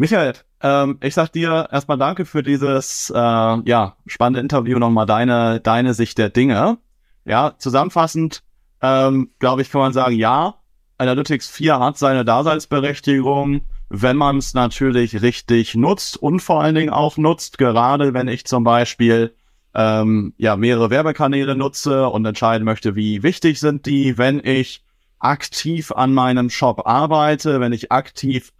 Michael, 0.00 0.34
ähm, 0.62 0.98
ich 1.02 1.14
sag 1.14 1.32
dir 1.32 1.70
erstmal 1.72 1.98
danke 1.98 2.24
für 2.24 2.44
dieses 2.44 3.10
äh, 3.10 3.18
ja, 3.18 3.96
spannende 4.06 4.38
Interview, 4.38 4.78
nochmal 4.78 5.06
deine, 5.06 5.58
deine 5.58 5.92
Sicht 5.92 6.18
der 6.18 6.30
Dinge. 6.30 6.78
Ja, 7.24 7.54
zusammenfassend, 7.58 8.44
ähm, 8.80 9.32
glaube 9.40 9.62
ich, 9.62 9.72
kann 9.72 9.80
man 9.80 9.92
sagen, 9.92 10.14
ja, 10.14 10.54
Analytics 10.98 11.50
4 11.50 11.80
hat 11.80 11.98
seine 11.98 12.24
Daseinsberechtigung, 12.24 13.62
wenn 13.88 14.16
man 14.16 14.38
es 14.38 14.54
natürlich 14.54 15.20
richtig 15.20 15.74
nutzt 15.74 16.16
und 16.16 16.38
vor 16.38 16.62
allen 16.62 16.76
Dingen 16.76 16.90
auch 16.90 17.16
nutzt, 17.16 17.58
gerade 17.58 18.14
wenn 18.14 18.28
ich 18.28 18.44
zum 18.44 18.62
Beispiel 18.62 19.34
ähm, 19.74 20.32
ja 20.38 20.54
mehrere 20.54 20.90
Werbekanäle 20.90 21.56
nutze 21.56 22.08
und 22.08 22.24
entscheiden 22.24 22.64
möchte, 22.64 22.94
wie 22.94 23.24
wichtig 23.24 23.58
sind 23.58 23.84
die, 23.86 24.16
wenn 24.16 24.44
ich 24.44 24.84
aktiv 25.18 25.90
an 25.90 26.14
meinem 26.14 26.50
Shop 26.50 26.86
arbeite, 26.86 27.58
wenn 27.58 27.72
ich 27.72 27.90
aktiv 27.90 28.52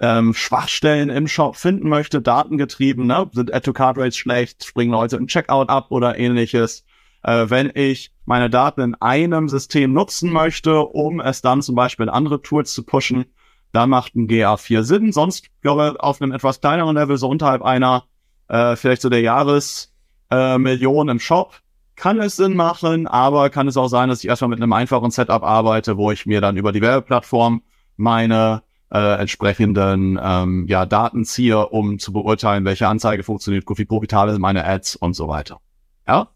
ähm, 0.00 0.34
Schwachstellen 0.34 1.10
im 1.10 1.26
Shop 1.26 1.56
finden 1.56 1.88
möchte, 1.88 2.22
datengetrieben, 2.22 3.06
ne? 3.06 3.28
sind 3.32 3.52
Add-to-Card-Rates 3.52 4.16
schlecht, 4.16 4.64
springen 4.64 4.92
Leute 4.92 5.16
im 5.16 5.26
Checkout 5.26 5.68
ab 5.68 5.86
oder 5.90 6.18
ähnliches. 6.18 6.84
Äh, 7.22 7.46
wenn 7.48 7.72
ich 7.74 8.12
meine 8.24 8.48
Daten 8.48 8.80
in 8.80 8.94
einem 8.96 9.48
System 9.48 9.92
nutzen 9.92 10.32
möchte, 10.32 10.80
um 10.80 11.20
es 11.20 11.42
dann 11.42 11.62
zum 11.62 11.74
Beispiel 11.74 12.04
in 12.04 12.10
andere 12.10 12.42
Tools 12.42 12.72
zu 12.72 12.84
pushen, 12.84 13.26
dann 13.72 13.90
macht 13.90 14.14
ein 14.14 14.28
GA4 14.28 14.82
Sinn. 14.82 15.12
Sonst, 15.12 15.46
glaube 15.62 15.92
ich, 15.94 16.00
auf 16.00 16.22
einem 16.22 16.32
etwas 16.32 16.60
kleineren 16.60 16.96
Level, 16.96 17.16
so 17.16 17.28
unterhalb 17.28 17.62
einer, 17.62 18.04
äh, 18.48 18.76
vielleicht 18.76 19.02
so 19.02 19.08
der 19.08 19.20
Jahres, 19.20 19.92
äh, 20.30 20.58
Millionen 20.58 21.10
im 21.10 21.20
Shop, 21.20 21.60
kann 21.96 22.20
es 22.20 22.36
Sinn 22.36 22.54
machen, 22.54 23.08
aber 23.08 23.50
kann 23.50 23.66
es 23.66 23.76
auch 23.76 23.88
sein, 23.88 24.08
dass 24.08 24.22
ich 24.22 24.28
erstmal 24.28 24.50
mit 24.50 24.62
einem 24.62 24.72
einfachen 24.72 25.10
Setup 25.10 25.42
arbeite, 25.42 25.96
wo 25.96 26.12
ich 26.12 26.26
mir 26.26 26.40
dann 26.40 26.56
über 26.56 26.70
die 26.70 26.80
Werbeplattform 26.80 27.62
meine 27.96 28.62
äh, 28.92 29.20
entsprechenden 29.20 30.18
ähm, 30.22 30.66
ja, 30.68 30.86
Daten 30.86 31.24
ziehe, 31.24 31.68
um 31.68 31.98
zu 31.98 32.12
beurteilen, 32.12 32.64
welche 32.64 32.88
Anzeige 32.88 33.22
funktioniert, 33.22 33.64
wie 33.76 33.84
profitabel 33.84 34.32
sind 34.32 34.40
meine 34.40 34.64
Ads 34.64 34.96
und 34.96 35.14
so 35.14 35.28
weiter. 35.28 35.60
Ja? 36.06 36.28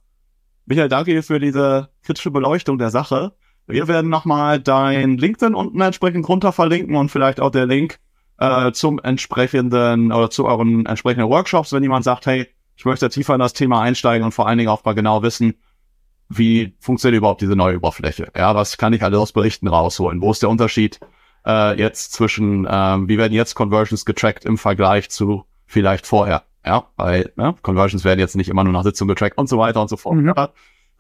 Michael, 0.67 0.89
danke 0.89 1.13
dir 1.13 1.23
für 1.23 1.41
diese 1.41 1.89
kritische 2.03 2.31
Beleuchtung 2.31 2.79
der 2.79 2.91
Sache. 2.91 3.33
Wir 3.67 3.89
werden 3.89 4.11
nochmal 4.11 4.61
dein 4.61 5.17
LinkedIn 5.17 5.55
unten 5.55 5.81
entsprechend 5.81 6.29
runter 6.29 6.53
verlinken 6.53 6.97
und 6.97 7.11
vielleicht 7.11 7.41
auch 7.41 7.51
der 7.51 7.67
Link 7.67 7.99
äh, 8.39 8.73
zum 8.73 8.99
entsprechenden 8.99 10.13
oder 10.13 10.31
zu 10.31 10.47
euren 10.47 10.87
entsprechenden 10.87 11.31
Workshops, 11.31 11.73
wenn 11.73 11.83
jemand 11.83 12.05
sagt, 12.05 12.27
hey, 12.27 12.49
ich 12.77 12.85
möchte 12.85 13.09
tiefer 13.09 13.35
in 13.35 13.41
das 13.41 13.53
Thema 13.53 13.81
einsteigen 13.81 14.25
und 14.25 14.33
vor 14.33 14.49
allen 14.49 14.59
Dingen 14.59 14.71
auch 14.71 14.85
mal 14.85 14.95
genau 14.95 15.23
wissen, 15.23 15.55
wie 16.29 16.75
funktioniert 16.81 17.19
überhaupt 17.19 17.41
diese 17.41 17.57
neue 17.57 17.77
Oberfläche? 17.77 18.33
Ja, 18.37 18.55
was 18.55 18.79
kann 18.79 18.93
ich 18.93 19.03
alles 19.03 19.19
aus 19.19 19.33
Berichten 19.33 19.69
rausholen? 19.69 20.21
Wo 20.21 20.31
ist 20.31 20.43
der 20.43 20.49
Unterschied 20.49 20.99
äh, 21.47 21.79
jetzt 21.79 22.13
zwischen, 22.13 22.67
ähm, 22.71 23.09
wie 23.09 23.19
werden 23.19 23.33
jetzt 23.33 23.55
Conversions 23.55 24.05
getrackt 24.05 24.45
im 24.45 24.59
Vergleich 24.59 25.11
zu 25.11 25.45
vielleicht 25.67 26.07
vorher? 26.07 26.45
Ja, 26.65 26.87
weil 26.97 27.33
ne, 27.37 27.55
Conversions 27.63 28.05
werden 28.05 28.21
jetzt 28.21 28.37
nicht 28.37 28.49
immer 28.49 28.65
nur 28.65 28.73
nach 28.73 28.85
Sitzung 28.85 29.09
getrackt 29.09 29.39
und 29.39 29.49
so 29.49 29.59
weiter 29.59 29.81
und 29.83 29.89
so 29.89 29.97
fort. 29.97 30.17
Mhm. 30.17 30.33
Ja, 30.37 30.51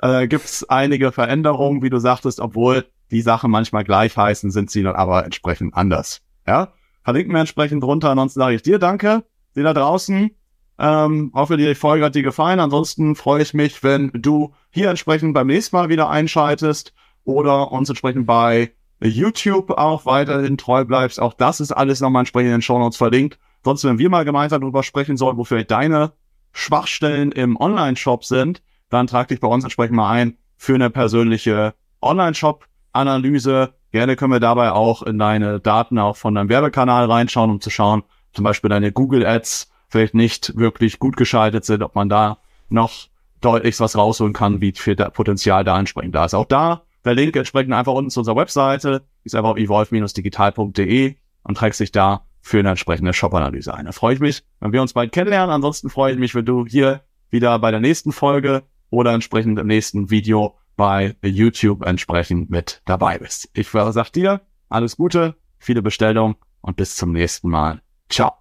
äh, 0.03 0.26
Gibt 0.26 0.45
es 0.45 0.68
einige 0.68 1.12
Veränderungen, 1.12 1.82
wie 1.82 1.90
du 1.90 1.99
sagtest, 1.99 2.40
obwohl 2.40 2.86
die 3.11 3.20
Sachen 3.20 3.51
manchmal 3.51 3.84
gleich 3.84 4.16
heißen, 4.16 4.51
sind 4.51 4.70
sie 4.70 4.82
dann 4.82 4.97
aber 4.97 5.24
entsprechend 5.24 5.74
anders. 5.74 6.22
Ja, 6.47 6.72
verlinken 7.05 7.32
wir 7.32 7.40
entsprechend 7.40 7.82
drunter. 7.82 8.11
Ansonsten 8.11 8.40
sage 8.40 8.57
ich 8.57 8.62
dir 8.62 8.78
danke, 8.78 9.24
dir 9.55 9.62
da 9.62 9.72
draußen. 9.72 10.30
Ähm, 10.78 11.30
hoffe, 11.34 11.57
die 11.57 11.74
Folge 11.74 12.05
hat 12.05 12.14
dir 12.14 12.22
gefallen. 12.22 12.59
Ansonsten 12.59 13.14
freue 13.14 13.43
ich 13.43 13.55
mich, 13.55 13.84
wenn 13.84 14.11
du 14.12 14.55
hier 14.70 14.90
entsprechend 14.90 15.34
beim 15.34 15.47
nächsten 15.47 15.76
Mal 15.76 15.88
wieder 15.88 16.11
einschaltest 16.11 16.93
oder 17.24 17.70
uns 17.70 17.88
entsprechend 17.88 18.26
bei 18.26 18.72
YouTube 19.09 19.71
auch 19.71 20.07
weiterhin 20.07 20.57
treu 20.57 20.85
bleibst. 20.85 21.21
Auch 21.21 21.35
das 21.35 21.61
ist 21.61 21.73
alles 21.73 22.01
nochmal 22.01 22.21
entsprechend 22.21 22.49
in 22.49 22.57
den 22.57 22.63
Show 22.63 22.79
Notes 22.79 22.97
verlinkt. 22.97 23.39
Sonst, 23.65 23.85
wenn 23.85 23.99
wir 23.99 24.11
mal 24.11 24.25
gemeinsam 24.25 24.61
darüber 24.61 24.83
sprechen 24.83 25.17
sollen, 25.17 25.37
wofür 25.37 25.65
deine 25.65 26.13
Schwachstellen 26.53 27.33
im 27.33 27.57
Online-Shop 27.57 28.25
sind, 28.25 28.63
dann 28.91 29.07
trag 29.07 29.29
dich 29.29 29.41
bei 29.41 29.49
uns 29.49 29.65
entsprechend 29.65 29.97
mal 29.97 30.11
ein 30.11 30.37
für 30.57 30.75
eine 30.75 30.91
persönliche 30.91 31.75
Online-Shop-Analyse. 32.01 33.75
Gerne 33.91 34.17
können 34.17 34.33
wir 34.33 34.41
dabei 34.41 34.73
auch 34.73 35.03
in 35.03 35.19
deine 35.19 35.61
Daten 35.61 35.99
auch 35.99 36.17
von 36.17 36.35
deinem 36.35 36.49
Werbekanal 36.49 37.11
reinschauen, 37.11 37.51
um 37.51 37.61
zu 37.61 37.71
schauen, 37.71 38.03
zum 38.33 38.45
Beispiel 38.45 38.71
deine 38.71 38.93
Google 38.93 39.27
Ads 39.27 39.71
vielleicht 39.89 40.15
nicht 40.15 40.57
wirklich 40.57 40.99
gut 40.99 41.17
geschaltet 41.17 41.65
sind, 41.65 41.83
ob 41.83 41.95
man 41.95 42.09
da 42.09 42.39
noch 42.69 43.09
deutlich 43.41 43.79
was 43.81 43.97
rausholen 43.97 44.33
kann, 44.33 44.61
wie 44.61 44.73
viel 44.73 44.97
Potenzial 44.97 45.65
da 45.65 45.79
entsprechend 45.79 46.15
da 46.15 46.25
ist. 46.25 46.35
Auch 46.35 46.47
da 46.47 46.83
der 47.05 47.15
Link 47.15 47.37
entsprechend 47.37 47.73
einfach 47.73 47.93
unten 47.93 48.11
zu 48.11 48.21
unserer 48.21 48.37
Webseite, 48.37 49.03
ist 49.25 49.35
einfach 49.35 49.57
evolve-digital.de 49.57 51.17
und 51.45 51.57
trägst 51.57 51.79
sich 51.79 51.93
da 51.93 52.27
für 52.41 52.59
eine 52.59 52.71
entsprechende 52.71 53.13
Shop-Analyse 53.13 53.75
ein. 53.75 53.87
Da 53.87 53.93
freue 53.93 54.15
ich 54.15 54.21
mich, 54.21 54.43
wenn 54.61 54.73
wir 54.73 54.83
uns 54.83 54.93
bald 54.93 55.13
kennenlernen. 55.13 55.51
Ansonsten 55.55 55.91
freue 55.91 56.13
ich 56.13 56.19
mich, 56.19 56.35
wenn 56.35 56.45
du 56.45 56.67
hier 56.67 57.03
wieder 57.31 57.59
bei 57.59 57.71
der 57.71 57.81
nächsten 57.81 58.13
Folge 58.13 58.63
oder 58.91 59.13
entsprechend 59.13 59.59
im 59.59 59.67
nächsten 59.67 60.11
Video 60.11 60.57
bei 60.77 61.17
YouTube 61.23 61.85
entsprechend 61.85 62.51
mit 62.51 62.83
dabei 62.85 63.19
bist. 63.19 63.49
Ich 63.55 63.69
sage 63.69 64.11
dir 64.13 64.41
alles 64.69 64.97
Gute, 64.97 65.37
viele 65.59 65.83
Bestellungen 65.83 66.37
und 66.61 66.77
bis 66.77 66.97
zum 66.97 67.13
nächsten 67.13 67.49
Mal. 67.49 67.81
Ciao. 68.09 68.33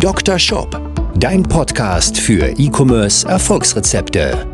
Dr. 0.00 0.38
Shop, 0.38 0.80
dein 1.16 1.42
Podcast 1.42 2.18
für 2.18 2.48
E-Commerce 2.58 3.28
Erfolgsrezepte. 3.28 4.53